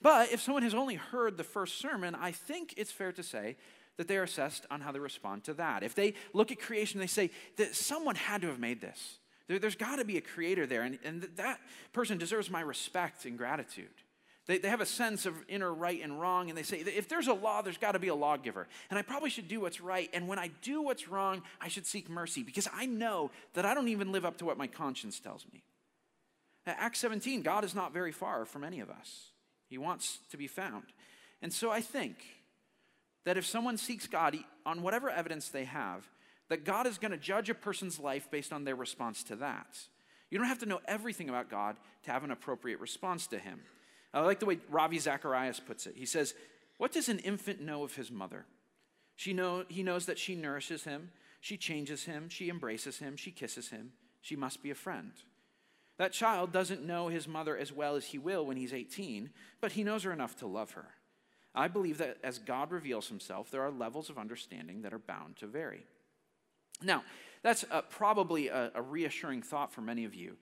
But 0.00 0.32
if 0.32 0.40
someone 0.40 0.62
has 0.62 0.74
only 0.74 0.94
heard 0.94 1.36
the 1.36 1.44
first 1.44 1.78
sermon, 1.78 2.14
I 2.14 2.30
think 2.30 2.74
it's 2.76 2.90
fair 2.92 3.12
to 3.12 3.22
say 3.22 3.56
that 3.96 4.08
they 4.08 4.16
are 4.16 4.22
assessed 4.22 4.66
on 4.70 4.80
how 4.80 4.92
they 4.92 4.98
respond 4.98 5.44
to 5.44 5.54
that. 5.54 5.82
If 5.82 5.94
they 5.94 6.14
look 6.32 6.50
at 6.50 6.60
creation, 6.60 7.00
they 7.00 7.06
say 7.06 7.30
that 7.56 7.74
someone 7.74 8.16
had 8.16 8.40
to 8.42 8.48
have 8.48 8.58
made 8.58 8.80
this. 8.80 9.18
There, 9.46 9.58
has 9.62 9.76
got 9.76 9.96
to 9.96 10.04
be 10.04 10.16
a 10.16 10.22
creator 10.22 10.66
there, 10.66 10.82
and, 10.82 10.98
and 11.04 11.22
that 11.36 11.60
person 11.92 12.16
deserves 12.16 12.50
my 12.50 12.62
respect 12.62 13.26
and 13.26 13.36
gratitude. 13.36 13.90
They, 14.46 14.58
they 14.58 14.68
have 14.68 14.80
a 14.80 14.86
sense 14.86 15.24
of 15.24 15.34
inner 15.48 15.72
right 15.72 16.02
and 16.02 16.20
wrong, 16.20 16.50
and 16.50 16.58
they 16.58 16.62
say, 16.62 16.78
if 16.78 17.08
there's 17.08 17.28
a 17.28 17.32
law, 17.32 17.62
there's 17.62 17.78
got 17.78 17.92
to 17.92 17.98
be 17.98 18.08
a 18.08 18.14
lawgiver. 18.14 18.68
And 18.90 18.98
I 18.98 19.02
probably 19.02 19.30
should 19.30 19.48
do 19.48 19.60
what's 19.60 19.80
right. 19.80 20.10
And 20.12 20.28
when 20.28 20.38
I 20.38 20.50
do 20.60 20.82
what's 20.82 21.08
wrong, 21.08 21.42
I 21.60 21.68
should 21.68 21.86
seek 21.86 22.10
mercy 22.10 22.42
because 22.42 22.68
I 22.74 22.86
know 22.86 23.30
that 23.54 23.64
I 23.64 23.72
don't 23.72 23.88
even 23.88 24.12
live 24.12 24.26
up 24.26 24.36
to 24.38 24.44
what 24.44 24.58
my 24.58 24.66
conscience 24.66 25.18
tells 25.18 25.46
me. 25.52 25.62
At 26.66 26.76
Acts 26.78 26.98
17, 27.00 27.42
God 27.42 27.64
is 27.64 27.74
not 27.74 27.92
very 27.92 28.12
far 28.12 28.44
from 28.44 28.64
any 28.64 28.80
of 28.80 28.90
us, 28.90 29.30
He 29.68 29.78
wants 29.78 30.18
to 30.30 30.36
be 30.36 30.46
found. 30.46 30.84
And 31.40 31.52
so 31.52 31.70
I 31.70 31.80
think 31.80 32.16
that 33.24 33.36
if 33.36 33.46
someone 33.46 33.76
seeks 33.76 34.06
God 34.06 34.36
on 34.66 34.82
whatever 34.82 35.10
evidence 35.10 35.48
they 35.48 35.64
have, 35.64 36.06
that 36.48 36.64
God 36.64 36.86
is 36.86 36.98
going 36.98 37.10
to 37.10 37.16
judge 37.16 37.48
a 37.48 37.54
person's 37.54 37.98
life 37.98 38.30
based 38.30 38.52
on 38.52 38.64
their 38.64 38.76
response 38.76 39.22
to 39.24 39.36
that. 39.36 39.78
You 40.30 40.38
don't 40.38 40.48
have 40.48 40.58
to 40.58 40.66
know 40.66 40.80
everything 40.86 41.28
about 41.28 41.50
God 41.50 41.76
to 42.04 42.10
have 42.10 42.24
an 42.24 42.30
appropriate 42.30 42.80
response 42.80 43.26
to 43.28 43.38
Him. 43.38 43.60
I 44.14 44.20
like 44.20 44.38
the 44.38 44.46
way 44.46 44.58
Ravi 44.70 44.98
Zacharias 44.98 45.60
puts 45.60 45.86
it. 45.86 45.94
He 45.96 46.06
says, 46.06 46.34
What 46.78 46.92
does 46.92 47.08
an 47.08 47.18
infant 47.18 47.60
know 47.60 47.82
of 47.82 47.96
his 47.96 48.10
mother? 48.10 48.46
She 49.16 49.32
know, 49.32 49.64
he 49.68 49.82
knows 49.82 50.06
that 50.06 50.18
she 50.18 50.34
nourishes 50.34 50.84
him, 50.84 51.10
she 51.40 51.56
changes 51.56 52.04
him, 52.04 52.28
she 52.28 52.48
embraces 52.48 52.98
him, 52.98 53.16
she 53.16 53.30
kisses 53.30 53.68
him. 53.68 53.92
She 54.22 54.36
must 54.36 54.62
be 54.62 54.70
a 54.70 54.74
friend. 54.74 55.12
That 55.98 56.12
child 56.12 56.50
doesn't 56.52 56.86
know 56.86 57.08
his 57.08 57.28
mother 57.28 57.56
as 57.56 57.72
well 57.72 57.94
as 57.94 58.06
he 58.06 58.18
will 58.18 58.46
when 58.46 58.56
he's 58.56 58.72
18, 58.72 59.30
but 59.60 59.72
he 59.72 59.84
knows 59.84 60.04
her 60.04 60.12
enough 60.12 60.36
to 60.36 60.46
love 60.46 60.72
her. 60.72 60.86
I 61.54 61.68
believe 61.68 61.98
that 61.98 62.16
as 62.24 62.38
God 62.38 62.72
reveals 62.72 63.08
himself, 63.08 63.50
there 63.50 63.62
are 63.62 63.70
levels 63.70 64.10
of 64.10 64.18
understanding 64.18 64.82
that 64.82 64.94
are 64.94 64.98
bound 64.98 65.36
to 65.36 65.46
vary. 65.46 65.84
Now, 66.82 67.04
that's 67.42 67.64
uh, 67.70 67.82
probably 67.82 68.48
a, 68.48 68.72
a 68.74 68.82
reassuring 68.82 69.42
thought 69.42 69.72
for 69.72 69.82
many 69.82 70.04
of 70.04 70.14
you 70.14 70.36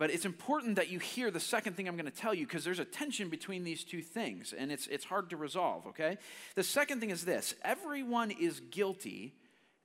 but 0.00 0.10
it's 0.10 0.24
important 0.24 0.76
that 0.76 0.88
you 0.88 0.98
hear 0.98 1.30
the 1.30 1.38
second 1.38 1.76
thing 1.76 1.86
I'm 1.86 1.94
going 1.94 2.10
to 2.10 2.10
tell 2.10 2.32
you 2.32 2.46
because 2.46 2.64
there's 2.64 2.78
a 2.78 2.86
tension 2.86 3.28
between 3.28 3.64
these 3.64 3.84
two 3.84 4.00
things 4.00 4.54
and 4.56 4.72
it's, 4.72 4.86
it's 4.86 5.04
hard 5.04 5.28
to 5.28 5.36
resolve, 5.36 5.86
okay? 5.88 6.16
The 6.54 6.62
second 6.62 7.00
thing 7.00 7.10
is 7.10 7.26
this 7.26 7.54
everyone 7.62 8.30
is 8.30 8.60
guilty 8.60 9.34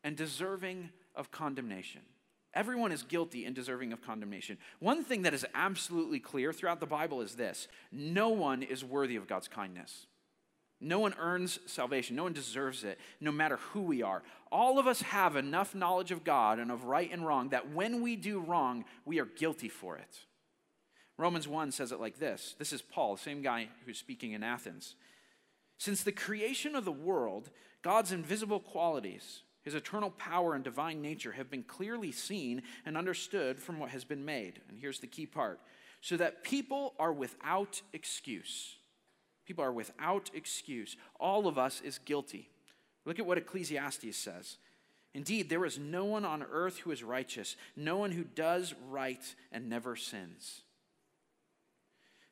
and 0.06 0.16
deserving 0.16 0.92
of 1.16 1.32
condemnation. 1.32 2.00
Everyone 2.54 2.94
is 2.94 3.04
guilty 3.04 3.44
and 3.44 3.54
deserving 3.54 3.92
of 3.92 4.02
condemnation. 4.02 4.58
One 4.80 5.04
thing 5.04 5.24
that 5.24 5.34
is 5.34 5.46
absolutely 5.54 6.22
clear 6.22 6.54
throughout 6.54 6.80
the 6.80 6.86
Bible 6.86 7.20
is 7.20 7.36
this 7.36 7.68
no 7.92 8.30
one 8.30 8.64
is 8.64 8.86
worthy 8.86 9.18
of 9.18 9.28
God's 9.28 9.50
kindness. 9.50 10.08
No 10.82 11.00
one 11.00 11.16
earns 11.18 11.60
salvation. 11.66 12.16
No 12.16 12.24
one 12.24 12.34
deserves 12.34 12.84
it, 12.84 13.00
no 13.22 13.32
matter 13.32 13.58
who 13.58 13.82
we 13.82 14.02
are. 14.02 14.24
All 14.52 14.78
of 14.78 14.88
us 14.88 15.02
have 15.02 15.36
enough 15.36 15.74
knowledge 15.74 16.12
of 16.12 16.24
God 16.24 16.60
and 16.60 16.72
of 16.72 16.86
right 16.86 17.12
and 17.12 17.26
wrong 17.26 17.50
that 17.50 17.72
when 17.72 18.02
we 18.02 18.16
do 18.16 18.40
wrong, 18.40 18.86
we 19.06 19.20
are 19.20 19.26
guilty 19.26 19.70
for 19.70 19.98
it. 19.98 20.20
Romans 21.18 21.48
1 21.48 21.72
says 21.72 21.92
it 21.92 22.00
like 22.00 22.20
this 22.20 22.56
this 22.60 22.74
is 22.74 22.82
Paul, 22.82 23.16
the 23.16 23.22
same 23.22 23.42
guy 23.42 23.70
who's 23.86 23.98
speaking 23.98 24.34
in 24.34 24.44
Athens. 24.44 24.96
Since 25.78 26.04
the 26.04 26.12
creation 26.12 26.76
of 26.76 26.86
the 26.86 26.92
world, 26.92 27.50
God's 27.82 28.12
invisible 28.12 28.60
qualities, 28.60 29.42
his 29.62 29.76
eternal 29.76 30.12
power 30.12 30.54
and 30.54 30.64
divine 30.64 31.02
nature 31.02 31.34
have 31.34 31.50
been 31.50 31.64
clearly 31.64 32.12
seen 32.12 32.62
and 32.86 32.98
understood 32.98 33.60
from 33.60 33.80
what 33.80 33.90
has 33.90 34.04
been 34.04 34.24
made. 34.24 34.62
And 34.70 34.78
here's 34.80 35.00
the 35.00 35.08
key 35.08 35.26
part 35.26 35.60
so 36.02 36.18
that 36.18 36.44
people 36.44 36.94
are 37.00 37.12
without 37.12 37.82
excuse. 37.92 38.76
People 39.46 39.64
are 39.64 39.72
without 39.72 40.32
excuse. 40.34 40.98
All 41.20 41.48
of 41.48 41.58
us 41.58 41.82
is 41.82 42.00
guilty. 42.00 42.50
Look 43.06 43.20
at 43.20 43.26
what 43.26 43.38
Ecclesiastes 43.38 44.18
says. 44.18 44.58
Indeed, 45.14 45.50
there 45.50 45.66
is 45.66 45.80
no 45.80 46.04
one 46.04 46.26
on 46.26 46.44
earth 46.44 46.80
who 46.80 46.92
is 46.92 47.04
righteous, 47.04 47.56
no 47.76 47.98
one 47.98 48.12
who 48.12 48.24
does 48.24 48.74
right 48.90 49.24
and 49.52 49.70
never 49.70 49.96
sins. 49.96 50.62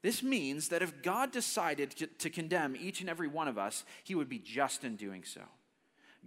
This 0.01 0.21
means 0.21 0.67
that 0.67 0.81
if 0.81 1.01
God 1.01 1.31
decided 1.31 1.91
to, 2.19 2.29
condemn 2.29 2.75
each 2.75 2.99
and 2.99 3.09
every 3.09 3.29
one 3.29 3.47
of 3.47 3.57
us, 3.57 3.85
he 4.03 4.15
would 4.15 4.27
be 4.27 4.37
just 4.37 4.83
in 4.83 4.97
doing 4.97 5.23
so. 5.23 5.41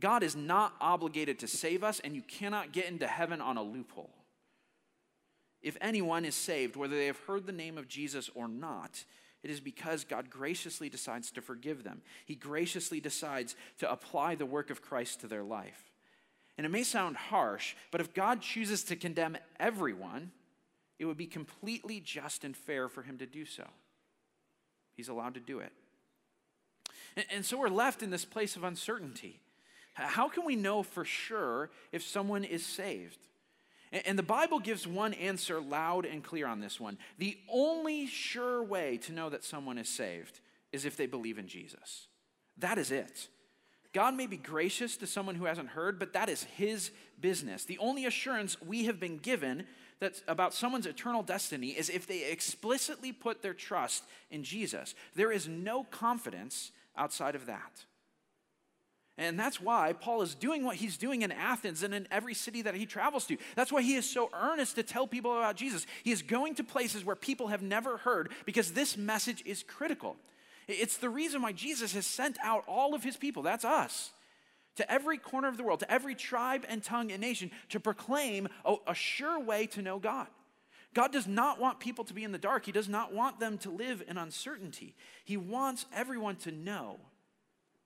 God 0.00 0.22
is 0.22 0.34
not 0.34 0.74
obligated 0.80 1.38
to 1.40 1.46
save 1.46 1.84
us, 1.84 2.00
and 2.00 2.14
you 2.14 2.22
cannot 2.22 2.72
get 2.72 2.86
into 2.86 3.06
heaven 3.06 3.42
on 3.42 3.58
a 3.58 3.62
loophole. 3.62 4.14
If 5.60 5.76
anyone 5.82 6.24
is 6.24 6.34
saved, 6.34 6.74
whether 6.74 6.96
they 6.96 7.06
have 7.06 7.18
heard 7.26 7.46
the 7.46 7.52
name 7.52 7.76
of 7.76 7.88
Jesus 7.88 8.30
or 8.34 8.48
not, 8.48 9.04
it 9.42 9.50
is 9.50 9.60
because 9.60 10.04
God 10.04 10.30
graciously 10.30 10.88
decides 10.88 11.30
to 11.32 11.42
forgive 11.42 11.84
them. 11.84 12.02
He 12.24 12.34
graciously 12.34 13.00
decides 13.00 13.54
to 13.78 13.90
apply 13.90 14.34
the 14.34 14.46
work 14.46 14.70
of 14.70 14.82
Christ 14.82 15.20
to 15.20 15.28
their 15.28 15.44
life. 15.44 15.92
And 16.58 16.64
it 16.64 16.70
may 16.70 16.82
sound 16.82 17.16
harsh, 17.16 17.74
but 17.90 18.00
if 18.00 18.14
God 18.14 18.40
chooses 18.40 18.82
to 18.84 18.96
condemn 18.96 19.36
everyone, 19.60 20.32
it 20.98 21.04
would 21.04 21.18
be 21.18 21.26
completely 21.26 22.00
just 22.00 22.44
and 22.44 22.56
fair 22.56 22.88
for 22.88 23.02
him 23.02 23.18
to 23.18 23.26
do 23.26 23.44
so. 23.44 23.64
He's 24.94 25.08
allowed 25.08 25.34
to 25.34 25.40
do 25.40 25.58
it. 25.58 25.72
And, 27.16 27.26
and 27.30 27.44
so 27.44 27.58
we're 27.58 27.68
left 27.68 28.02
in 28.02 28.10
this 28.10 28.24
place 28.24 28.56
of 28.56 28.64
uncertainty. 28.64 29.40
How 29.94 30.28
can 30.28 30.44
we 30.44 30.56
know 30.56 30.82
for 30.82 31.04
sure 31.04 31.70
if 31.92 32.02
someone 32.02 32.44
is 32.44 32.64
saved? 32.64 33.18
And 34.04 34.18
the 34.18 34.22
Bible 34.22 34.58
gives 34.58 34.86
one 34.86 35.14
answer 35.14 35.60
loud 35.60 36.04
and 36.04 36.22
clear 36.22 36.46
on 36.46 36.60
this 36.60 36.78
one. 36.80 36.98
The 37.18 37.38
only 37.48 38.06
sure 38.06 38.62
way 38.62 38.98
to 38.98 39.12
know 39.12 39.30
that 39.30 39.44
someone 39.44 39.78
is 39.78 39.88
saved 39.88 40.40
is 40.72 40.84
if 40.84 40.96
they 40.96 41.06
believe 41.06 41.38
in 41.38 41.46
Jesus. 41.48 42.08
That 42.58 42.78
is 42.78 42.90
it. 42.90 43.28
God 43.92 44.14
may 44.14 44.26
be 44.26 44.36
gracious 44.36 44.96
to 44.98 45.06
someone 45.06 45.36
who 45.36 45.46
hasn't 45.46 45.70
heard, 45.70 45.98
but 45.98 46.12
that 46.12 46.28
is 46.28 46.42
his 46.42 46.90
business. 47.20 47.64
The 47.64 47.78
only 47.78 48.04
assurance 48.04 48.60
we 48.60 48.84
have 48.84 49.00
been 49.00 49.16
given 49.16 49.66
that's 50.00 50.22
about 50.28 50.52
someone's 50.52 50.84
eternal 50.84 51.22
destiny 51.22 51.68
is 51.68 51.88
if 51.88 52.06
they 52.06 52.30
explicitly 52.30 53.12
put 53.12 53.40
their 53.40 53.54
trust 53.54 54.04
in 54.30 54.42
Jesus. 54.42 54.94
There 55.14 55.32
is 55.32 55.48
no 55.48 55.84
confidence 55.84 56.72
outside 56.96 57.34
of 57.34 57.46
that. 57.46 57.86
And 59.18 59.38
that's 59.40 59.60
why 59.60 59.94
Paul 59.94 60.20
is 60.20 60.34
doing 60.34 60.62
what 60.62 60.76
he's 60.76 60.98
doing 60.98 61.22
in 61.22 61.32
Athens 61.32 61.82
and 61.82 61.94
in 61.94 62.06
every 62.10 62.34
city 62.34 62.62
that 62.62 62.74
he 62.74 62.84
travels 62.84 63.24
to. 63.26 63.38
That's 63.54 63.72
why 63.72 63.80
he 63.80 63.94
is 63.94 64.08
so 64.08 64.28
earnest 64.34 64.74
to 64.74 64.82
tell 64.82 65.06
people 65.06 65.32
about 65.32 65.56
Jesus. 65.56 65.86
He 66.04 66.12
is 66.12 66.20
going 66.20 66.56
to 66.56 66.64
places 66.64 67.04
where 67.04 67.16
people 67.16 67.48
have 67.48 67.62
never 67.62 67.96
heard 67.96 68.30
because 68.44 68.72
this 68.72 68.96
message 68.96 69.42
is 69.46 69.62
critical. 69.62 70.16
It's 70.68 70.98
the 70.98 71.08
reason 71.08 71.40
why 71.40 71.52
Jesus 71.52 71.94
has 71.94 72.06
sent 72.06 72.36
out 72.42 72.64
all 72.68 72.94
of 72.94 73.02
his 73.02 73.16
people, 73.16 73.42
that's 73.42 73.64
us, 73.64 74.10
to 74.74 74.92
every 74.92 75.16
corner 75.16 75.48
of 75.48 75.56
the 75.56 75.62
world, 75.62 75.80
to 75.80 75.90
every 75.90 76.14
tribe 76.14 76.66
and 76.68 76.82
tongue 76.82 77.10
and 77.10 77.20
nation 77.20 77.50
to 77.70 77.80
proclaim 77.80 78.48
a, 78.66 78.74
a 78.88 78.94
sure 78.94 79.40
way 79.40 79.66
to 79.68 79.80
know 79.80 79.98
God. 79.98 80.26
God 80.92 81.12
does 81.12 81.26
not 81.26 81.58
want 81.58 81.80
people 81.80 82.04
to 82.04 82.14
be 82.14 82.24
in 82.24 82.32
the 82.32 82.38
dark. 82.38 82.66
He 82.66 82.72
does 82.72 82.88
not 82.88 83.14
want 83.14 83.40
them 83.40 83.56
to 83.58 83.70
live 83.70 84.02
in 84.06 84.18
uncertainty. 84.18 84.94
He 85.24 85.36
wants 85.38 85.86
everyone 85.94 86.36
to 86.36 86.50
know 86.50 86.98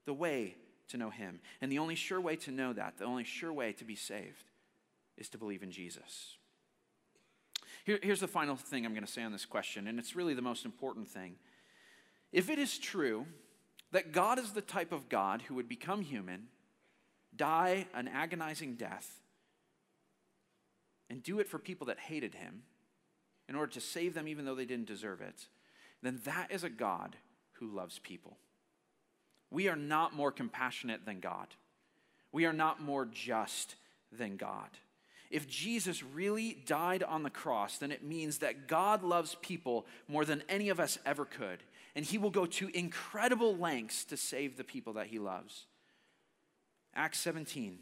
the 0.07 0.15
way 0.15 0.57
to 0.91 0.97
know 0.97 1.11
Him. 1.11 1.41
And 1.61 1.71
the 1.71 1.79
only 1.79 1.95
sure 1.95 2.21
way 2.21 2.37
to 2.37 2.51
know 2.51 2.73
that, 2.73 2.99
the 2.99 3.05
only 3.05 3.25
sure 3.25 3.53
way 3.53 3.73
to 3.73 3.85
be 3.85 3.97
saved, 3.97 4.45
is 5.17 5.29
to 5.31 5.39
believe 5.39 5.63
in 5.63 5.71
Jesus. 5.71 6.37
Here, 7.85 7.99
here's 8.03 8.21
the 8.21 8.29
final 8.29 8.57
thing 8.57 8.85
I'm 8.85 8.93
going 8.93 9.07
to 9.07 9.11
say 9.11 9.23
on 9.23 9.33
this 9.33 9.47
question, 9.47 9.87
and 9.87 9.99
it's 9.99 10.17
really 10.17 10.35
the 10.35 10.43
most 10.43 10.65
important 10.65 11.09
thing. 11.09 11.37
If 12.33 12.49
it 12.51 12.59
is 12.59 12.79
true 12.79 13.27
that 13.93 14.13
God 14.13 14.39
is 14.39 14.53
the 14.53 14.61
type 14.61 14.93
of 14.93 15.09
God 15.09 15.43
who 15.43 15.55
would 15.55 15.69
become 15.69 16.03
human, 16.03 16.49
die 17.35 17.87
an 17.95 18.09
agonizing 18.09 18.75
death, 18.75 19.21
and 21.09 21.23
do 21.23 21.41
it 21.41 21.49
for 21.49 21.59
people 21.59 21.89
that 21.89 21.99
hated 21.99 22.37
him 22.37 22.63
in 23.49 23.57
order 23.57 23.73
to 23.73 23.81
save 23.81 24.15
them 24.15 24.29
even 24.29 24.45
though 24.45 24.55
they 24.55 24.65
didn't 24.65 24.87
deserve 24.87 25.21
it, 25.21 25.49
then 26.03 26.21
that 26.25 26.53
is 26.53 26.63
a 26.63 26.71
God 26.71 27.17
who 27.55 27.67
loves 27.67 27.99
people. 27.99 28.39
We 29.51 29.69
are 29.69 29.77
not 29.77 30.15
more 30.15 30.31
compassionate 30.33 31.05
than 31.05 31.21
God. 31.21 31.49
We 32.33 32.45
are 32.45 32.53
not 32.53 32.81
more 32.81 33.05
just 33.05 33.75
than 34.13 34.37
God. 34.37 34.69
If 35.31 35.49
Jesus 35.49 36.03
really 36.03 36.59
died 36.67 37.03
on 37.03 37.23
the 37.23 37.31
cross, 37.31 37.79
then 37.79 37.93
it 37.93 38.03
means 38.03 38.39
that 38.39 38.67
God 38.67 39.03
loves 39.03 39.37
people 39.41 39.87
more 40.09 40.25
than 40.25 40.43
any 40.49 40.69
of 40.69 40.81
us 40.81 40.99
ever 41.07 41.25
could. 41.25 41.63
And 41.95 42.05
he 42.05 42.19
will 42.19 42.31
go 42.31 42.47
to 42.47 42.77
incredible 42.77 43.57
lengths 43.57 44.05
to 44.07 44.17
save 44.17 44.57
the 44.57 44.65
people 44.65 44.95
that 44.95 45.07
he 45.07 45.19
loves. 45.19 45.67
Acts 46.95 47.21
17, 47.21 47.79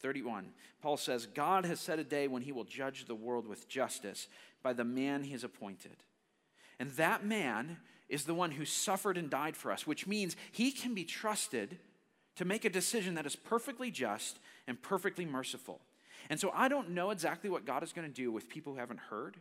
31, 0.00 0.46
Paul 0.80 0.96
says, 0.96 1.26
God 1.26 1.66
has 1.66 1.80
set 1.80 1.98
a 1.98 2.04
day 2.04 2.28
when 2.28 2.42
he 2.42 2.52
will 2.52 2.64
judge 2.64 3.04
the 3.04 3.14
world 3.14 3.46
with 3.46 3.68
justice 3.68 4.28
by 4.62 4.72
the 4.72 4.84
man 4.84 5.22
he 5.22 5.32
has 5.32 5.44
appointed. 5.44 5.96
And 6.78 6.90
that 6.92 7.24
man 7.24 7.76
is 8.10 8.24
the 8.24 8.34
one 8.34 8.50
who 8.50 8.64
suffered 8.64 9.16
and 9.16 9.30
died 9.30 9.56
for 9.56 9.72
us, 9.72 9.86
which 9.86 10.06
means 10.06 10.36
he 10.52 10.70
can 10.72 10.94
be 10.94 11.04
trusted 11.04 11.78
to 12.36 12.44
make 12.44 12.64
a 12.64 12.70
decision 12.70 13.14
that 13.14 13.26
is 13.26 13.36
perfectly 13.36 13.90
just 13.90 14.38
and 14.66 14.80
perfectly 14.82 15.24
merciful. 15.24 15.80
And 16.28 16.38
so 16.38 16.52
I 16.54 16.68
don't 16.68 16.90
know 16.90 17.10
exactly 17.10 17.48
what 17.48 17.64
God 17.64 17.82
is 17.82 17.92
going 17.92 18.08
to 18.08 18.14
do 18.14 18.30
with 18.30 18.48
people 18.48 18.74
who 18.74 18.78
haven't 18.78 19.00
heard, 19.00 19.36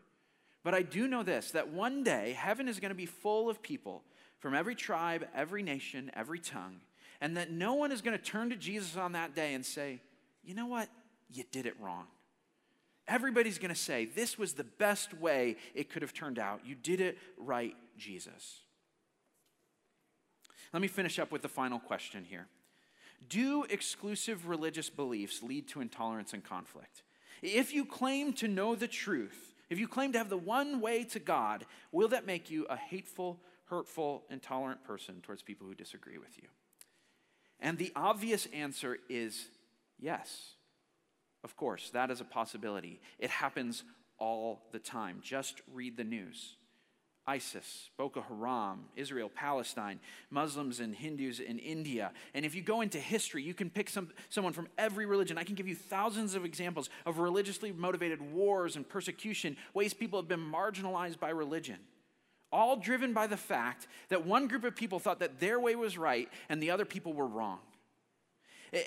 but 0.64 0.74
I 0.74 0.82
do 0.82 1.08
know 1.08 1.24
this 1.24 1.52
that 1.52 1.70
one 1.70 2.04
day 2.04 2.34
heaven 2.38 2.68
is 2.68 2.80
going 2.80 2.90
to 2.90 2.96
be 2.96 3.06
full 3.06 3.50
of 3.50 3.62
people 3.62 4.04
from 4.40 4.54
every 4.54 4.76
tribe, 4.76 5.28
every 5.36 5.64
nation, 5.64 6.12
every 6.14 6.40
tongue, 6.40 6.78
and 7.20 7.36
that 7.38 7.52
no 7.52 7.74
one 7.74 7.92
is 7.92 8.02
going 8.02 8.18
to 8.18 8.24
turn 8.24 8.50
to 8.50 8.56
Jesus 8.56 8.96
on 8.96 9.12
that 9.14 9.36
day 9.36 9.54
and 9.54 9.66
say, 9.66 10.00
you 10.44 10.54
know 10.56 10.68
what? 10.68 10.90
You 11.32 11.44
did 11.52 11.66
it 11.66 11.76
wrong. 11.80 12.08
Everybody's 13.08 13.58
going 13.58 13.74
to 13.74 13.80
say, 13.80 14.06
This 14.06 14.38
was 14.38 14.54
the 14.54 14.64
best 14.64 15.14
way 15.16 15.58
it 15.74 15.90
could 15.90 16.02
have 16.02 16.14
turned 16.14 16.40
out. 16.40 16.62
You 16.66 16.76
did 16.76 17.02
it 17.02 17.18
right, 17.38 17.76
Jesus. 18.00 18.62
Let 20.74 20.82
me 20.82 20.88
finish 20.88 21.20
up 21.20 21.32
with 21.32 21.42
the 21.42 21.48
final 21.48 21.80
question 21.80 22.24
here 22.24 22.48
Do 23.28 23.64
exclusive 23.70 24.48
religious 24.48 24.90
beliefs 24.90 25.44
lead 25.44 25.68
to 25.70 25.82
intolerance 25.82 26.34
and 26.34 26.44
conflict? 26.44 27.04
If 27.42 27.74
you 27.74 27.86
claim 27.86 28.34
to 28.34 28.48
know 28.48 28.76
the 28.76 28.88
truth, 28.88 29.54
if 29.70 29.80
you 29.80 29.88
claim 29.88 30.12
to 30.14 30.18
have 30.18 30.30
the 30.30 30.38
one 30.38 30.82
way 30.82 31.04
to 31.06 31.20
God, 31.20 31.66
will 31.92 32.10
that 32.10 32.26
make 32.26 32.50
you 32.50 32.66
a 32.70 32.76
hateful, 32.76 33.40
hurtful, 33.66 34.24
intolerant 34.30 34.84
person 34.84 35.22
towards 35.22 35.42
people 35.42 35.68
who 35.68 35.76
disagree 35.76 36.18
with 36.18 36.38
you? 36.38 36.50
And 37.60 37.78
the 37.78 37.92
obvious 37.96 38.48
answer 38.54 38.98
is 39.10 39.48
yes. 40.00 40.54
Of 41.44 41.56
course, 41.56 41.90
that 41.92 42.12
is 42.12 42.20
a 42.20 42.26
possibility. 42.26 43.00
It 43.18 43.30
happens 43.30 43.84
all 44.18 44.64
the 44.72 44.80
time. 44.80 45.20
Just 45.24 45.62
read 45.74 45.96
the 45.96 46.04
news. 46.04 46.56
ISIS, 47.28 47.90
Boko 47.98 48.22
Haram, 48.22 48.86
Israel, 48.96 49.30
Palestine, 49.34 50.00
Muslims 50.32 50.80
and 50.80 50.96
Hindus 50.96 51.40
in 51.40 51.60
India. 51.60 52.12
And 52.34 52.44
if 52.44 52.56
you 52.56 52.62
go 52.62 52.82
into 52.82 53.00
history, 53.00 53.44
you 53.44 53.54
can 53.54 53.70
pick 53.70 53.90
some, 53.90 54.10
someone 54.30 54.54
from 54.54 54.68
every 54.78 55.06
religion. 55.06 55.38
I 55.38 55.44
can 55.44 55.56
give 55.56 55.68
you 55.68 55.76
thousands 55.76 56.34
of 56.34 56.44
examples 56.44 56.90
of 57.06 57.20
religiously 57.20 57.72
motivated 57.72 58.22
wars 58.22 58.76
and 58.76 58.88
persecution, 58.88 59.58
ways 59.74 59.94
people 59.94 60.20
have 60.20 60.28
been 60.28 60.40
marginalized 60.40 61.20
by 61.20 61.30
religion. 61.30 61.78
All 62.52 62.78
driven 62.78 63.14
by 63.14 63.28
the 63.28 63.38
fact 63.38 63.88
that 64.10 64.26
one 64.26 64.48
group 64.48 64.64
of 64.64 64.76
people 64.76 64.98
thought 64.98 65.20
that 65.20 65.40
their 65.40 65.60
way 65.60 65.76
was 65.76 65.98
right 65.98 66.30
and 66.50 66.64
the 66.64 66.72
other 66.72 66.86
people 66.86 67.14
were 67.14 67.28
wrong. 67.28 67.60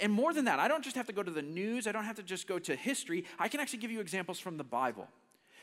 And 0.00 0.12
more 0.12 0.32
than 0.32 0.44
that, 0.46 0.58
I 0.58 0.68
don't 0.68 0.82
just 0.82 0.96
have 0.96 1.06
to 1.06 1.12
go 1.12 1.22
to 1.22 1.30
the 1.30 1.42
news, 1.42 1.86
I 1.86 1.92
don't 1.92 2.04
have 2.04 2.16
to 2.16 2.22
just 2.22 2.46
go 2.46 2.58
to 2.60 2.74
history. 2.74 3.24
I 3.38 3.48
can 3.48 3.60
actually 3.60 3.80
give 3.80 3.90
you 3.90 4.00
examples 4.00 4.38
from 4.38 4.56
the 4.56 4.64
Bible. 4.64 5.08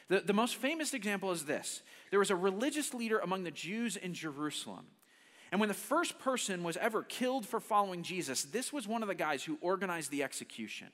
The, 0.10 0.22
the 0.22 0.34
most 0.34 0.56
famous 0.56 0.94
example 0.94 1.32
is 1.32 1.46
this 1.46 1.82
there 2.10 2.20
was 2.20 2.32
a 2.32 2.36
religious 2.36 2.94
leader 2.94 3.20
among 3.20 3.44
the 3.44 3.52
Jews 3.52 3.96
in 3.96 4.14
Jerusalem. 4.14 4.86
And 5.52 5.60
when 5.60 5.70
the 5.70 5.76
first 5.76 6.20
person 6.20 6.64
was 6.64 6.78
ever 6.78 7.02
killed 7.02 7.46
for 7.46 7.60
following 7.60 8.04
Jesus, 8.04 8.44
this 8.44 8.72
was 8.72 8.88
one 8.88 9.02
of 9.02 9.08
the 9.08 9.16
guys 9.16 9.44
who 9.44 9.58
organized 9.62 10.12
the 10.12 10.22
execution. 10.22 10.88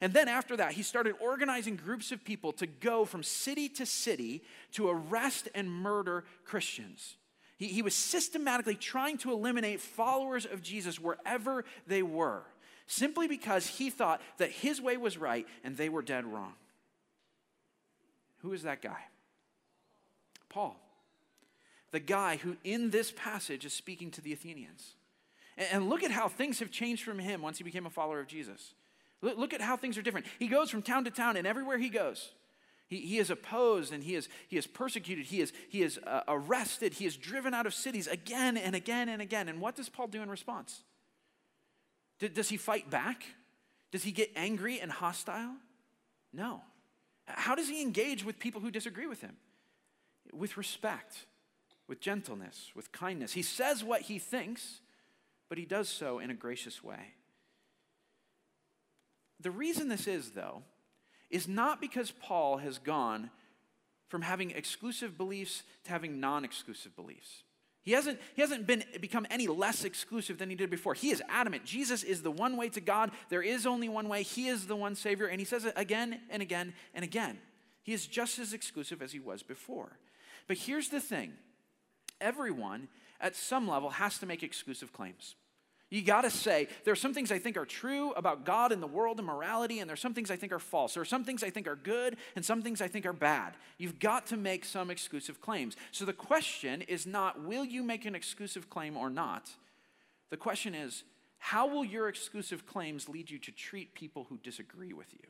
And 0.00 0.12
then 0.12 0.28
after 0.28 0.56
that, 0.56 0.72
he 0.72 0.82
started 0.82 1.14
organizing 1.20 1.76
groups 1.76 2.12
of 2.12 2.24
people 2.24 2.52
to 2.54 2.66
go 2.66 3.04
from 3.04 3.22
city 3.22 3.68
to 3.70 3.84
city 3.84 4.42
to 4.72 4.88
arrest 4.88 5.48
and 5.54 5.70
murder 5.70 6.24
Christians. 6.44 7.16
He, 7.58 7.66
he 7.66 7.82
was 7.82 7.94
systematically 7.94 8.76
trying 8.76 9.18
to 9.18 9.32
eliminate 9.32 9.80
followers 9.80 10.46
of 10.46 10.62
Jesus 10.62 10.98
wherever 10.98 11.64
they 11.86 12.02
were, 12.02 12.44
simply 12.86 13.26
because 13.26 13.66
he 13.66 13.90
thought 13.90 14.22
that 14.38 14.50
his 14.50 14.80
way 14.80 14.96
was 14.96 15.18
right 15.18 15.46
and 15.64 15.76
they 15.76 15.88
were 15.88 16.02
dead 16.02 16.24
wrong. 16.24 16.54
Who 18.42 18.52
is 18.52 18.62
that 18.62 18.82
guy? 18.82 18.98
Paul. 20.48 20.76
The 21.92 22.00
guy 22.00 22.36
who, 22.36 22.56
in 22.64 22.90
this 22.90 23.12
passage, 23.14 23.64
is 23.64 23.72
speaking 23.72 24.10
to 24.12 24.20
the 24.20 24.32
Athenians. 24.32 24.94
And 25.56 25.88
look 25.88 26.02
at 26.02 26.10
how 26.10 26.28
things 26.28 26.60
have 26.60 26.70
changed 26.70 27.02
from 27.02 27.18
him 27.18 27.42
once 27.42 27.58
he 27.58 27.64
became 27.64 27.86
a 27.86 27.90
follower 27.90 28.20
of 28.20 28.26
Jesus. 28.26 28.74
Look 29.22 29.52
at 29.52 29.60
how 29.60 29.76
things 29.76 29.98
are 29.98 30.02
different. 30.02 30.26
He 30.38 30.48
goes 30.48 30.70
from 30.70 30.82
town 30.82 31.04
to 31.04 31.10
town, 31.10 31.36
and 31.36 31.46
everywhere 31.46 31.76
he 31.76 31.90
goes, 31.90 32.30
he, 32.90 33.00
he 33.00 33.18
is 33.18 33.30
opposed 33.30 33.92
and 33.92 34.02
he 34.02 34.16
is, 34.16 34.28
he 34.48 34.56
is 34.56 34.66
persecuted. 34.66 35.26
He 35.26 35.40
is, 35.40 35.52
he 35.68 35.82
is 35.82 35.98
uh, 36.06 36.22
arrested. 36.26 36.94
He 36.94 37.06
is 37.06 37.16
driven 37.16 37.54
out 37.54 37.64
of 37.64 37.72
cities 37.72 38.08
again 38.08 38.56
and 38.56 38.74
again 38.74 39.08
and 39.08 39.22
again. 39.22 39.48
And 39.48 39.60
what 39.60 39.76
does 39.76 39.88
Paul 39.88 40.08
do 40.08 40.22
in 40.22 40.28
response? 40.28 40.82
D- 42.18 42.28
does 42.28 42.48
he 42.48 42.56
fight 42.56 42.90
back? 42.90 43.22
Does 43.92 44.02
he 44.02 44.10
get 44.10 44.32
angry 44.34 44.80
and 44.80 44.90
hostile? 44.90 45.54
No. 46.32 46.62
How 47.36 47.54
does 47.54 47.68
he 47.68 47.82
engage 47.82 48.24
with 48.24 48.38
people 48.38 48.60
who 48.60 48.70
disagree 48.70 49.06
with 49.06 49.20
him? 49.20 49.36
With 50.32 50.56
respect, 50.56 51.26
with 51.88 52.00
gentleness, 52.00 52.70
with 52.74 52.92
kindness. 52.92 53.32
He 53.32 53.42
says 53.42 53.82
what 53.82 54.02
he 54.02 54.18
thinks, 54.18 54.80
but 55.48 55.58
he 55.58 55.64
does 55.64 55.88
so 55.88 56.18
in 56.18 56.30
a 56.30 56.34
gracious 56.34 56.82
way. 56.82 57.14
The 59.40 59.50
reason 59.50 59.88
this 59.88 60.06
is, 60.06 60.30
though, 60.32 60.62
is 61.30 61.48
not 61.48 61.80
because 61.80 62.10
Paul 62.10 62.58
has 62.58 62.78
gone 62.78 63.30
from 64.08 64.22
having 64.22 64.50
exclusive 64.50 65.16
beliefs 65.16 65.62
to 65.84 65.90
having 65.90 66.20
non 66.20 66.44
exclusive 66.44 66.94
beliefs. 66.94 67.44
He 67.90 67.94
hasn't, 67.94 68.20
he 68.36 68.40
hasn't 68.40 68.68
been, 68.68 68.84
become 69.00 69.26
any 69.30 69.48
less 69.48 69.82
exclusive 69.82 70.38
than 70.38 70.48
he 70.48 70.54
did 70.54 70.70
before. 70.70 70.94
He 70.94 71.10
is 71.10 71.20
adamant. 71.28 71.64
Jesus 71.64 72.04
is 72.04 72.22
the 72.22 72.30
one 72.30 72.56
way 72.56 72.68
to 72.68 72.80
God. 72.80 73.10
There 73.30 73.42
is 73.42 73.66
only 73.66 73.88
one 73.88 74.08
way. 74.08 74.22
He 74.22 74.46
is 74.46 74.68
the 74.68 74.76
one 74.76 74.94
Savior. 74.94 75.26
And 75.26 75.40
he 75.40 75.44
says 75.44 75.64
it 75.64 75.72
again 75.74 76.20
and 76.30 76.40
again 76.40 76.72
and 76.94 77.04
again. 77.04 77.38
He 77.82 77.92
is 77.92 78.06
just 78.06 78.38
as 78.38 78.52
exclusive 78.52 79.02
as 79.02 79.10
he 79.10 79.18
was 79.18 79.42
before. 79.42 79.98
But 80.46 80.58
here's 80.58 80.88
the 80.88 81.00
thing 81.00 81.32
everyone 82.20 82.86
at 83.20 83.34
some 83.34 83.66
level 83.66 83.90
has 83.90 84.18
to 84.18 84.26
make 84.26 84.44
exclusive 84.44 84.92
claims. 84.92 85.34
You 85.90 86.02
got 86.02 86.22
to 86.22 86.30
say, 86.30 86.68
there 86.84 86.92
are 86.92 86.96
some 86.96 87.12
things 87.12 87.32
I 87.32 87.40
think 87.40 87.56
are 87.56 87.66
true 87.66 88.12
about 88.12 88.44
God 88.44 88.70
and 88.70 88.80
the 88.80 88.86
world 88.86 89.18
and 89.18 89.26
morality, 89.26 89.80
and 89.80 89.90
there 89.90 89.94
are 89.94 89.96
some 89.96 90.14
things 90.14 90.30
I 90.30 90.36
think 90.36 90.52
are 90.52 90.60
false. 90.60 90.94
There 90.94 91.00
are 91.00 91.06
some 91.06 91.24
things 91.24 91.42
I 91.42 91.50
think 91.50 91.66
are 91.66 91.74
good, 91.74 92.16
and 92.36 92.44
some 92.44 92.62
things 92.62 92.80
I 92.80 92.86
think 92.86 93.06
are 93.06 93.12
bad. 93.12 93.54
You've 93.76 93.98
got 93.98 94.26
to 94.28 94.36
make 94.36 94.64
some 94.64 94.88
exclusive 94.88 95.40
claims. 95.40 95.76
So 95.90 96.04
the 96.04 96.12
question 96.12 96.82
is 96.82 97.06
not, 97.06 97.42
will 97.44 97.64
you 97.64 97.82
make 97.82 98.04
an 98.04 98.14
exclusive 98.14 98.70
claim 98.70 98.96
or 98.96 99.10
not? 99.10 99.50
The 100.30 100.36
question 100.36 100.76
is, 100.76 101.02
how 101.38 101.66
will 101.66 101.84
your 101.84 102.08
exclusive 102.08 102.66
claims 102.66 103.08
lead 103.08 103.28
you 103.28 103.40
to 103.40 103.50
treat 103.50 103.94
people 103.94 104.26
who 104.28 104.38
disagree 104.38 104.92
with 104.92 105.12
you? 105.12 105.26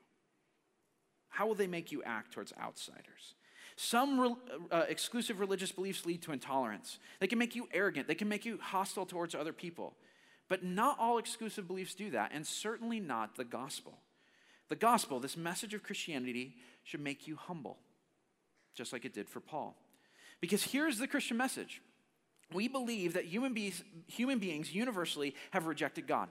How 1.31 1.47
will 1.47 1.55
they 1.55 1.69
make 1.69 1.91
you 1.91 2.03
act 2.03 2.35
towards 2.35 2.53
outsiders? 2.61 3.35
Some 3.77 4.21
re- 4.21 4.37
uh, 4.71 4.85
exclusive 4.91 5.41
religious 5.41 5.73
beliefs 5.73 6.05
lead 6.05 6.21
to 6.23 6.33
intolerance. 6.33 6.99
They 7.19 7.29
can 7.29 7.39
make 7.39 7.57
you 7.57 7.67
arrogant, 7.73 8.09
they 8.09 8.15
can 8.15 8.29
make 8.29 8.45
you 8.45 8.59
hostile 8.61 9.07
towards 9.07 9.35
other 9.35 9.55
people. 9.55 9.95
But 10.51 10.65
not 10.65 10.99
all 10.99 11.19
exclusive 11.19 11.69
beliefs 11.69 11.95
do 11.95 12.11
that, 12.11 12.33
and 12.35 12.45
certainly 12.45 12.99
not 12.99 13.37
the 13.37 13.45
gospel. 13.45 13.99
The 14.69 14.75
gospel, 14.75 15.21
this 15.21 15.37
message 15.37 15.75
of 15.75 15.85
Christianity, 15.85 16.57
should 16.83 17.01
make 17.01 17.29
you 17.29 17.37
humble, 17.37 17.79
just 18.75 18.93
like 18.93 19.05
it 19.05 19.15
did 19.15 19.29
for 19.29 19.39
Paul. 19.39 19.77
Because 20.41 20.65
here's 20.65 20.99
the 20.99 21.07
Christian 21.07 21.37
message 21.37 21.81
we 22.53 22.67
believe 22.67 23.13
that 23.13 23.27
human 23.27 23.55
beings, 23.55 23.85
human 24.09 24.41
beings 24.41 24.75
universally 24.75 25.37
have 25.53 25.67
rejected 25.67 26.09
God. 26.09 26.29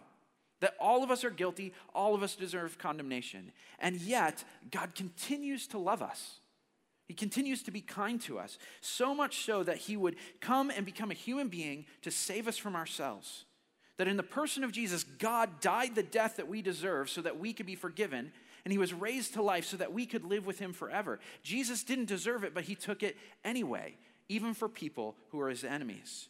That 0.59 0.75
all 0.81 1.01
of 1.01 1.11
us 1.11 1.23
are 1.23 1.29
guilty, 1.29 1.73
all 1.95 2.13
of 2.13 2.21
us 2.21 2.35
deserve 2.35 2.77
condemnation. 2.77 3.53
And 3.79 3.95
yet, 4.01 4.43
God 4.69 4.95
continues 4.95 5.65
to 5.67 5.77
love 5.77 6.01
us. 6.01 6.41
He 7.07 7.13
continues 7.13 7.63
to 7.63 7.71
be 7.71 7.79
kind 7.79 8.19
to 8.23 8.37
us, 8.37 8.57
so 8.81 9.15
much 9.15 9.45
so 9.45 9.63
that 9.63 9.77
He 9.77 9.95
would 9.95 10.17
come 10.41 10.69
and 10.69 10.85
become 10.85 11.09
a 11.09 11.13
human 11.13 11.47
being 11.47 11.85
to 12.01 12.11
save 12.11 12.49
us 12.49 12.57
from 12.57 12.75
ourselves 12.75 13.45
that 13.99 14.07
in 14.07 14.15
the 14.15 14.23
person 14.23 14.63
of 14.63 14.71
Jesus, 14.71 15.03
God 15.03 15.59
died 15.59 15.93
the 15.93 16.01
death 16.01 16.37
that 16.37 16.47
we 16.47 16.61
deserve 16.61 17.09
so 17.09 17.21
that 17.21 17.37
we 17.37 17.51
could 17.51 17.65
be 17.65 17.75
forgiven, 17.75 18.31
and 18.63 18.71
he 18.71 18.77
was 18.77 18.93
raised 18.93 19.33
to 19.33 19.41
life 19.41 19.65
so 19.65 19.75
that 19.75 19.91
we 19.91 20.05
could 20.05 20.23
live 20.23 20.45
with 20.45 20.57
him 20.57 20.71
forever. 20.71 21.19
Jesus 21.43 21.83
didn't 21.83 22.05
deserve 22.05 22.45
it, 22.45 22.53
but 22.53 22.63
he 22.63 22.75
took 22.75 23.03
it 23.03 23.17
anyway, 23.43 23.97
even 24.29 24.53
for 24.53 24.69
people 24.69 25.17
who 25.31 25.41
are 25.41 25.49
his 25.49 25.65
enemies. 25.65 26.29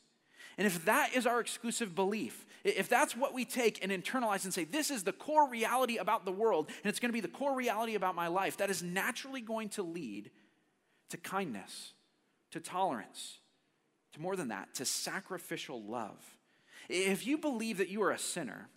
And 0.58 0.66
if 0.66 0.84
that 0.86 1.14
is 1.14 1.28
our 1.28 1.40
exclusive 1.40 1.94
belief, 1.94 2.48
if 2.64 2.90
that's 2.90 3.16
what 3.16 3.36
we 3.36 3.46
take 3.46 3.84
and 3.84 3.92
internalize 3.92 4.46
and 4.46 4.54
say, 4.54 4.64
this 4.64 4.90
is 4.90 5.04
the 5.04 5.14
core 5.14 5.48
reality 5.48 5.98
about 5.98 6.26
the 6.26 6.32
world, 6.32 6.70
and 6.84 6.90
it's 6.90 7.00
going 7.00 7.10
to 7.10 7.14
be 7.14 7.22
the 7.22 7.28
core 7.28 7.56
reality 7.56 7.94
about 7.94 8.16
my 8.16 8.30
life, 8.30 8.58
that 8.58 8.72
is 8.72 8.82
naturally 8.82 9.42
going 9.42 9.70
to 9.70 9.84
lead 9.84 10.32
to 11.12 11.18
kindness, 11.18 11.94
to 12.50 12.60
tolerance, 12.60 13.38
to 14.14 14.22
more 14.22 14.36
than 14.36 14.48
that, 14.48 14.74
to 14.74 14.86
sacrificial 14.86 15.84
love. 15.84 16.18
If 16.90 17.26
you 17.26 17.38
believe 17.38 17.78
that 17.78 17.90
you 17.90 18.02
are 18.02 18.12
a 18.12 18.18
sinner, 18.20 18.68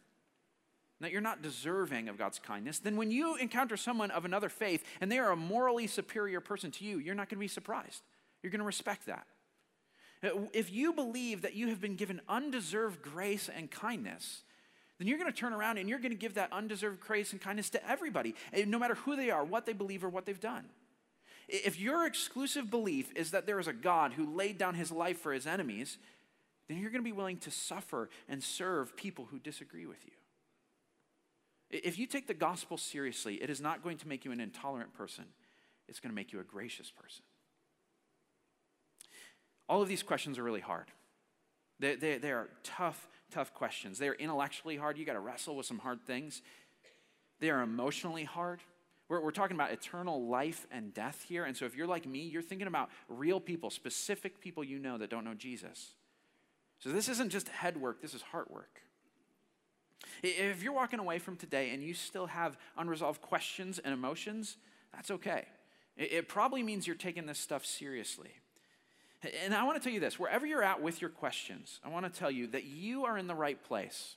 that 1.00 1.10
you're 1.10 1.20
not 1.20 1.42
deserving 1.42 2.08
of 2.08 2.18
God's 2.18 2.38
kindness, 2.38 2.78
then 2.78 2.96
when 2.96 3.10
you 3.10 3.36
encounter 3.36 3.76
someone 3.76 4.10
of 4.10 4.24
another 4.24 4.48
faith 4.48 4.84
and 5.00 5.10
they 5.10 5.18
are 5.18 5.32
a 5.32 5.36
morally 5.36 5.86
superior 5.86 6.40
person 6.40 6.70
to 6.72 6.84
you, 6.84 6.98
you're 6.98 7.14
not 7.14 7.28
going 7.28 7.38
to 7.38 7.40
be 7.40 7.48
surprised. 7.48 8.02
You're 8.42 8.52
going 8.52 8.60
to 8.60 8.66
respect 8.66 9.06
that. 9.06 9.26
If 10.52 10.72
you 10.72 10.92
believe 10.92 11.42
that 11.42 11.54
you 11.54 11.68
have 11.68 11.80
been 11.80 11.96
given 11.96 12.20
undeserved 12.28 13.02
grace 13.02 13.50
and 13.52 13.68
kindness, 13.70 14.42
then 14.98 15.08
you're 15.08 15.18
going 15.18 15.32
to 15.32 15.36
turn 15.36 15.52
around 15.52 15.78
and 15.78 15.88
you're 15.88 15.98
going 15.98 16.12
to 16.12 16.18
give 16.18 16.34
that 16.34 16.52
undeserved 16.52 17.00
grace 17.00 17.32
and 17.32 17.40
kindness 17.40 17.70
to 17.70 17.90
everybody, 17.90 18.36
eh, 18.52 18.64
no 18.66 18.78
matter 18.78 18.94
who 18.94 19.16
they 19.16 19.30
are, 19.30 19.44
what 19.44 19.66
they 19.66 19.72
believe, 19.72 20.04
or 20.04 20.08
what 20.08 20.26
they've 20.26 20.38
done. 20.38 20.66
If 21.48 21.80
your 21.80 22.06
exclusive 22.06 22.70
belief 22.70 23.10
is 23.16 23.32
that 23.32 23.46
there 23.46 23.58
is 23.58 23.66
a 23.66 23.72
God 23.72 24.12
who 24.12 24.32
laid 24.32 24.58
down 24.58 24.74
his 24.74 24.92
life 24.92 25.18
for 25.18 25.32
his 25.32 25.44
enemies, 25.46 25.98
then 26.68 26.78
you're 26.78 26.90
going 26.90 27.02
to 27.02 27.08
be 27.08 27.12
willing 27.12 27.38
to 27.38 27.50
suffer 27.50 28.08
and 28.28 28.42
serve 28.42 28.96
people 28.96 29.26
who 29.30 29.38
disagree 29.38 29.86
with 29.86 30.04
you. 30.04 30.12
If 31.70 31.98
you 31.98 32.06
take 32.06 32.26
the 32.26 32.34
gospel 32.34 32.76
seriously, 32.76 33.42
it 33.42 33.48
is 33.48 33.60
not 33.60 33.82
going 33.82 33.96
to 33.98 34.08
make 34.08 34.24
you 34.24 34.32
an 34.32 34.40
intolerant 34.40 34.92
person, 34.94 35.24
it's 35.88 36.00
going 36.00 36.10
to 36.10 36.14
make 36.16 36.32
you 36.32 36.40
a 36.40 36.44
gracious 36.44 36.90
person. 36.90 37.24
All 39.68 39.80
of 39.80 39.88
these 39.88 40.02
questions 40.02 40.38
are 40.38 40.42
really 40.42 40.60
hard. 40.60 40.86
They, 41.78 41.96
they, 41.96 42.18
they 42.18 42.30
are 42.30 42.48
tough, 42.62 43.08
tough 43.30 43.54
questions. 43.54 43.98
They 43.98 44.08
are 44.08 44.14
intellectually 44.14 44.76
hard. 44.76 44.98
You 44.98 45.04
got 45.04 45.14
to 45.14 45.20
wrestle 45.20 45.56
with 45.56 45.66
some 45.66 45.78
hard 45.78 46.04
things. 46.06 46.42
They 47.40 47.50
are 47.50 47.62
emotionally 47.62 48.24
hard. 48.24 48.60
We're, 49.08 49.20
we're 49.20 49.30
talking 49.30 49.56
about 49.56 49.72
eternal 49.72 50.26
life 50.28 50.66
and 50.70 50.94
death 50.94 51.24
here. 51.26 51.44
And 51.44 51.56
so 51.56 51.64
if 51.64 51.74
you're 51.74 51.86
like 51.86 52.06
me, 52.06 52.20
you're 52.20 52.42
thinking 52.42 52.68
about 52.68 52.90
real 53.08 53.40
people, 53.40 53.70
specific 53.70 54.40
people 54.40 54.62
you 54.62 54.78
know 54.78 54.98
that 54.98 55.10
don't 55.10 55.24
know 55.24 55.34
Jesus. 55.34 55.94
So 56.82 56.90
this 56.90 57.08
isn't 57.08 57.30
just 57.30 57.48
head 57.48 57.76
work, 57.76 58.02
this 58.02 58.12
is 58.12 58.22
heart 58.22 58.50
work. 58.50 58.80
If 60.24 60.64
you're 60.64 60.72
walking 60.72 60.98
away 60.98 61.20
from 61.20 61.36
today 61.36 61.70
and 61.70 61.80
you 61.82 61.94
still 61.94 62.26
have 62.26 62.56
unresolved 62.76 63.22
questions 63.22 63.78
and 63.78 63.94
emotions, 63.94 64.56
that's 64.92 65.10
okay. 65.12 65.46
It 65.96 66.26
probably 66.26 66.62
means 66.62 66.86
you're 66.86 66.96
taking 66.96 67.26
this 67.26 67.38
stuff 67.38 67.64
seriously. 67.64 68.30
And 69.44 69.54
I 69.54 69.62
want 69.62 69.80
to 69.80 69.84
tell 69.84 69.92
you 69.92 70.00
this 70.00 70.18
wherever 70.18 70.44
you're 70.44 70.62
at 70.62 70.82
with 70.82 71.00
your 71.00 71.10
questions, 71.10 71.78
I 71.84 71.88
want 71.88 72.12
to 72.12 72.18
tell 72.18 72.30
you 72.30 72.48
that 72.48 72.64
you 72.64 73.04
are 73.04 73.16
in 73.16 73.28
the 73.28 73.34
right 73.34 73.62
place. 73.62 74.16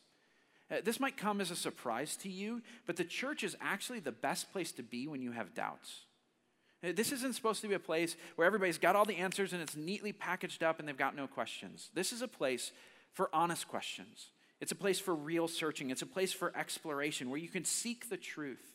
Uh, 0.72 0.78
this 0.84 1.00
might 1.00 1.18
come 1.18 1.42
as 1.42 1.52
a 1.52 1.56
surprise 1.56 2.16
to 2.18 2.30
you, 2.30 2.64
but 2.88 2.96
the 2.96 3.04
church 3.04 3.44
is 3.44 3.56
actually 3.62 4.00
the 4.00 4.12
best 4.12 4.52
place 4.52 4.72
to 4.72 4.82
be 4.82 5.06
when 5.08 5.22
you 5.22 5.34
have 5.34 5.54
doubts. 5.54 6.06
This 6.94 7.12
isn't 7.12 7.36
supposed 7.36 7.62
to 7.62 7.68
be 7.68 7.76
a 7.76 7.80
place 7.80 8.16
where 8.36 8.46
everybody's 8.46 8.78
got 8.78 8.96
all 8.96 9.06
the 9.06 9.18
answers 9.18 9.54
and 9.54 9.62
it's 9.62 9.76
neatly 9.76 10.12
packaged 10.12 10.64
up 10.64 10.80
and 10.80 10.88
they've 10.88 10.98
got 10.98 11.16
no 11.16 11.28
questions. 11.28 11.90
This 11.94 12.12
is 12.12 12.22
a 12.22 12.28
place 12.28 12.72
for 13.14 13.30
honest 13.34 13.68
questions. 13.68 14.30
It's 14.60 14.72
a 14.72 14.76
place 14.76 15.00
for 15.00 15.16
real 15.16 15.48
searching. 15.48 15.90
It's 15.90 16.02
a 16.02 16.08
place 16.08 16.34
for 16.34 16.56
exploration 16.56 17.30
where 17.30 17.40
you 17.40 17.50
can 17.50 17.66
seek 17.66 18.10
the 18.10 18.18
truth. 18.18 18.74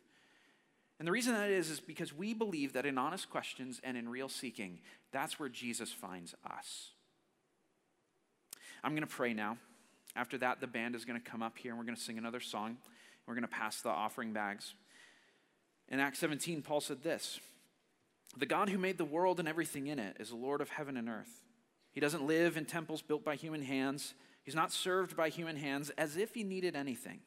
And 0.99 1.09
the 1.09 1.13
reason 1.13 1.33
that 1.35 1.51
is 1.51 1.71
is 1.71 1.81
because 1.81 2.13
we 2.13 2.35
believe 2.35 2.75
that 2.75 2.85
in 2.85 2.99
honest 2.99 3.31
questions 3.31 3.81
and 3.83 3.97
in 3.97 4.09
real 4.09 4.29
seeking, 4.29 4.81
that's 5.13 5.41
where 5.41 5.49
Jesus 5.49 5.91
finds 5.91 6.35
us. 6.45 6.91
I'm 8.85 8.93
going 8.93 9.07
to 9.07 9.07
pray 9.07 9.33
now. 9.33 9.57
After 10.15 10.37
that, 10.39 10.61
the 10.61 10.67
band 10.67 10.95
is 10.95 11.05
going 11.05 11.21
to 11.21 11.31
come 11.31 11.43
up 11.43 11.57
here 11.57 11.73
and 11.73 11.79
we're 11.79 11.87
going 11.87 11.97
to 11.97 12.03
sing 12.03 12.19
another 12.19 12.41
song. 12.41 12.77
We're 13.27 13.35
going 13.35 13.43
to 13.43 13.49
pass 13.49 13.81
the 13.81 13.89
offering 13.89 14.33
bags. 14.33 14.75
In 15.89 16.01
Acts 16.01 16.19
17, 16.19 16.63
Paul 16.63 16.81
said 16.81 17.03
this 17.03 17.41
the 18.37 18.47
God 18.47 18.69
who 18.69 18.79
made 18.79 18.99
the 18.99 19.05
world 19.05 19.39
and 19.39 19.49
everything 19.49 19.87
in 19.87 19.99
it 19.99 20.17
is 20.21 20.31
the 20.31 20.37
Lord 20.37 20.61
of 20.61 20.71
heaven 20.71 20.97
and 20.97 21.09
earth. 21.09 21.43
He 21.93 22.01
doesn't 22.01 22.27
live 22.27 22.57
in 22.57 22.65
temples 22.65 23.03
built 23.03 23.25
by 23.25 23.35
human 23.35 23.63
hands. 23.63 24.15
He's 24.45 24.55
not 24.55 24.73
served 24.73 25.17
by 25.17 25.29
human 25.29 25.57
hands 25.57 25.91
as 25.91 26.17
if 26.17 26.35
he 26.35 26.45
needed 26.45 26.77
anything. 26.77 27.21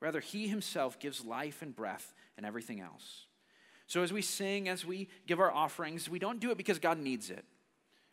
Rather, 0.00 0.20
he 0.20 0.48
himself 0.48 0.98
gives 0.98 1.24
life 1.24 1.62
and 1.62 1.76
breath 1.76 2.14
and 2.36 2.44
everything 2.46 2.80
else. 2.80 3.26
So, 3.86 4.02
as 4.02 4.12
we 4.12 4.22
sing, 4.22 4.68
as 4.68 4.86
we 4.86 5.08
give 5.26 5.38
our 5.38 5.52
offerings, 5.52 6.08
we 6.08 6.18
don't 6.18 6.40
do 6.40 6.50
it 6.50 6.56
because 6.56 6.78
God 6.78 6.98
needs 6.98 7.30
it. 7.30 7.44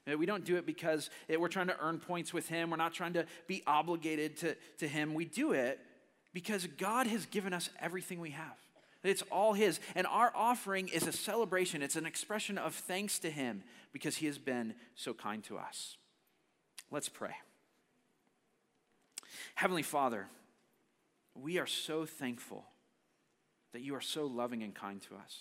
Uh, 0.09 0.17
we 0.17 0.25
don't 0.25 0.43
do 0.43 0.57
it 0.57 0.65
because 0.65 1.09
eh, 1.29 1.37
we're 1.37 1.47
trying 1.47 1.67
to 1.67 1.77
earn 1.79 1.99
points 1.99 2.33
with 2.33 2.47
Him. 2.49 2.69
We're 2.69 2.77
not 2.77 2.93
trying 2.93 3.13
to 3.13 3.25
be 3.47 3.63
obligated 3.65 4.37
to, 4.37 4.55
to 4.79 4.87
Him. 4.87 5.13
We 5.13 5.25
do 5.25 5.53
it 5.53 5.79
because 6.33 6.67
God 6.77 7.07
has 7.07 7.25
given 7.25 7.53
us 7.53 7.69
everything 7.79 8.19
we 8.19 8.31
have. 8.31 8.57
It's 9.03 9.23
all 9.31 9.53
His. 9.53 9.79
And 9.95 10.05
our 10.07 10.31
offering 10.35 10.87
is 10.89 11.07
a 11.07 11.11
celebration, 11.11 11.81
it's 11.81 11.95
an 11.95 12.05
expression 12.05 12.57
of 12.57 12.75
thanks 12.75 13.19
to 13.19 13.29
Him 13.29 13.63
because 13.93 14.17
He 14.17 14.25
has 14.25 14.37
been 14.37 14.73
so 14.95 15.13
kind 15.13 15.43
to 15.45 15.57
us. 15.57 15.97
Let's 16.91 17.09
pray. 17.09 17.35
Heavenly 19.55 19.83
Father, 19.83 20.27
we 21.35 21.57
are 21.59 21.67
so 21.67 22.05
thankful 22.05 22.65
that 23.73 23.81
you 23.81 23.95
are 23.95 24.01
so 24.01 24.25
loving 24.25 24.63
and 24.63 24.73
kind 24.73 25.01
to 25.03 25.15
us. 25.15 25.39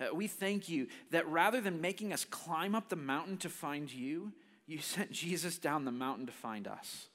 Uh, 0.00 0.14
we 0.14 0.28
thank 0.28 0.68
you 0.68 0.86
that 1.10 1.28
rather 1.28 1.60
than 1.60 1.80
making 1.80 2.12
us 2.12 2.24
climb 2.24 2.74
up 2.74 2.88
the 2.88 2.96
mountain 2.96 3.36
to 3.38 3.48
find 3.48 3.92
you, 3.92 4.32
you 4.66 4.78
sent 4.80 5.10
Jesus 5.10 5.58
down 5.58 5.84
the 5.84 5.92
mountain 5.92 6.26
to 6.26 6.32
find 6.32 6.68
us. 6.68 7.08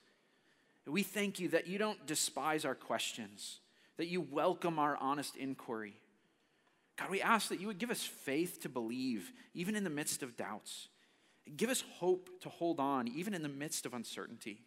We 0.85 1.03
thank 1.03 1.39
you 1.39 1.47
that 1.49 1.67
you 1.67 1.77
don't 1.77 2.05
despise 2.05 2.65
our 2.65 2.75
questions 2.75 3.59
that 3.97 4.07
you 4.07 4.21
welcome 4.21 4.79
our 4.79 4.97
honest 4.97 5.35
inquiry. 5.35 5.93
God, 6.97 7.09
we 7.09 7.21
ask 7.21 7.49
that 7.49 7.59
you 7.59 7.67
would 7.67 7.79
give 7.79 7.91
us 7.91 8.03
faith 8.03 8.61
to 8.61 8.69
believe, 8.69 9.31
even 9.53 9.75
in 9.75 9.83
the 9.83 9.89
midst 9.89 10.23
of 10.23 10.37
doubts. 10.37 10.89
Give 11.57 11.69
us 11.69 11.83
hope 11.95 12.29
to 12.41 12.49
hold 12.49 12.79
on, 12.79 13.07
even 13.07 13.33
in 13.33 13.43
the 13.43 13.49
midst 13.49 13.85
of 13.85 13.93
uncertainty. 13.93 14.61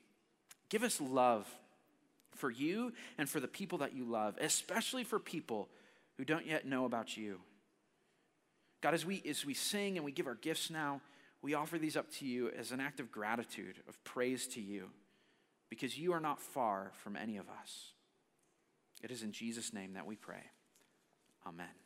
Give 0.69 0.83
us 0.83 1.01
love 1.01 1.47
for 2.35 2.51
you 2.51 2.93
and 3.17 3.29
for 3.29 3.41
the 3.41 3.49
people 3.49 3.79
that 3.79 3.95
you 3.95 4.05
love, 4.05 4.37
especially 4.41 5.05
for 5.05 5.19
people 5.19 5.69
who 6.17 6.25
don't 6.25 6.47
yet 6.47 6.67
know 6.67 6.85
about 6.85 7.17
you. 7.17 7.41
God, 8.83 8.95
as 8.95 9.07
we, 9.07 9.23
as 9.29 9.47
we 9.47 9.55
sing 9.55 9.97
and 9.97 10.05
we 10.05 10.13
give 10.13 10.27
our 10.27 10.35
gifts 10.35 10.71
now, 10.71 11.01
we 11.43 11.55
offer 11.55 11.79
these 11.79 11.97
up 11.97 12.11
to 12.15 12.27
you 12.27 12.51
as 12.51 12.73
an 12.73 12.81
act 12.81 13.01
of 13.01 13.13
gratitude, 13.13 13.77
of 13.89 14.03
praise 14.05 14.47
to 14.49 14.61
you, 14.61 14.91
because 15.71 15.99
you 15.99 16.13
are 16.13 16.21
not 16.21 16.41
far 16.41 16.93
from 17.03 17.17
any 17.17 17.37
of 17.37 17.47
us. 17.49 17.93
It 19.03 19.11
is 19.11 19.23
in 19.23 19.33
Jesus' 19.33 19.73
name 19.73 19.95
that 19.95 20.07
we 20.07 20.17
pray. 20.17 20.51
Amen. 21.47 21.86